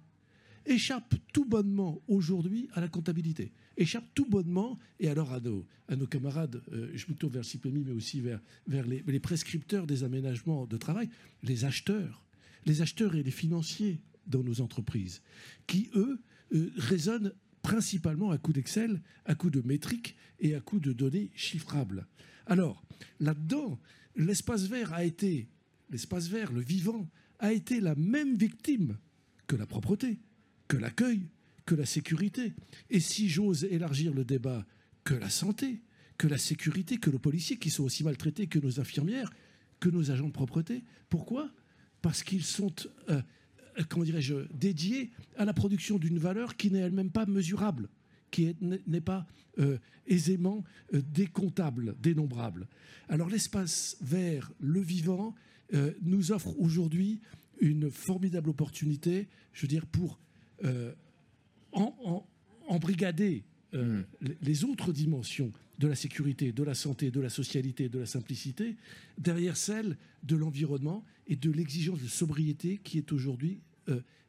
échappe 0.65 1.15
tout 1.31 1.45
bonnement 1.45 2.01
aujourd'hui 2.07 2.69
à 2.73 2.81
la 2.81 2.87
comptabilité, 2.87 3.51
échappe 3.77 4.05
tout 4.13 4.25
bonnement, 4.25 4.77
et 4.99 5.09
alors 5.09 5.33
à 5.33 5.39
nos, 5.39 5.65
à 5.87 5.95
nos 5.95 6.07
camarades, 6.07 6.61
euh, 6.71 6.91
je 6.93 7.05
me 7.09 7.15
tourne 7.15 7.33
vers 7.33 7.45
CIPEMI, 7.45 7.83
mais 7.85 7.93
aussi 7.93 8.21
vers, 8.21 8.41
vers 8.67 8.85
les, 8.85 9.03
les 9.05 9.19
prescripteurs 9.19 9.87
des 9.87 10.03
aménagements 10.03 10.65
de 10.65 10.77
travail, 10.77 11.09
les 11.43 11.65
acheteurs, 11.65 12.23
les 12.65 12.81
acheteurs 12.81 13.15
et 13.15 13.23
les 13.23 13.31
financiers 13.31 13.99
dans 14.27 14.43
nos 14.43 14.61
entreprises, 14.61 15.21
qui, 15.67 15.89
eux, 15.95 16.21
euh, 16.53 16.71
raisonnent 16.77 17.33
principalement 17.61 18.31
à 18.31 18.37
coup 18.37 18.53
d'Excel, 18.53 19.01
à 19.25 19.35
coup 19.35 19.49
de 19.49 19.61
métriques 19.61 20.15
et 20.39 20.53
à 20.53 20.59
coup 20.59 20.79
de 20.79 20.93
données 20.93 21.31
chiffrables. 21.33 22.05
Alors, 22.45 22.83
là-dedans, 23.19 23.79
l'espace 24.15 24.67
vert 24.67 24.93
a 24.93 25.03
été, 25.03 25.47
l'espace 25.89 26.27
vert, 26.27 26.51
le 26.51 26.61
vivant, 26.61 27.09
a 27.39 27.53
été 27.53 27.79
la 27.79 27.95
même 27.95 28.35
victime 28.35 28.97
que 29.47 29.55
la 29.55 29.65
propreté, 29.65 30.19
que 30.67 30.77
l'accueil, 30.77 31.29
que 31.65 31.75
la 31.75 31.85
sécurité. 31.85 32.53
Et 32.89 32.99
si 32.99 33.29
j'ose 33.29 33.63
élargir 33.65 34.13
le 34.13 34.25
débat, 34.25 34.65
que 35.03 35.13
la 35.13 35.29
santé, 35.29 35.81
que 36.17 36.27
la 36.27 36.37
sécurité, 36.37 36.97
que 36.97 37.09
le 37.09 37.19
policier, 37.19 37.57
qui 37.57 37.69
sont 37.69 37.83
aussi 37.83 38.03
maltraités 38.03 38.47
que 38.47 38.59
nos 38.59 38.79
infirmières, 38.79 39.31
que 39.79 39.89
nos 39.89 40.11
agents 40.11 40.27
de 40.27 40.33
propreté. 40.33 40.83
Pourquoi? 41.09 41.51
Parce 42.01 42.23
qu'ils 42.23 42.43
sont 42.43 42.73
euh, 43.77 43.83
comment 43.89 44.05
dirais-je, 44.05 44.35
dédié 44.53 45.11
à 45.37 45.45
la 45.45 45.53
production 45.53 45.97
d'une 45.97 46.19
valeur 46.19 46.55
qui 46.55 46.71
n'est 46.71 46.79
elle-même 46.79 47.11
pas 47.11 47.25
mesurable, 47.25 47.89
qui 48.31 48.55
n'est 48.87 49.01
pas 49.01 49.27
euh, 49.59 49.77
aisément 50.07 50.63
euh, 50.93 51.01
décomptable, 51.01 51.95
dénombrable. 51.99 52.67
Alors 53.09 53.29
l'espace 53.29 53.97
vert, 54.01 54.51
le 54.59 54.81
vivant, 54.81 55.35
nous 56.03 56.31
offre 56.31 56.53
aujourd'hui 56.59 57.19
une 57.59 57.89
formidable 57.89 58.51
opportunité, 58.51 59.27
je 59.53 59.63
veux 59.63 59.67
dire, 59.67 59.87
pour 59.87 60.19
embrigader 62.67 63.43
mm. 63.73 64.01
les 64.41 64.63
autres 64.63 64.93
dimensions 64.93 65.51
de 65.79 65.87
la 65.87 65.95
sécurité, 65.95 66.51
de 66.51 66.63
la 66.63 66.75
santé, 66.75 67.11
de 67.11 67.19
la 67.19 67.29
socialité, 67.29 67.89
de 67.89 67.99
la 67.99 68.05
simplicité, 68.05 68.75
derrière 69.17 69.57
celle 69.57 69.97
de 70.23 70.35
l'environnement 70.35 71.03
et 71.27 71.35
de 71.35 71.51
l'exigence 71.51 71.99
de 72.01 72.07
sobriété 72.07 72.79
qui 72.83 72.97
est 72.97 73.11
aujourd'hui 73.11 73.61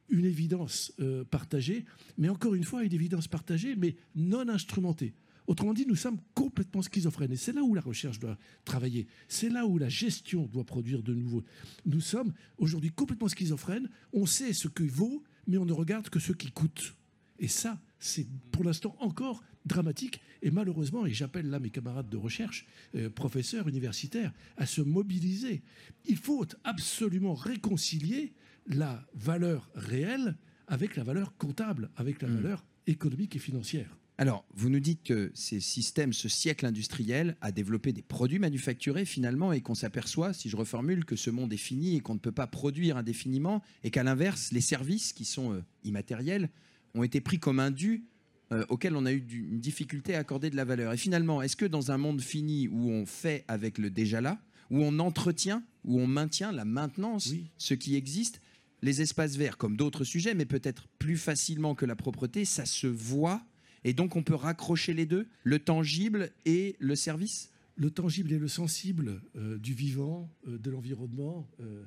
une 0.09 0.25
évidence 0.25 0.93
euh, 1.01 1.25
partagée, 1.25 1.85
mais 2.19 2.29
encore 2.29 2.55
une 2.55 2.65
fois, 2.65 2.85
une 2.85 2.93
évidence 2.93 3.29
partagée, 3.29 3.75
mais 3.77 3.97
non 4.15 4.49
instrumentée. 4.49 5.15
Autrement 5.47 5.75
dit, 5.75 5.85
nous 5.87 5.97
sommes 5.97 6.19
complètement 6.35 6.81
schizophrènes. 6.81 7.33
Et 7.33 7.37
c'est 7.37 7.53
là 7.53 7.63
où 7.63 7.75
la 7.75 7.83
recherche 7.83 8.19
doit 8.19 8.39
travailler. 8.65 9.07
C'est 9.29 9.51
là 9.51 9.67
où 9.67 9.77
la 9.77 9.91
gestion 9.91 10.47
doit 10.47 10.65
produire 10.65 11.03
de 11.03 11.13
nouveau. 11.13 11.45
Nous 11.85 12.01
sommes 12.01 12.33
aujourd'hui 12.57 12.91
complètement 12.91 13.29
schizophrènes. 13.29 13.91
On 14.13 14.25
sait 14.25 14.55
ce 14.55 14.69
que 14.69 14.85
vaut, 14.85 15.23
mais 15.47 15.59
on 15.59 15.67
ne 15.67 15.73
regarde 15.73 16.09
que 16.09 16.19
ce 16.19 16.33
qui 16.33 16.51
coûte. 16.51 16.95
Et 17.39 17.49
ça, 17.49 17.81
c'est 17.99 18.27
pour 18.51 18.65
l'instant 18.65 18.97
encore 19.01 19.43
dramatique. 19.65 20.21
Et 20.43 20.51
malheureusement, 20.51 21.07
et 21.07 21.13
j'appelle 21.13 21.49
là 21.49 21.59
mes 21.59 21.71
camarades 21.71 22.09
de 22.09 22.17
recherche, 22.17 22.67
euh, 22.95 23.11
professeurs 23.11 23.69
universitaires, 23.69 24.33
à 24.57 24.67
se 24.67 24.83
mobiliser. 24.83 25.63
Il 26.05 26.17
faut 26.17 26.47
absolument 26.65 27.35
réconcilier 27.35 28.35
la 28.67 29.07
valeur 29.15 29.71
réelle 29.75 30.37
avec 30.67 30.97
la 30.97 31.05
valeur 31.05 31.37
comptable, 31.37 31.91
avec 31.97 32.23
la 32.23 32.29
hmm. 32.29 32.37
valeur 32.37 32.65
économique 32.87 33.37
et 33.37 33.39
financière. 33.39 33.97
Alors, 34.17 34.45
vous 34.55 34.69
nous 34.69 34.79
dites 34.79 35.03
que 35.03 35.33
ces 35.35 35.59
systèmes, 35.59 36.13
ce 36.13 36.29
siècle 36.29 36.67
industriel, 36.67 37.37
a 37.41 37.51
développé 37.51 37.93
des 37.93 38.03
produits 38.03 38.39
manufacturés 38.39 39.07
finalement 39.07 39.53
et 39.53 39.61
qu'on 39.61 39.75
s'aperçoit, 39.75 40.33
si 40.33 40.49
je 40.49 40.57
reformule, 40.57 41.05
que 41.05 41.17
ce 41.17 41.31
monde 41.31 41.53
est 41.53 41.57
fini 41.57 41.97
et 41.97 42.01
qu'on 42.01 42.15
ne 42.15 42.21
peut 42.21 42.31
pas 42.31 42.47
produire 42.47 42.97
indéfiniment 42.97 43.61
et 43.83 43.91
qu'à 43.91 44.05
l'inverse, 44.05 44.53
les 44.53 44.61
services 44.61 45.13
qui 45.13 45.25
sont 45.25 45.55
euh, 45.55 45.65
immatériels 45.83 46.49
ont 46.95 47.03
été 47.03 47.21
pris 47.21 47.39
comme 47.39 47.61
un 47.61 47.71
dû 47.71 48.05
euh, 48.53 48.65
auquel 48.69 48.95
on 48.95 49.07
a 49.07 49.13
eu 49.13 49.25
une 49.33 49.61
difficulté 49.61 50.15
à 50.15 50.19
accorder 50.19 50.51
de 50.51 50.57
la 50.57 50.65
valeur. 50.65 50.93
Et 50.93 50.97
finalement, 50.97 51.43
est-ce 51.43 51.57
que 51.57 51.65
dans 51.65 51.91
un 51.91 51.99
monde 51.99 52.21
fini 52.21 52.69
où 52.69 52.91
on 52.91 53.07
fait 53.07 53.45
avec 53.49 53.79
le 53.79 53.91
déjà 53.91 54.21
là, 54.21 54.39
où 54.71 54.83
on 54.83 54.99
entretient, 54.99 55.63
où 55.85 55.99
on 55.99 56.07
maintient 56.07 56.53
la 56.53 56.65
maintenance, 56.65 57.33
ce 57.59 57.75
qui 57.75 57.97
existe, 57.97 58.41
les 58.83 59.01
espaces 59.01 59.37
verts, 59.37 59.57
comme 59.57 59.77
d'autres 59.77 60.05
sujets, 60.05 60.35
mais 60.35 60.45
peut-être 60.45 60.89
plus 60.99 61.17
facilement 61.17 61.75
que 61.75 61.87
la 61.87 61.97
propreté, 61.97 62.45
ça 62.45 62.67
se 62.67 62.87
voit. 62.87 63.43
Et 63.83 63.95
donc 63.95 64.15
on 64.15 64.23
peut 64.23 64.35
raccrocher 64.35 64.93
les 64.93 65.07
deux, 65.07 65.27
le 65.43 65.59
tangible 65.59 66.31
et 66.45 66.77
le 66.79 66.97
service? 66.97 67.51
Le 67.77 67.91
tangible 67.91 68.33
et 68.33 68.39
le 68.39 68.49
sensible 68.49 69.21
euh, 69.37 69.59
du 69.59 69.75
vivant, 69.75 70.33
euh, 70.47 70.59
de 70.59 70.71
l'environnement, 70.71 71.49
euh, 71.61 71.85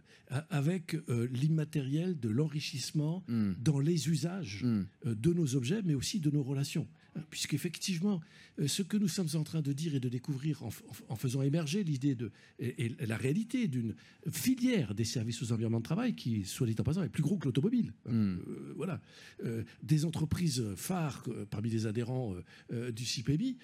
avec 0.49 0.97
l'immatériel 1.31 2.19
de 2.19 2.29
l'enrichissement 2.29 3.23
hmm. 3.27 3.53
dans 3.59 3.79
les 3.79 4.09
usages 4.09 4.63
hmm. 4.63 4.83
de 5.05 5.33
nos 5.33 5.55
objets, 5.55 5.81
mais 5.83 5.93
aussi 5.93 6.19
de 6.19 6.29
nos 6.29 6.43
relations 6.43 6.87
puisqu'effectivement, 7.29 8.21
euh, 8.59 8.67
ce 8.67 8.81
que 8.81 8.97
nous 8.97 9.07
sommes 9.07 9.29
en 9.35 9.43
train 9.43 9.61
de 9.61 9.73
dire 9.73 9.95
et 9.95 9.99
de 9.99 10.09
découvrir 10.09 10.63
en, 10.63 11.15
faisant 11.15 11.41
émerger 11.41 11.83
l'idée 11.83 12.15
de 12.15 12.31
et, 12.59 12.95
la 12.99 13.17
réalité 13.17 13.67
d'une 13.67 13.95
filière 14.29 14.93
des 14.95 15.05
services 15.05 15.41
aux 15.41 15.51
environnements 15.51 15.79
de 15.79 15.85
travail 15.85 16.15
qui, 16.15 16.45
soit 16.45 16.67
dit 16.67 16.75
en 16.79 16.83
passant, 16.83 17.03
est 17.03 17.09
plus 17.09 17.23
gros 17.23 17.37
que 17.37 17.45
l'automobile. 17.45 17.93
Hmm. 18.05 18.37
Euh, 18.37 18.73
voilà, 18.75 19.01
euh, 19.43 19.63
des 19.83 20.05
entreprises 20.05 20.63
phares 20.75 21.23
parmi 21.49 21.69
les 21.69 21.85
adhérents 21.85 22.35
du 22.71 23.05
CPMI 23.05 23.57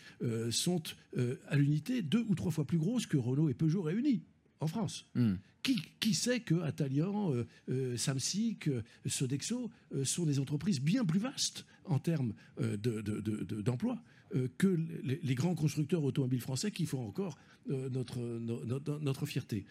sont 0.51 0.83
à 1.47 1.55
l'unité 1.55 2.01
deux 2.01 2.25
ou 2.27 2.35
trois 2.35 2.51
fois 2.51 2.65
plus 2.65 2.77
grosses 2.77 3.07
que 3.07 3.17
Renault 3.17 3.49
et 3.49 3.53
Peugeot 3.53 3.81
réunis 3.81 4.23
en 4.59 4.67
France. 4.67 5.05
Hmm. 5.15 5.35
Qui, 5.63 6.13
sait 6.13 6.41
que 6.41 6.61
Atalian, 6.61 7.31
euh, 7.31 7.47
euh, 7.69 7.95
Samsic, 7.95 8.67
euh, 8.67 8.83
Sodexo 9.05 9.71
sont 10.03 10.25
des 10.25 10.39
entreprises 10.39 10.81
bien 10.81 11.05
plus 11.05 11.19
vastes 11.19 11.65
en 11.85 11.99
termes 11.99 12.33
d'emploi 12.57 14.01
que 14.57 14.79
les, 15.03 15.35
grands 15.35 15.55
constructeurs 15.55 16.03
automobiles 16.03 16.41
français 16.41 16.71
qui 16.71 16.85
font 16.85 17.05
encore 17.05 17.37
notre, 17.67 18.19
notre, 18.99 19.25
fierté. 19.25 19.65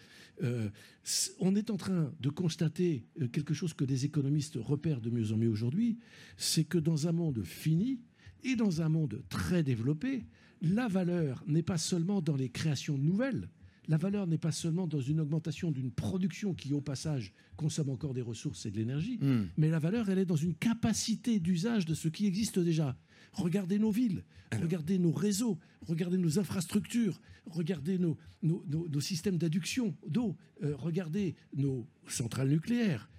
on 1.39 1.55
est 1.55 1.69
en 1.69 1.77
train 1.77 2.13
de 2.19 2.29
constater 2.29 3.05
quelque 3.31 3.53
chose 3.53 3.73
que 3.73 3.83
des 3.83 4.05
économistes 4.05 4.57
repèrent 4.59 5.01
de 5.01 5.09
mieux 5.09 5.33
en 5.33 5.37
mieux 5.37 5.49
aujourd'hui, 5.49 5.99
c'est 6.37 6.63
que 6.63 6.77
dans 6.77 7.07
un 7.07 7.11
monde 7.11 7.43
fini 7.43 7.99
et 8.43 8.55
dans 8.55 8.81
un 8.81 8.89
monde 8.89 9.21
très 9.29 9.63
développé, 9.63 10.25
la 10.61 10.87
valeur 10.87 11.43
n'est 11.45 11.63
pas 11.63 11.77
seulement 11.77 12.21
dans 12.21 12.35
les 12.35 12.49
créations 12.49 12.97
nouvelles, 12.97 13.49
la 13.87 13.97
valeur 13.97 14.27
n'est 14.27 14.37
pas 14.37 14.51
seulement 14.51 14.87
dans 14.87 15.01
une 15.01 15.19
augmentation 15.19 15.71
d'une 15.71 15.91
production 15.91 16.53
qui, 16.53 16.73
au 16.73 16.81
passage, 16.81 17.33
consomme 17.57 17.89
encore 17.89 18.13
des 18.13 18.21
ressources 18.21 18.65
et 18.65 18.71
de 18.71 18.77
l'énergie, 18.77 19.17
hmm. 19.19 19.47
mais 19.57 19.69
la 19.69 19.79
valeur, 19.79 20.09
elle 20.09 20.19
est 20.19 20.25
dans 20.25 20.35
une 20.35 20.55
capacité 20.55 21.39
d'usage 21.39 21.85
de 21.85 21.93
ce 21.93 22.07
qui 22.07 22.25
existe 22.25 22.59
déjà. 22.59 22.97
Regardez 23.33 23.79
nos 23.79 23.91
villes, 23.91 24.23
regardez 24.51 24.99
nos 24.99 25.11
réseaux, 25.11 25.57
regardez 25.81 26.17
nos 26.17 26.39
infrastructures, 26.39 27.19
regardez 27.45 27.97
nos, 27.97 28.17
nos, 28.41 29.01
systèmes 29.01 29.37
d'adduction 29.37 29.95
d'eau, 30.07 30.35
euh, 30.63 30.75
regardez 30.75 31.35
nos 31.55 31.87
centrales 32.07 32.49
nucléaires. 32.49 33.09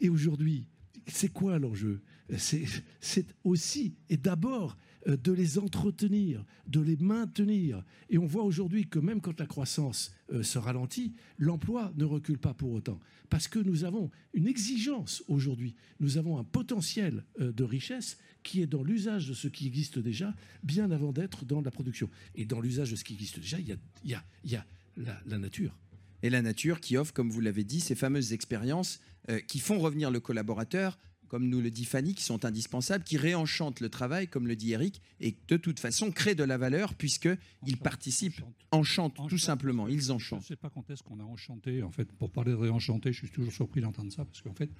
Et 0.00 0.08
aujourd'hui, 0.08 0.66
c'est 1.06 1.32
quoi 1.32 1.58
l'enjeu? 1.58 2.02
C'est 2.38 3.26
aussi 3.44 3.94
et 4.08 4.16
d'abord 4.16 4.76
de 5.06 5.32
les 5.32 5.58
entretenir, 5.58 6.44
de 6.66 6.80
les 6.80 6.96
maintenir. 6.96 7.82
Et 8.10 8.18
on 8.18 8.26
voit 8.26 8.44
aujourd'hui 8.44 8.86
que 8.86 8.98
même 8.98 9.20
quand 9.20 9.38
la 9.38 9.46
croissance 9.46 10.12
euh, 10.32 10.42
se 10.42 10.58
ralentit, 10.58 11.14
l'emploi 11.38 11.92
ne 11.96 12.04
recule 12.04 12.38
pas 12.38 12.54
pour 12.54 12.72
autant. 12.72 12.98
Parce 13.28 13.48
que 13.48 13.58
nous 13.58 13.84
avons 13.84 14.10
une 14.32 14.46
exigence 14.46 15.22
aujourd'hui, 15.28 15.74
nous 16.00 16.18
avons 16.18 16.38
un 16.38 16.44
potentiel 16.44 17.24
euh, 17.40 17.52
de 17.52 17.64
richesse 17.64 18.18
qui 18.42 18.62
est 18.62 18.66
dans 18.66 18.82
l'usage 18.82 19.28
de 19.28 19.34
ce 19.34 19.48
qui 19.48 19.66
existe 19.66 19.98
déjà, 19.98 20.34
bien 20.62 20.90
avant 20.90 21.12
d'être 21.12 21.44
dans 21.44 21.60
la 21.60 21.70
production. 21.70 22.10
Et 22.34 22.44
dans 22.44 22.60
l'usage 22.60 22.90
de 22.90 22.96
ce 22.96 23.04
qui 23.04 23.14
existe 23.14 23.38
déjà, 23.38 23.58
il 23.58 23.76
y 24.04 24.14
a, 24.14 24.66
la, 24.96 25.38
nature. 25.38 25.76
Et 26.22 26.30
la 26.30 26.42
nature 26.42 26.80
qui 26.80 26.96
offre, 26.96 27.12
comme 27.12 27.30
vous 27.30 27.40
l'avez 27.40 27.64
dit, 27.64 27.80
ces 27.80 27.94
fameuses 27.94 28.32
expériences 28.32 29.00
qui 29.48 29.60
font 29.60 29.78
revenir 29.78 30.10
le 30.10 30.20
collaborateur 30.20 30.98
comme 31.28 31.48
nous 31.48 31.60
le 31.60 31.70
dit 31.70 31.84
Fanny, 31.84 32.14
qui 32.14 32.22
sont 32.22 32.44
indispensables, 32.44 33.04
qui 33.04 33.16
réenchantent 33.16 33.80
le 33.80 33.88
travail, 33.88 34.28
comme 34.28 34.46
le 34.46 34.56
dit 34.56 34.72
Eric, 34.72 35.00
et 35.20 35.36
de 35.48 35.56
toute 35.56 35.80
façon 35.80 36.10
créent 36.10 36.34
de 36.34 36.44
la 36.44 36.58
valeur 36.58 36.94
puisqu'ils 36.94 37.76
participent, 37.76 38.42
enchantent, 38.70 39.20
tout 39.28 39.38
simplement, 39.38 39.88
ils 39.88 40.12
enchantent. 40.12 40.40
Je 40.40 40.44
ne 40.44 40.48
sais 40.48 40.56
pas 40.56 40.70
quand 40.70 40.88
est-ce 40.90 41.02
qu'on 41.02 41.20
a 41.20 41.24
enchanté, 41.24 41.82
en 41.82 41.90
fait, 41.90 42.10
pour 42.12 42.30
parler 42.30 42.52
de 42.52 42.56
réenchanter, 42.56 43.12
je 43.12 43.18
suis 43.18 43.30
toujours 43.30 43.52
surpris 43.52 43.80
d'entendre 43.80 44.12
ça, 44.12 44.24
parce 44.24 44.42
qu'en 44.42 44.54
fait, 44.54 44.70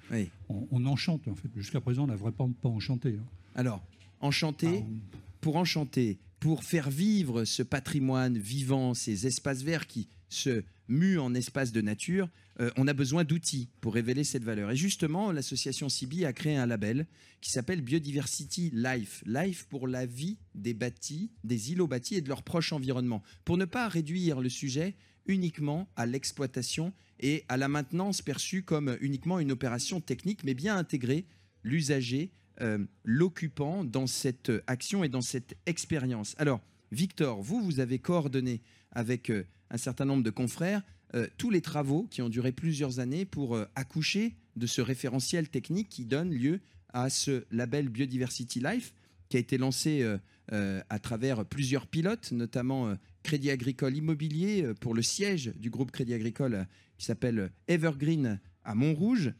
on, 0.49 0.85
enchante, 0.85 1.27
en 1.27 1.35
fait. 1.35 1.49
Jusqu'à 1.55 1.81
présent, 1.81 2.03
on 2.03 2.07
n'a 2.07 2.15
vraiment 2.15 2.51
pas 2.51 2.69
enchanté. 2.69 3.17
Hein. 3.19 3.25
Alors, 3.55 3.83
enchanter, 4.19 4.83
ah, 4.83 5.17
pour 5.41 5.55
enchanter, 5.55 6.19
pour 6.39 6.63
faire 6.63 6.89
vivre 6.89 7.45
ce 7.45 7.63
patrimoine 7.63 8.37
vivant, 8.37 8.93
ces 8.93 9.27
espaces 9.27 9.63
verts 9.63 9.87
qui 9.87 10.07
se 10.35 10.63
muent 10.87 11.19
en 11.19 11.33
espaces 11.33 11.71
de 11.71 11.81
nature, 11.81 12.29
euh, 12.59 12.69
on 12.77 12.87
a 12.87 12.93
besoin 12.93 13.23
d'outils 13.23 13.69
pour 13.81 13.93
révéler 13.93 14.23
cette 14.23 14.43
valeur. 14.43 14.71
Et 14.71 14.75
justement, 14.75 15.31
l'association 15.31 15.89
CIBI 15.89 16.25
a 16.25 16.33
créé 16.33 16.55
un 16.55 16.65
label 16.65 17.07
qui 17.41 17.51
s'appelle 17.51 17.81
Biodiversity 17.81 18.71
Life. 18.73 19.23
Life 19.25 19.65
pour 19.69 19.87
la 19.87 20.05
vie 20.05 20.37
des 20.53 20.73
bâtis, 20.73 21.31
des 21.43 21.71
îlots 21.71 21.87
bâtis 21.87 22.15
et 22.15 22.21
de 22.21 22.29
leur 22.29 22.43
proche 22.43 22.71
environnement. 22.71 23.23
Pour 23.43 23.57
ne 23.57 23.65
pas 23.65 23.87
réduire 23.87 24.41
le 24.41 24.49
sujet 24.49 24.95
uniquement 25.27 25.89
à 25.95 26.05
l'exploitation 26.05 26.93
et 27.19 27.43
à 27.49 27.57
la 27.57 27.67
maintenance 27.67 28.21
perçue 28.21 28.63
comme 28.63 28.97
uniquement 29.01 29.39
une 29.39 29.51
opération 29.51 30.01
technique, 30.01 30.43
mais 30.43 30.53
bien 30.53 30.77
intégrer 30.77 31.25
l'usager, 31.63 32.31
euh, 32.61 32.85
l'occupant 33.03 33.83
dans 33.83 34.07
cette 34.07 34.51
action 34.67 35.03
et 35.03 35.09
dans 35.09 35.21
cette 35.21 35.57
expérience. 35.65 36.35
Alors, 36.37 36.61
Victor, 36.91 37.41
vous, 37.41 37.61
vous 37.61 37.79
avez 37.79 37.99
coordonné 37.99 38.61
avec 38.91 39.29
euh, 39.29 39.45
un 39.69 39.77
certain 39.77 40.05
nombre 40.05 40.23
de 40.23 40.29
confrères 40.29 40.81
euh, 41.15 41.27
tous 41.37 41.49
les 41.49 41.61
travaux 41.61 42.07
qui 42.09 42.21
ont 42.21 42.29
duré 42.29 42.51
plusieurs 42.51 42.99
années 42.99 43.25
pour 43.25 43.55
euh, 43.55 43.65
accoucher 43.75 44.35
de 44.55 44.67
ce 44.67 44.81
référentiel 44.81 45.47
technique 45.47 45.87
qui 45.87 46.03
donne 46.03 46.31
lieu 46.31 46.59
à 46.93 47.09
ce 47.09 47.45
label 47.51 47.89
Biodiversity 47.89 48.59
Life 48.59 48.93
qui 49.29 49.37
a 49.37 49.39
été 49.39 49.57
lancé 49.57 50.03
euh, 50.51 50.81
à 50.89 50.99
travers 50.99 51.45
plusieurs 51.45 51.87
pilotes, 51.87 52.31
notamment 52.31 52.95
Crédit 53.23 53.49
Agricole 53.49 53.95
Immobilier 53.95 54.71
pour 54.79 54.93
le 54.93 55.01
siège 55.01 55.51
du 55.55 55.71
groupe 55.71 55.91
Crédit 55.91 56.13
Agricole 56.13 56.67
qui 56.97 57.05
s'appelle 57.05 57.51
Evergreen 57.67 58.39
à 58.63 58.75
Montrouge. 58.75 59.33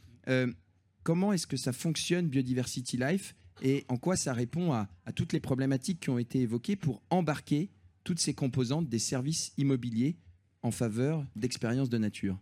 comment 1.04 1.34
est-ce 1.34 1.46
que 1.46 1.56
ça 1.56 1.72
fonctionne 1.72 2.28
Biodiversity 2.28 2.98
Life? 2.98 3.36
Et 3.62 3.86
en 3.88 3.98
quoi 3.98 4.16
ça 4.18 4.34
répond 4.34 4.74
à, 4.74 4.90
à 5.06 5.12
toutes 5.14 5.32
les 5.32 5.40
problématiques 5.40 6.00
qui 6.00 6.10
ont 6.10 6.18
été 6.18 6.42
évoquées 6.42 6.76
pour 6.76 7.04
embarquer 7.12 7.70
toutes 8.06 8.20
ces 8.20 8.34
composantes 8.34 8.88
des 8.88 9.00
services 9.00 9.52
immobiliers 9.58 10.16
en 10.62 10.72
faveur 10.72 11.26
d'expériences 11.36 11.90
de 11.90 11.98
nature 11.98 12.40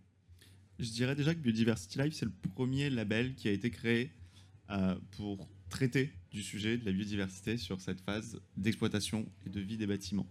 Je 0.78 0.92
dirais 0.92 1.16
déjà 1.16 1.34
que 1.34 1.40
Biodiversity 1.40 1.98
Life, 1.98 2.14
c'est 2.14 2.26
le 2.26 2.34
premier 2.54 2.92
label 2.92 3.34
qui 3.34 3.48
a 3.48 3.52
été 3.52 3.72
créé 3.72 4.12
euh, 4.70 4.96
pour 5.12 5.50
traiter 5.70 6.12
du 6.32 6.44
sujet 6.44 6.78
de 6.78 6.86
la 6.86 6.92
biodiversité 6.92 7.58
sur 7.58 7.82
cette 7.82 8.02
phase 8.02 8.40
d'exploitation 8.58 9.26
et 9.46 9.50
de 9.50 9.60
vie 9.60 9.78
des 9.78 9.88
bâtiments. 9.88 10.28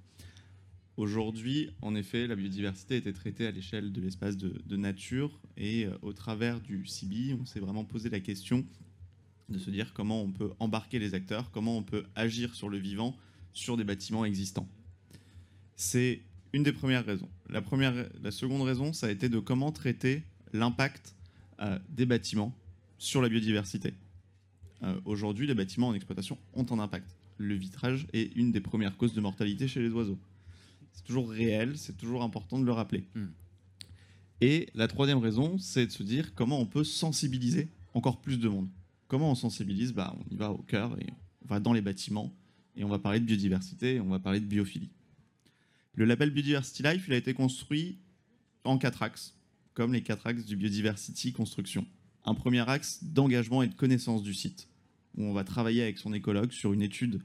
Aujourd'hui, 0.99 1.70
en 1.80 1.95
effet, 1.95 2.26
la 2.26 2.37
biodiversité 2.37 2.97
était 2.97 3.14
traitée 3.14 3.47
à 3.47 3.51
l'échelle 3.51 3.91
de 3.91 4.01
l'espace 4.03 4.37
de, 4.37 4.76
nature 4.76 5.41
et 5.57 5.87
euh, 5.87 5.97
au 6.03 6.12
travers 6.12 6.61
du 6.61 6.85
CIBI, 6.85 7.35
on 7.41 7.47
s'est 7.47 7.61
vraiment 7.61 7.85
posé 7.85 8.11
la 8.11 8.20
question 8.20 8.66
de 9.49 9.59
se 9.59 9.70
dire 9.70 9.95
comment 9.95 10.22
on 10.22 10.30
peut 10.30 10.53
embarquer 10.59 10.99
les 10.99 11.14
acteurs, 11.14 11.51
comment 11.51 11.78
on 11.78 11.83
peut 11.83 12.05
agir 12.14 12.55
sur 12.55 12.68
le 12.68 12.76
vivant 12.76 13.16
sur 13.55 13.78
des 13.78 13.85
bâtiments 13.85 14.26
existants. 14.26 14.68
C'est 15.77 16.20
une 16.53 16.62
des 16.62 16.73
premières 16.73 17.05
raisons. 17.05 17.29
La, 17.49 17.62
première, 17.62 17.95
la 18.23 18.31
seconde 18.31 18.62
raison, 18.62 18.93
ça 18.93 19.07
a 19.07 19.11
été 19.11 19.29
de 19.29 19.39
comment 19.39 19.73
traiter 19.73 20.23
l'impact 20.53 21.14
euh, 21.61 21.79
des 21.89 22.07
bâtiments 22.07 22.55
sur 22.99 23.23
la 23.23 23.29
biodiversité. 23.29 23.95
Euh, 24.83 24.99
aujourd'hui, 25.05 25.47
les 25.47 25.55
bâtiments 25.55 25.89
en 25.89 25.95
exploitation 25.95 26.39
ont 26.55 26.66
un 26.70 26.79
impact. 26.79 27.16
Le 27.39 27.55
vitrage 27.55 28.07
est 28.12 28.35
une 28.37 28.53
des 28.53 28.61
premières 28.61 28.97
causes 28.97 29.14
de 29.14 29.20
mortalité 29.20 29.68
chez 29.68 29.81
les 29.81 29.91
oiseaux. 29.91 30.18
C'est 30.93 31.05
toujours 31.05 31.31
réel, 31.31 31.79
c'est 31.79 31.97
toujours 31.97 32.23
important 32.23 32.59
de 32.59 32.64
le 32.64 32.73
rappeler. 32.73 33.05
Hmm. 33.14 33.29
Et 34.41 34.68
la 34.75 34.89
troisième 34.89 35.18
raison, 35.18 35.57
c'est 35.59 35.87
de 35.87 35.93
se 35.93 36.03
dire 36.03 36.35
comment 36.35 36.59
on 36.59 36.66
peut 36.66 36.85
sensibiliser 36.85 37.68
encore 37.95 38.20
plus 38.20 38.39
de 38.39 38.49
monde. 38.49 38.68
Comment 39.09 39.31
on 39.31 39.35
sensibilise? 39.35 39.93
Bah, 39.93 40.14
On 40.18 40.35
y 40.35 40.37
va 40.37 40.51
au 40.51 40.59
cœur 40.59 40.99
et 41.01 41.07
on 41.45 41.49
va 41.49 41.61
dans 41.61 41.73
les 41.73 41.81
bâtiments 41.81 42.35
et 42.77 42.85
on 42.85 42.89
va 42.89 42.99
parler 42.99 43.20
de 43.20 43.25
biodiversité 43.25 43.97
et 43.97 44.01
on 44.01 44.09
va 44.09 44.18
parler 44.18 44.41
de 44.41 44.47
biophilie. 44.47 44.91
Le 45.95 46.07
label 46.07 46.30
Biodiversity 46.30 46.82
Life, 46.82 47.11
a 47.11 47.16
été 47.16 47.34
construit 47.34 47.99
en 48.64 48.78
quatre 48.78 49.03
axes, 49.03 49.34
comme 49.74 49.93
les 49.93 50.03
quatre 50.03 50.26
axes 50.26 50.47
du 50.47 50.57
Biodiversity 50.57 51.32
Construction. 51.32 51.86
Un 52.24 52.34
premier 52.34 52.66
axe 52.68 53.05
d'engagement 53.05 53.62
et 53.62 53.68
de 53.68 53.74
connaissance 53.74 54.22
du 54.22 54.32
site, 54.32 54.68
où 55.16 55.24
on 55.24 55.34
va 55.34 55.45
travailler 55.45 55.82
avec 55.82 55.99
son 55.99 56.14
écologue 56.14 56.53
sur 56.53 56.72
une 56.72 56.80
étude 56.80 57.20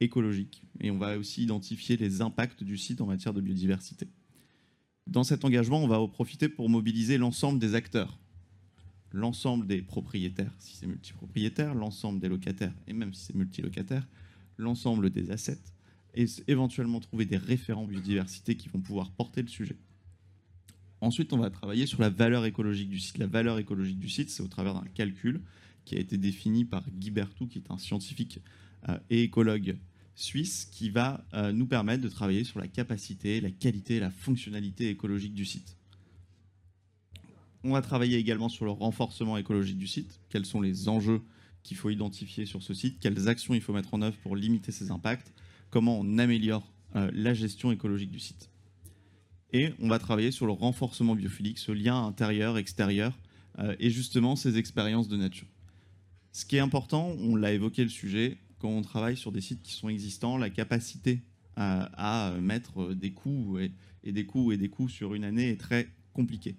écologique 0.00 0.62
et 0.80 0.90
on 0.90 0.98
va 0.98 1.18
aussi 1.18 1.42
identifier 1.42 1.96
les 1.96 2.20
impacts 2.20 2.62
du 2.64 2.76
site 2.76 3.00
en 3.00 3.06
matière 3.06 3.34
de 3.34 3.40
biodiversité. 3.40 4.08
Dans 5.06 5.24
cet 5.24 5.44
engagement, 5.44 5.82
on 5.82 5.88
va 5.88 6.00
en 6.00 6.08
profiter 6.08 6.48
pour 6.48 6.68
mobiliser 6.68 7.18
l'ensemble 7.18 7.58
des 7.58 7.74
acteurs, 7.74 8.18
l'ensemble 9.12 9.66
des 9.66 9.80
propriétaires, 9.80 10.52
si 10.58 10.76
c'est 10.76 10.86
multipropriétaire, 10.86 11.74
l'ensemble 11.74 12.20
des 12.20 12.28
locataires, 12.28 12.74
et 12.86 12.92
même 12.92 13.14
si 13.14 13.26
c'est 13.26 13.34
multilocataire, 13.34 14.06
l'ensemble 14.56 15.10
des 15.10 15.30
assets, 15.30 15.62
et 16.18 16.26
éventuellement 16.48 16.98
trouver 16.98 17.24
des 17.24 17.36
référents 17.36 17.86
biodiversité 17.86 18.56
qui 18.56 18.68
vont 18.68 18.80
pouvoir 18.80 19.12
porter 19.12 19.40
le 19.40 19.48
sujet. 19.48 19.76
Ensuite, 21.00 21.32
on 21.32 21.38
va 21.38 21.48
travailler 21.48 21.86
sur 21.86 22.00
la 22.00 22.10
valeur 22.10 22.44
écologique 22.44 22.90
du 22.90 22.98
site. 22.98 23.18
La 23.18 23.28
valeur 23.28 23.58
écologique 23.60 24.00
du 24.00 24.08
site, 24.08 24.28
c'est 24.28 24.42
au 24.42 24.48
travers 24.48 24.74
d'un 24.74 24.88
calcul 24.94 25.40
qui 25.84 25.94
a 25.94 26.00
été 26.00 26.18
défini 26.18 26.64
par 26.64 26.84
Guy 26.90 27.12
Bertou, 27.12 27.46
qui 27.46 27.58
est 27.58 27.70
un 27.70 27.78
scientifique 27.78 28.40
euh, 28.88 28.98
et 29.10 29.22
écologue 29.22 29.78
suisse, 30.16 30.68
qui 30.72 30.90
va 30.90 31.24
euh, 31.34 31.52
nous 31.52 31.66
permettre 31.66 32.02
de 32.02 32.08
travailler 32.08 32.42
sur 32.42 32.58
la 32.58 32.66
capacité, 32.66 33.40
la 33.40 33.52
qualité, 33.52 34.00
la 34.00 34.10
fonctionnalité 34.10 34.90
écologique 34.90 35.34
du 35.34 35.44
site. 35.44 35.76
On 37.62 37.70
va 37.70 37.80
travailler 37.80 38.18
également 38.18 38.48
sur 38.48 38.64
le 38.64 38.72
renforcement 38.72 39.36
écologique 39.36 39.78
du 39.78 39.86
site. 39.86 40.18
Quels 40.30 40.46
sont 40.46 40.60
les 40.60 40.88
enjeux 40.88 41.22
qu'il 41.62 41.76
faut 41.76 41.90
identifier 41.90 42.44
sur 42.44 42.60
ce 42.60 42.74
site? 42.74 42.98
Quelles 42.98 43.28
actions 43.28 43.54
il 43.54 43.60
faut 43.60 43.72
mettre 43.72 43.94
en 43.94 44.02
œuvre 44.02 44.16
pour 44.24 44.34
limiter 44.34 44.72
ses 44.72 44.90
impacts? 44.90 45.32
Comment 45.70 45.98
on 46.00 46.18
améliore 46.18 46.72
euh, 46.96 47.10
la 47.12 47.34
gestion 47.34 47.70
écologique 47.70 48.10
du 48.10 48.18
site 48.18 48.50
Et 49.52 49.72
on 49.80 49.88
va 49.88 49.98
travailler 49.98 50.30
sur 50.30 50.46
le 50.46 50.52
renforcement 50.52 51.14
biophilique, 51.14 51.58
ce 51.58 51.72
lien 51.72 52.06
intérieur-extérieur, 52.06 53.18
euh, 53.58 53.76
et 53.78 53.90
justement 53.90 54.34
ces 54.34 54.56
expériences 54.56 55.08
de 55.08 55.16
nature. 55.16 55.48
Ce 56.32 56.46
qui 56.46 56.56
est 56.56 56.60
important, 56.60 57.14
on 57.20 57.36
l'a 57.36 57.52
évoqué 57.52 57.82
le 57.82 57.90
sujet, 57.90 58.38
quand 58.58 58.70
on 58.70 58.82
travaille 58.82 59.16
sur 59.16 59.30
des 59.30 59.42
sites 59.42 59.62
qui 59.62 59.72
sont 59.72 59.88
existants, 59.88 60.38
la 60.38 60.50
capacité 60.50 61.22
à, 61.60 62.34
mettre 62.40 62.94
des 62.94 63.12
coûts 63.12 63.58
et, 63.58 63.72
et, 64.04 64.12
des 64.12 64.26
coûts 64.26 64.52
et 64.52 64.56
des 64.56 64.68
coûts 64.68 64.88
sur 64.88 65.14
une 65.14 65.24
année 65.24 65.50
est 65.50 65.60
très 65.60 65.88
compliquée. 66.12 66.56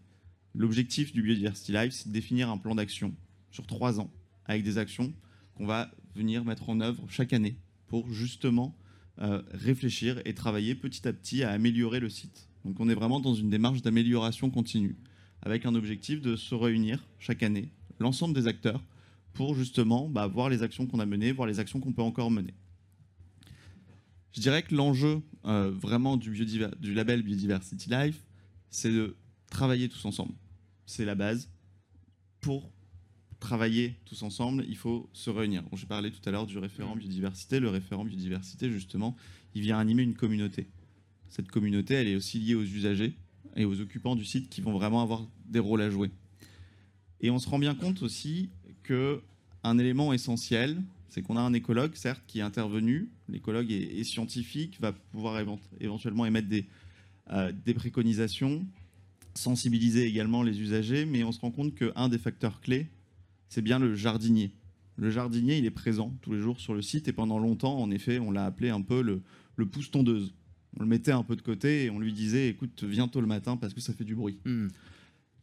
L'objectif 0.54 1.14
du 1.14 1.22
Biodiversity 1.22 1.72
Life, 1.72 1.94
c'est 1.94 2.10
de 2.10 2.14
définir 2.14 2.50
un 2.50 2.58
plan 2.58 2.76
d'action 2.76 3.16
sur 3.50 3.66
trois 3.66 4.02
ans, 4.02 4.12
avec 4.44 4.64
des 4.64 4.78
actions 4.78 5.14
qu'on 5.56 5.66
va 5.66 5.90
venir 6.16 6.44
mettre 6.44 6.70
en 6.70 6.82
œuvre 6.82 7.06
chaque 7.08 7.32
année 7.32 7.56
pour 7.88 8.12
justement 8.12 8.76
euh, 9.22 9.42
réfléchir 9.52 10.22
et 10.26 10.34
travailler 10.34 10.76
petit 10.76 11.08
à 11.08 11.14
petit 11.14 11.44
à 11.44 11.52
améliorer 11.52 12.00
le 12.00 12.10
site. 12.10 12.50
Donc 12.66 12.80
on 12.80 12.90
est 12.90 12.94
vraiment 12.94 13.20
dans 13.20 13.34
une 13.34 13.50
démarche 13.50 13.82
d'amélioration 13.82 14.50
continue, 14.50 14.96
avec 15.42 15.66
un 15.66 15.76
objectif 15.76 16.22
de 16.22 16.36
se 16.36 16.56
réunir 16.56 17.06
chaque 17.20 17.44
année, 17.44 17.70
l'ensemble 18.00 18.34
des 18.34 18.48
acteurs, 18.48 18.84
pour 19.34 19.56
justement 19.56 20.10
bah, 20.10 20.28
voir 20.28 20.50
les 20.50 20.64
actions 20.64 20.88
qu'on 20.88 21.00
a 21.00 21.06
menées, 21.06 21.32
voir 21.32 21.48
les 21.48 21.60
actions 21.60 21.80
qu'on 21.80 21.94
peut 21.94 22.02
encore 22.02 22.32
mener. 22.32 22.54
Je 24.34 24.42
dirais 24.42 24.64
que 24.64 24.76
l'enjeu 24.76 25.22
euh, 25.46 25.72
vraiment 25.72 26.18
du, 26.18 26.46
du 26.46 26.94
label 26.94 27.24
Biodiversity 27.24 27.90
Life, 27.90 28.24
c'est 28.70 28.92
de 28.92 29.18
travailler 29.50 29.90
tous 29.90 30.06
ensemble. 30.06 30.34
C'est 30.86 31.06
la 31.06 31.16
base. 31.16 31.50
Pour 32.42 32.72
travailler 33.40 33.96
tous 34.06 34.24
ensemble, 34.24 34.66
il 34.68 34.78
faut 34.78 35.10
se 35.14 35.30
réunir. 35.30 35.64
J'ai 35.74 35.86
parlé 35.86 36.12
tout 36.12 36.28
à 36.28 36.32
l'heure 36.32 36.46
du 36.46 36.58
référent 36.58 36.96
mm. 36.96 37.00
biodiversité. 37.00 37.60
Le 37.60 37.70
référent 37.70 38.06
biodiversité, 38.06 38.70
justement, 38.70 39.16
il 39.56 39.62
vient 39.62 39.80
animer 39.80 40.04
une 40.04 40.16
communauté. 40.16 40.68
Cette 41.30 41.50
communauté, 41.50 41.94
elle 41.96 42.08
est 42.08 42.16
aussi 42.16 42.40
liée 42.40 42.56
aux 42.56 42.64
usagers 42.64 43.14
et 43.56 43.66
aux 43.66 43.80
occupants 43.80 44.16
du 44.16 44.26
site 44.26 44.50
qui 44.50 44.62
vont 44.62 44.74
vraiment 44.74 45.02
avoir 45.02 45.28
des 45.48 45.60
rôles 45.60 45.82
à 45.82 45.90
jouer. 45.90 46.12
Et 47.22 47.30
on 47.30 47.40
se 47.40 47.50
rend 47.50 47.60
bien 47.60 47.76
compte 47.76 48.02
aussi 48.02 48.50
que 48.84 49.22
un 49.64 49.78
élément 49.78 50.14
essentiel, 50.14 50.82
c'est 51.10 51.22
qu'on 51.22 51.36
a 51.36 51.42
un 51.42 51.54
écologue, 51.54 51.96
certes, 51.96 52.24
qui 52.28 52.40
est 52.40 52.44
intervenu. 52.44 53.10
L'écologue 53.28 53.72
est, 53.72 54.04
scientifique, 54.04 54.80
va 54.80 54.94
pouvoir 54.94 55.44
éventuellement 55.80 56.26
émettre 56.26 56.48
des, 56.48 56.66
euh, 57.32 57.52
des 57.66 57.74
préconisations, 57.74 58.66
sensibiliser 59.36 60.06
également 60.06 60.44
les 60.44 60.62
usagers, 60.62 61.06
mais 61.06 61.24
on 61.24 61.32
se 61.32 61.40
rend 61.40 61.52
compte 61.52 61.76
qu'un 61.76 62.10
des 62.10 62.18
facteurs 62.18 62.62
clés, 62.62 62.88
c'est 63.50 63.62
bien 63.62 63.80
le 63.80 63.96
jardinier. 63.96 64.52
Le 64.96 65.10
jardinier, 65.10 65.58
il 65.58 65.66
est 65.66 65.72
présent 65.72 66.14
tous 66.22 66.34
les 66.34 66.40
jours 66.40 66.60
sur 66.60 66.74
le 66.74 66.82
site 66.82 67.08
et 67.08 67.14
pendant 67.14 67.40
longtemps, 67.40 67.78
en 67.80 67.90
effet, 67.92 68.20
on 68.20 68.32
l'a 68.32 68.46
appelé 68.46 68.70
un 68.70 68.82
peu 68.82 69.02
le, 69.02 69.22
le 69.56 69.66
pouce-tondeuse. 69.66 70.34
On 70.78 70.84
le 70.84 70.88
mettait 70.88 71.12
un 71.12 71.24
peu 71.24 71.36
de 71.36 71.42
côté 71.42 71.86
et 71.86 71.90
on 71.90 72.00
lui 72.00 72.14
disait 72.14 72.50
écoute, 72.50 72.84
viens 72.84 73.08
tôt 73.08 73.22
le 73.22 73.28
matin 73.28 73.58
parce 73.58 73.74
que 73.74 73.82
ça 73.82 73.94
fait 73.94 74.04
du 74.04 74.16
bruit. 74.16 74.38
Hmm. 74.46 74.68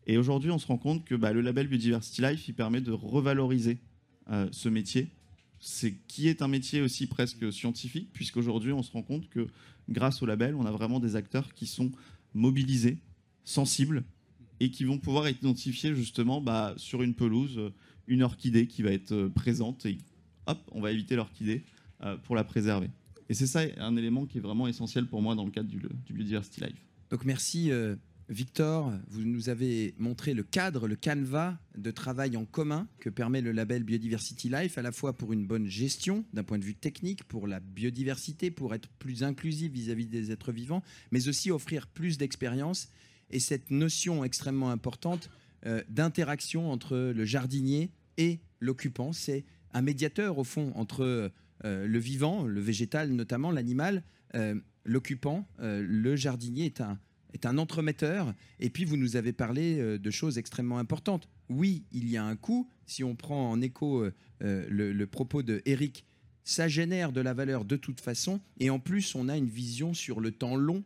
Et 0.06 0.18
aujourd'hui, 0.18 0.50
on 0.50 0.58
se 0.58 0.66
rend 0.66 0.78
compte 0.78 1.04
que 1.04 1.14
bah, 1.14 1.32
le 1.32 1.40
label 1.40 1.66
Biodiversity 1.66 2.22
Life, 2.22 2.48
il 2.48 2.54
permet 2.54 2.80
de 2.80 2.92
revaloriser 2.92 3.78
euh, 4.30 4.46
ce 4.52 4.68
métier. 4.68 5.10
C'est 5.58 5.94
qui 6.06 6.28
est 6.28 6.42
un 6.42 6.48
métier 6.48 6.80
aussi 6.80 7.06
presque 7.06 7.52
scientifique, 7.52 8.10
puisqu'aujourd'hui, 8.12 8.72
on 8.72 8.82
se 8.82 8.92
rend 8.92 9.02
compte 9.02 9.28
que 9.28 9.48
grâce 9.88 10.22
au 10.22 10.26
label, 10.26 10.54
on 10.54 10.64
a 10.64 10.70
vraiment 10.70 11.00
des 11.00 11.16
acteurs 11.16 11.54
qui 11.54 11.66
sont 11.66 11.90
mobilisés, 12.34 12.98
sensibles 13.44 14.04
et 14.60 14.70
qui 14.70 14.84
vont 14.84 14.98
pouvoir 14.98 15.26
être 15.26 15.38
identifiés 15.38 15.94
justement 15.94 16.40
bah, 16.40 16.74
sur 16.76 17.02
une 17.02 17.14
pelouse, 17.14 17.58
euh, 17.58 17.70
une 18.06 18.22
orchidée 18.22 18.66
qui 18.66 18.82
va 18.82 18.92
être 18.92 19.12
euh, 19.12 19.28
présente 19.28 19.86
et 19.86 19.98
hop, 20.46 20.58
on 20.72 20.80
va 20.80 20.92
éviter 20.92 21.16
l'orchidée 21.16 21.64
euh, 22.02 22.16
pour 22.16 22.36
la 22.36 22.44
préserver. 22.44 22.90
Et 23.28 23.34
c'est 23.34 23.46
ça 23.46 23.60
un 23.78 23.96
élément 23.96 24.26
qui 24.26 24.38
est 24.38 24.40
vraiment 24.40 24.68
essentiel 24.68 25.06
pour 25.06 25.20
moi 25.22 25.34
dans 25.34 25.44
le 25.44 25.50
cadre 25.50 25.68
du, 25.68 25.78
Biodiversity 26.10 26.60
Life. 26.60 26.86
Donc 27.10 27.24
merci 27.24 27.70
Victor, 28.28 28.92
vous 29.08 29.22
nous 29.22 29.50
avez 29.50 29.94
montré 29.98 30.34
le 30.34 30.42
cadre, 30.42 30.88
le 30.88 30.96
canevas 30.96 31.56
de 31.76 31.92
travail 31.92 32.36
en 32.36 32.44
commun 32.44 32.88
que 32.98 33.08
permet 33.08 33.40
le 33.40 33.52
label 33.52 33.84
Biodiversity 33.84 34.48
Life, 34.48 34.78
à 34.78 34.82
la 34.82 34.90
fois 34.90 35.12
pour 35.12 35.32
une 35.32 35.46
bonne 35.46 35.68
gestion 35.68 36.24
d'un 36.32 36.42
point 36.42 36.58
de 36.58 36.64
vue 36.64 36.74
technique, 36.74 37.22
pour 37.22 37.46
la 37.46 37.60
biodiversité, 37.60 38.50
pour 38.50 38.74
être 38.74 38.88
plus 38.98 39.22
inclusif 39.22 39.70
vis-à-vis 39.70 40.06
-vis 40.06 40.10
des 40.10 40.32
êtres 40.32 40.50
vivants, 40.50 40.82
mais 41.12 41.28
aussi 41.28 41.52
offrir 41.52 41.86
plus 41.86 42.18
d'expérience 42.18 42.88
et 43.30 43.38
cette 43.38 43.70
notion 43.70 44.24
extrêmement 44.24 44.70
importante 44.70 45.30
euh, 45.64 45.82
d'interaction 45.88 46.70
entre 46.70 46.96
le 46.96 47.24
jardinier 47.24 47.90
et 48.18 48.40
l'occupant. 48.60 49.12
C'est 49.12 49.44
un 49.72 49.80
médiateur, 49.80 50.38
au 50.38 50.44
fond, 50.44 50.70
entre 50.74 51.32
euh, 51.64 51.86
le 51.86 51.98
vivant, 51.98 52.44
le 52.44 52.60
végétal 52.60 53.10
notamment, 53.10 53.50
l'animal, 53.50 54.02
euh, 54.34 54.54
l'occupant, 54.84 55.48
le 55.58 56.14
jardinier 56.14 56.66
est 56.66 56.80
un, 56.80 56.98
est 57.32 57.46
un 57.46 57.58
entremetteur. 57.58 58.34
Et 58.60 58.70
puis, 58.70 58.84
vous 58.84 58.96
nous 58.96 59.16
avez 59.16 59.32
parlé 59.32 59.98
de 59.98 60.10
choses 60.10 60.38
extrêmement 60.38 60.78
importantes. 60.78 61.28
Oui, 61.48 61.84
il 61.90 62.08
y 62.08 62.16
a 62.16 62.24
un 62.24 62.36
coût. 62.36 62.68
Si 62.84 63.02
on 63.02 63.16
prend 63.16 63.50
en 63.50 63.60
écho 63.60 64.04
le, 64.40 65.04
propos 65.06 65.42
de 65.42 65.62
Eric, 65.64 66.04
ça 66.44 66.68
génère 66.68 67.10
de 67.10 67.20
la 67.20 67.34
valeur 67.34 67.64
de 67.64 67.76
toute 67.76 68.00
façon. 68.00 68.40
Et 68.60 68.70
en 68.70 68.78
plus, 68.78 69.16
on 69.16 69.28
a 69.28 69.36
une 69.36 69.48
vision 69.48 69.92
sur 69.92 70.20
le 70.20 70.30
temps 70.30 70.54
long, 70.54 70.84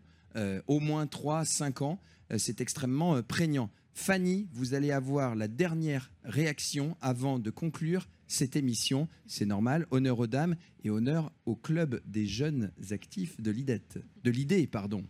au 0.66 0.80
moins 0.80 1.04
3-5 1.04 1.84
ans. 1.84 2.00
C'est 2.38 2.62
extrêmement 2.62 3.22
prégnant. 3.22 3.70
Fanny, 4.00 4.48
vous 4.54 4.72
allez 4.72 4.92
avoir 4.92 5.34
la 5.34 5.46
dernière 5.46 6.10
réaction 6.24 6.96
avant 7.02 7.38
de 7.38 7.50
conclure 7.50 8.08
cette 8.28 8.56
émission. 8.56 9.08
C'est 9.26 9.44
normal. 9.44 9.86
Honneur 9.90 10.18
aux 10.20 10.26
dames 10.26 10.56
et 10.84 10.88
honneur 10.88 11.30
au 11.44 11.54
club 11.54 12.00
des 12.06 12.26
jeunes 12.26 12.72
actifs 12.92 13.38
de 13.42 13.50
l'IDET. 13.50 13.82
De 14.24 14.30
l'IDE, 14.30 14.70
pardon. 14.70 15.04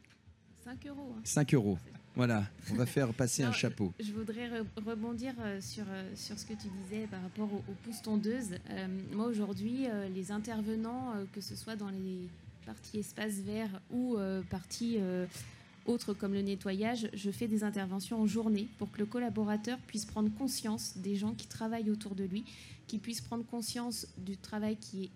5 0.65 0.87
euros. 0.89 1.15
5 1.23 1.55
hein. 1.55 1.57
euros. 1.57 1.79
Voilà, 2.17 2.45
on 2.73 2.75
va 2.75 2.85
faire 2.85 3.15
passer 3.15 3.45
un 3.45 3.53
chapeau. 3.53 3.95
Je 4.01 4.11
voudrais 4.11 4.49
re- 4.49 4.67
rebondir 4.85 5.35
euh, 5.39 5.61
sur, 5.61 5.85
euh, 5.89 6.11
sur 6.17 6.37
ce 6.37 6.45
que 6.45 6.55
tu 6.55 6.67
disais 6.83 7.07
par 7.07 7.23
rapport 7.23 7.49
aux, 7.53 7.63
aux 7.71 7.75
pousses 7.85 8.03
tondeuses. 8.03 8.57
Euh, 8.71 8.89
moi, 9.13 9.27
aujourd'hui, 9.27 9.87
les 10.13 10.33
intervenants, 10.33 11.15
que 11.33 11.41
ce 11.41 11.55
soit 11.55 11.77
dans 11.77 11.91
les 11.91 12.29
parties 12.67 12.99
espaces 12.99 13.39
verts 13.39 13.81
ou 13.91 14.17
euh, 14.17 14.43
parties 14.51 14.97
euh, 14.99 15.27
autres 15.87 16.15
comme 16.15 16.33
le 16.33 16.43
nettoyage, 16.43 17.09
je 17.13 17.31
fais 17.31 17.49
des 17.49 17.65
interventions 17.65 18.21
en 18.21 18.27
journée 18.27 18.69
pour 18.79 18.91
que 18.91 18.99
le 18.99 19.07
collaborateur 19.07 19.79
puisse 19.87 20.05
prendre 20.05 20.33
conscience 20.35 20.97
des 20.99 21.17
gens 21.17 21.35
qui 21.35 21.47
travaillent 21.47 21.91
autour 21.91 22.15
de 22.15 22.25
lui, 22.25 22.45
qui 22.87 22.99
puisse 22.99 23.21
prendre 23.21 23.45
conscience 23.45 24.07
du 24.19 24.37
travail 24.37 24.77
qui 24.77 25.05
est 25.05 25.11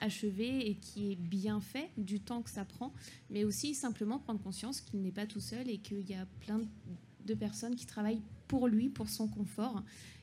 achevé 0.00 0.68
et 0.68 0.74
qui 0.74 1.12
est 1.12 1.16
bien 1.16 1.60
fait, 1.60 1.90
du 1.96 2.20
temps 2.20 2.42
que 2.42 2.50
ça 2.50 2.64
prend, 2.64 2.92
mais 3.30 3.44
aussi 3.44 3.74
simplement 3.74 4.18
prendre 4.18 4.40
conscience 4.40 4.80
qu'il 4.80 5.00
n'est 5.00 5.12
pas 5.12 5.26
tout 5.26 5.40
seul 5.40 5.68
et 5.68 5.78
qu'il 5.78 6.08
y 6.08 6.14
a 6.14 6.26
plein 6.40 6.60
de 7.24 7.34
personnes 7.34 7.74
qui 7.74 7.86
travaillent 7.86 8.22
pour 8.48 8.68
lui, 8.68 8.88
pour 8.88 9.08
son 9.08 9.28
confort. 9.28 9.82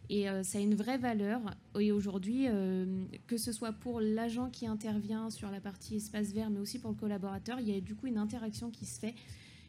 Et 0.10 0.30
euh, 0.30 0.44
ça 0.44 0.60
a 0.60 0.62
une 0.62 0.76
vraie 0.76 0.98
valeur. 0.98 1.42
Et 1.80 1.92
aujourd'hui, 1.92 2.46
euh, 2.48 3.06
que 3.28 3.38
ce 3.38 3.52
soit 3.52 3.74
pour 3.74 4.00
l'agent 4.02 4.50
qui 4.50 4.68
intervient 4.68 5.30
sur 5.30 5.50
la 5.50 5.60
partie 5.60 5.96
espace 5.96 6.32
vert, 6.32 6.50
mais 6.50 6.60
aussi 6.60 6.80
pour 6.80 6.92
le 6.92 6.96
collaborateur, 6.96 7.60
il 7.60 7.70
y 7.70 7.76
a 7.76 7.82
du 7.82 7.96
coup 7.96 8.08
une 8.08 8.18
interaction 8.18 8.70
qui 8.70 8.86
se 8.86 9.00
fait. 9.00 9.16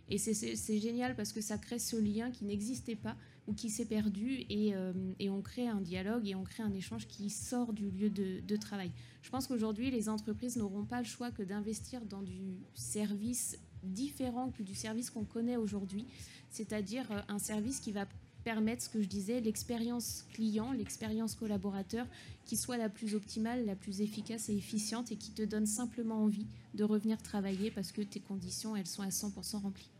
Et 0.09 0.19
c'est- 0.19 0.79
génial 0.79 1.17
parce 1.17 1.33
que 1.33 1.41
ça 1.41 1.59
crée 1.59 1.79
ce 1.79 1.97
lien 1.97 2.31
qui 2.31 2.45
n'existait 2.45 2.95
pas 2.97 3.17
ou 3.49 3.55
qui 3.55 3.71
s'est 3.71 3.85
perdu 3.87 4.45
et, 4.49 4.75
euh, 4.75 4.93
on 5.29 5.41
crée 5.43 5.67
un 5.69 5.81
dialogue 5.81 6.27
et 6.29 6.35
on 6.35 6.45
crée 6.45 6.63
un 6.63 6.73
échange 6.75 7.07
qui 7.07 7.31
sort 7.31 7.73
du 7.73 7.91
lieu 7.91 8.11
de, 8.11 8.41
de 8.47 8.57
travail. 8.57 8.91
Je 9.23 9.31
pense 9.31 9.47
qu'aujourd'hui, 9.47 9.91
les 9.91 10.09
entreprises 10.09 10.57
n'auront 10.57 10.85
pas 10.85 10.99
le 10.99 11.07
choix 11.07 11.31
que 11.31 11.43
d'investir 11.43 12.05
dans 12.05 12.23
du 12.23 12.57
service 12.75 13.59
différent 13.83 14.51
que 14.51 14.63
du 14.63 14.75
service 14.75 15.11
qu'on 15.11 15.25
connaît 15.25 15.57
aujourd'hui, 15.57 16.07
c'est-à-dire 16.51 17.11
euh, 17.13 17.21
un 17.29 17.39
service 17.39 17.81
qui 17.81 17.93
va 17.93 18.07
permettre, 18.45 18.83
ce 18.83 18.89
que 18.89 19.03
je 19.03 19.09
disais, 19.09 19.41
l'expérience 19.41 20.25
client, 20.33 20.71
l'expérience 20.73 21.35
collaborateur, 21.35 22.07
qui 22.45 22.57
soit 22.57 22.77
la 22.77 22.89
plus 22.89 23.17
optimale, 23.17 23.67
la 23.67 23.75
plus 23.75 24.01
efficace 24.01 24.49
et 24.49 24.57
efficiente 24.57 25.11
et 25.11 25.17
qui 25.17 25.33
te 25.33 25.43
donne 25.43 25.67
simplement 25.67 26.23
envie 26.23 26.47
de 26.75 26.85
revenir 26.85 27.21
travailler 27.23 27.73
parce 27.73 27.91
que 27.91 28.03
tes 28.03 28.21
conditions, 28.21 28.77
elles 28.77 28.87
sont 28.87 29.03
à 29.03 29.11
100% 29.11 29.59
remplies. 29.59 29.91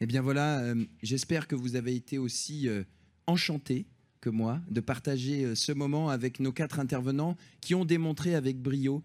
Eh 0.00 0.06
bien 0.06 0.20
voilà, 0.20 0.60
euh, 0.60 0.84
j'espère 1.02 1.48
que 1.48 1.54
vous 1.54 1.74
avez 1.76 1.94
été 1.94 2.18
aussi 2.18 2.68
euh, 2.68 2.84
enchantés 3.26 3.86
que 4.20 4.28
moi 4.28 4.60
de 4.70 4.80
partager 4.80 5.44
euh, 5.44 5.54
ce 5.54 5.72
moment 5.72 6.10
avec 6.10 6.38
nos 6.38 6.52
quatre 6.52 6.80
intervenants 6.80 7.36
qui 7.60 7.74
ont 7.74 7.84
démontré 7.84 8.34
avec 8.34 8.60
brio 8.60 9.02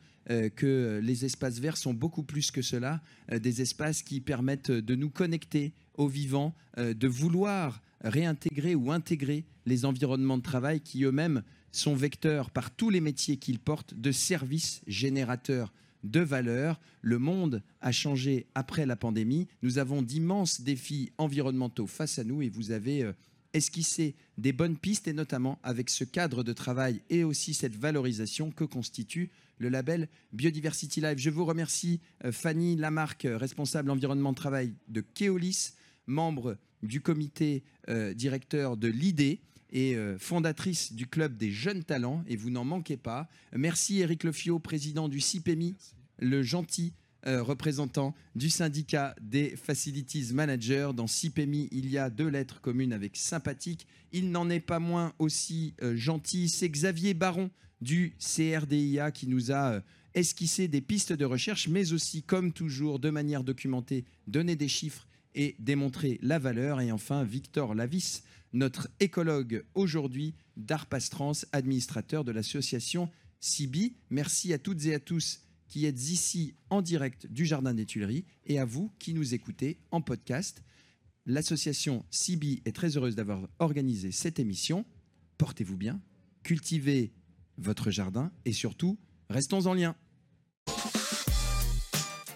que 0.55 1.01
les 1.03 1.25
espaces 1.25 1.57
verts 1.57 1.77
sont 1.77 1.95
beaucoup 1.95 2.21
plus 2.21 2.51
que 2.51 2.61
cela, 2.61 3.01
des 3.31 3.61
espaces 3.63 4.03
qui 4.03 4.21
permettent 4.21 4.69
de 4.69 4.95
nous 4.95 5.09
connecter 5.09 5.73
au 5.95 6.07
vivant, 6.07 6.55
euh, 6.77 6.93
de 6.93 7.07
vouloir 7.07 7.81
réintégrer 8.01 8.75
ou 8.75 8.91
intégrer 8.91 9.45
les 9.65 9.85
environnements 9.85 10.37
de 10.37 10.43
travail 10.43 10.81
qui 10.81 11.03
eux-mêmes 11.03 11.43
sont 11.71 11.95
vecteurs 11.95 12.51
par 12.51 12.71
tous 12.71 12.89
les 12.89 13.01
métiers 13.01 13.37
qu'ils 13.37 13.59
portent 13.59 13.93
de 13.93 14.11
services 14.11 14.81
générateurs 14.87 15.73
de 16.03 16.19
valeur. 16.19 16.79
Le 17.01 17.19
monde 17.19 17.61
a 17.81 17.91
changé 17.91 18.47
après 18.55 18.85
la 18.85 18.95
pandémie. 18.95 19.47
Nous 19.61 19.77
avons 19.77 20.01
d'immenses 20.01 20.61
défis 20.61 21.11
environnementaux 21.17 21.87
face 21.87 22.19
à 22.19 22.23
nous 22.23 22.41
et 22.41 22.49
vous 22.49 22.71
avez 22.71 23.03
euh, 23.03 23.13
esquissé 23.53 24.15
des 24.37 24.53
bonnes 24.53 24.77
pistes 24.77 25.07
et 25.07 25.13
notamment 25.13 25.59
avec 25.63 25.89
ce 25.89 26.03
cadre 26.03 26.43
de 26.43 26.53
travail 26.53 27.01
et 27.09 27.23
aussi 27.23 27.53
cette 27.53 27.75
valorisation 27.75 28.51
que 28.51 28.63
constitue 28.63 29.29
le 29.57 29.69
label 29.69 30.07
Biodiversity 30.33 31.01
Life. 31.01 31.17
Je 31.17 31.29
vous 31.29 31.45
remercie 31.45 31.99
euh, 32.25 32.31
Fanny 32.31 32.75
Lamarck, 32.75 33.25
euh, 33.25 33.37
responsable 33.37 33.91
environnement 33.91 34.31
de 34.31 34.37
travail 34.37 34.73
de 34.87 35.01
Keolis, 35.01 35.73
membre 36.07 36.57
du 36.81 36.99
comité 36.99 37.63
directeur 38.15 38.75
de 38.75 38.87
l'IDE 38.87 39.37
et 39.71 39.95
euh, 39.95 40.17
fondatrice 40.17 40.93
du 40.93 41.07
club 41.07 41.37
des 41.37 41.51
jeunes 41.51 41.83
talents, 41.83 42.23
et 42.27 42.35
vous 42.35 42.49
n'en 42.49 42.65
manquez 42.65 42.97
pas. 42.97 43.29
Merci 43.53 43.99
Eric 43.99 44.23
Lefio, 44.23 44.59
président 44.59 45.07
du 45.07 45.19
CIPEMI, 45.19 45.75
le 46.19 46.43
gentil 46.43 46.93
euh, 47.27 47.43
représentant 47.43 48.15
du 48.33 48.49
syndicat 48.49 49.15
des 49.21 49.55
Facilities 49.55 50.33
Managers. 50.33 50.89
Dans 50.95 51.05
CIPEMI, 51.05 51.69
il 51.71 51.87
y 51.87 51.99
a 51.99 52.09
deux 52.09 52.27
lettres 52.27 52.61
communes 52.61 52.93
avec 52.93 53.15
sympathique. 53.15 53.85
Il 54.11 54.31
n'en 54.31 54.49
est 54.49 54.59
pas 54.59 54.79
moins 54.79 55.13
aussi 55.19 55.75
euh, 55.83 55.95
gentil. 55.95 56.49
C'est 56.49 56.67
Xavier 56.67 57.13
Baron 57.13 57.51
du 57.79 58.15
CRDIA 58.17 59.11
qui 59.11 59.27
nous 59.27 59.51
a 59.51 59.73
euh, 59.73 59.81
esquissé 60.15 60.67
des 60.67 60.81
pistes 60.81 61.13
de 61.13 61.23
recherche, 61.23 61.67
mais 61.67 61.93
aussi, 61.93 62.23
comme 62.23 62.53
toujours, 62.53 62.97
de 62.97 63.11
manière 63.11 63.43
documentée, 63.43 64.03
donner 64.25 64.55
des 64.55 64.67
chiffres 64.67 65.07
et 65.35 65.55
démontrer 65.59 66.17
la 66.23 66.39
valeur. 66.39 66.81
Et 66.81 66.91
enfin, 66.91 67.23
Victor 67.23 67.75
Lavis, 67.75 68.23
notre 68.53 68.89
écologue 68.99 69.65
aujourd'hui 69.75 70.35
d'Arpastrans, 70.57 71.33
administrateur 71.51 72.23
de 72.23 72.31
l'association 72.31 73.09
CIBI. 73.39 73.95
Merci 74.09 74.53
à 74.53 74.59
toutes 74.59 74.85
et 74.85 74.93
à 74.93 74.99
tous 74.99 75.41
qui 75.67 75.85
êtes 75.85 76.09
ici 76.09 76.53
en 76.69 76.81
direct 76.81 77.27
du 77.27 77.45
Jardin 77.45 77.73
des 77.73 77.85
Tuileries 77.85 78.25
et 78.45 78.59
à 78.59 78.65
vous 78.65 78.91
qui 78.99 79.13
nous 79.13 79.33
écoutez 79.33 79.79
en 79.91 80.01
podcast. 80.01 80.63
L'association 81.25 82.05
CIBI 82.11 82.61
est 82.65 82.75
très 82.75 82.97
heureuse 82.97 83.15
d'avoir 83.15 83.47
organisé 83.59 84.11
cette 84.11 84.39
émission. 84.39 84.85
Portez-vous 85.37 85.77
bien, 85.77 86.01
cultivez 86.43 87.13
votre 87.57 87.89
jardin 87.89 88.31
et 88.43 88.53
surtout, 88.53 88.99
restons 89.29 89.65
en 89.65 89.73
lien. 89.73 89.95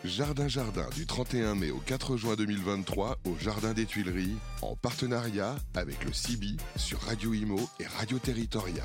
Jardin 0.05 0.47
Jardin 0.47 0.87
du 0.95 1.05
31 1.05 1.55
mai 1.55 1.71
au 1.71 1.79
4 1.79 2.17
juin 2.17 2.35
2023 2.35 3.17
au 3.25 3.35
Jardin 3.39 3.73
des 3.73 3.85
Tuileries 3.85 4.35
en 4.61 4.75
partenariat 4.75 5.55
avec 5.73 6.03
le 6.05 6.13
CIBI 6.13 6.57
sur 6.75 6.99
Radio 7.01 7.33
Imo 7.33 7.59
et 7.79 7.87
Radio 7.87 8.19
Territoria. 8.19 8.83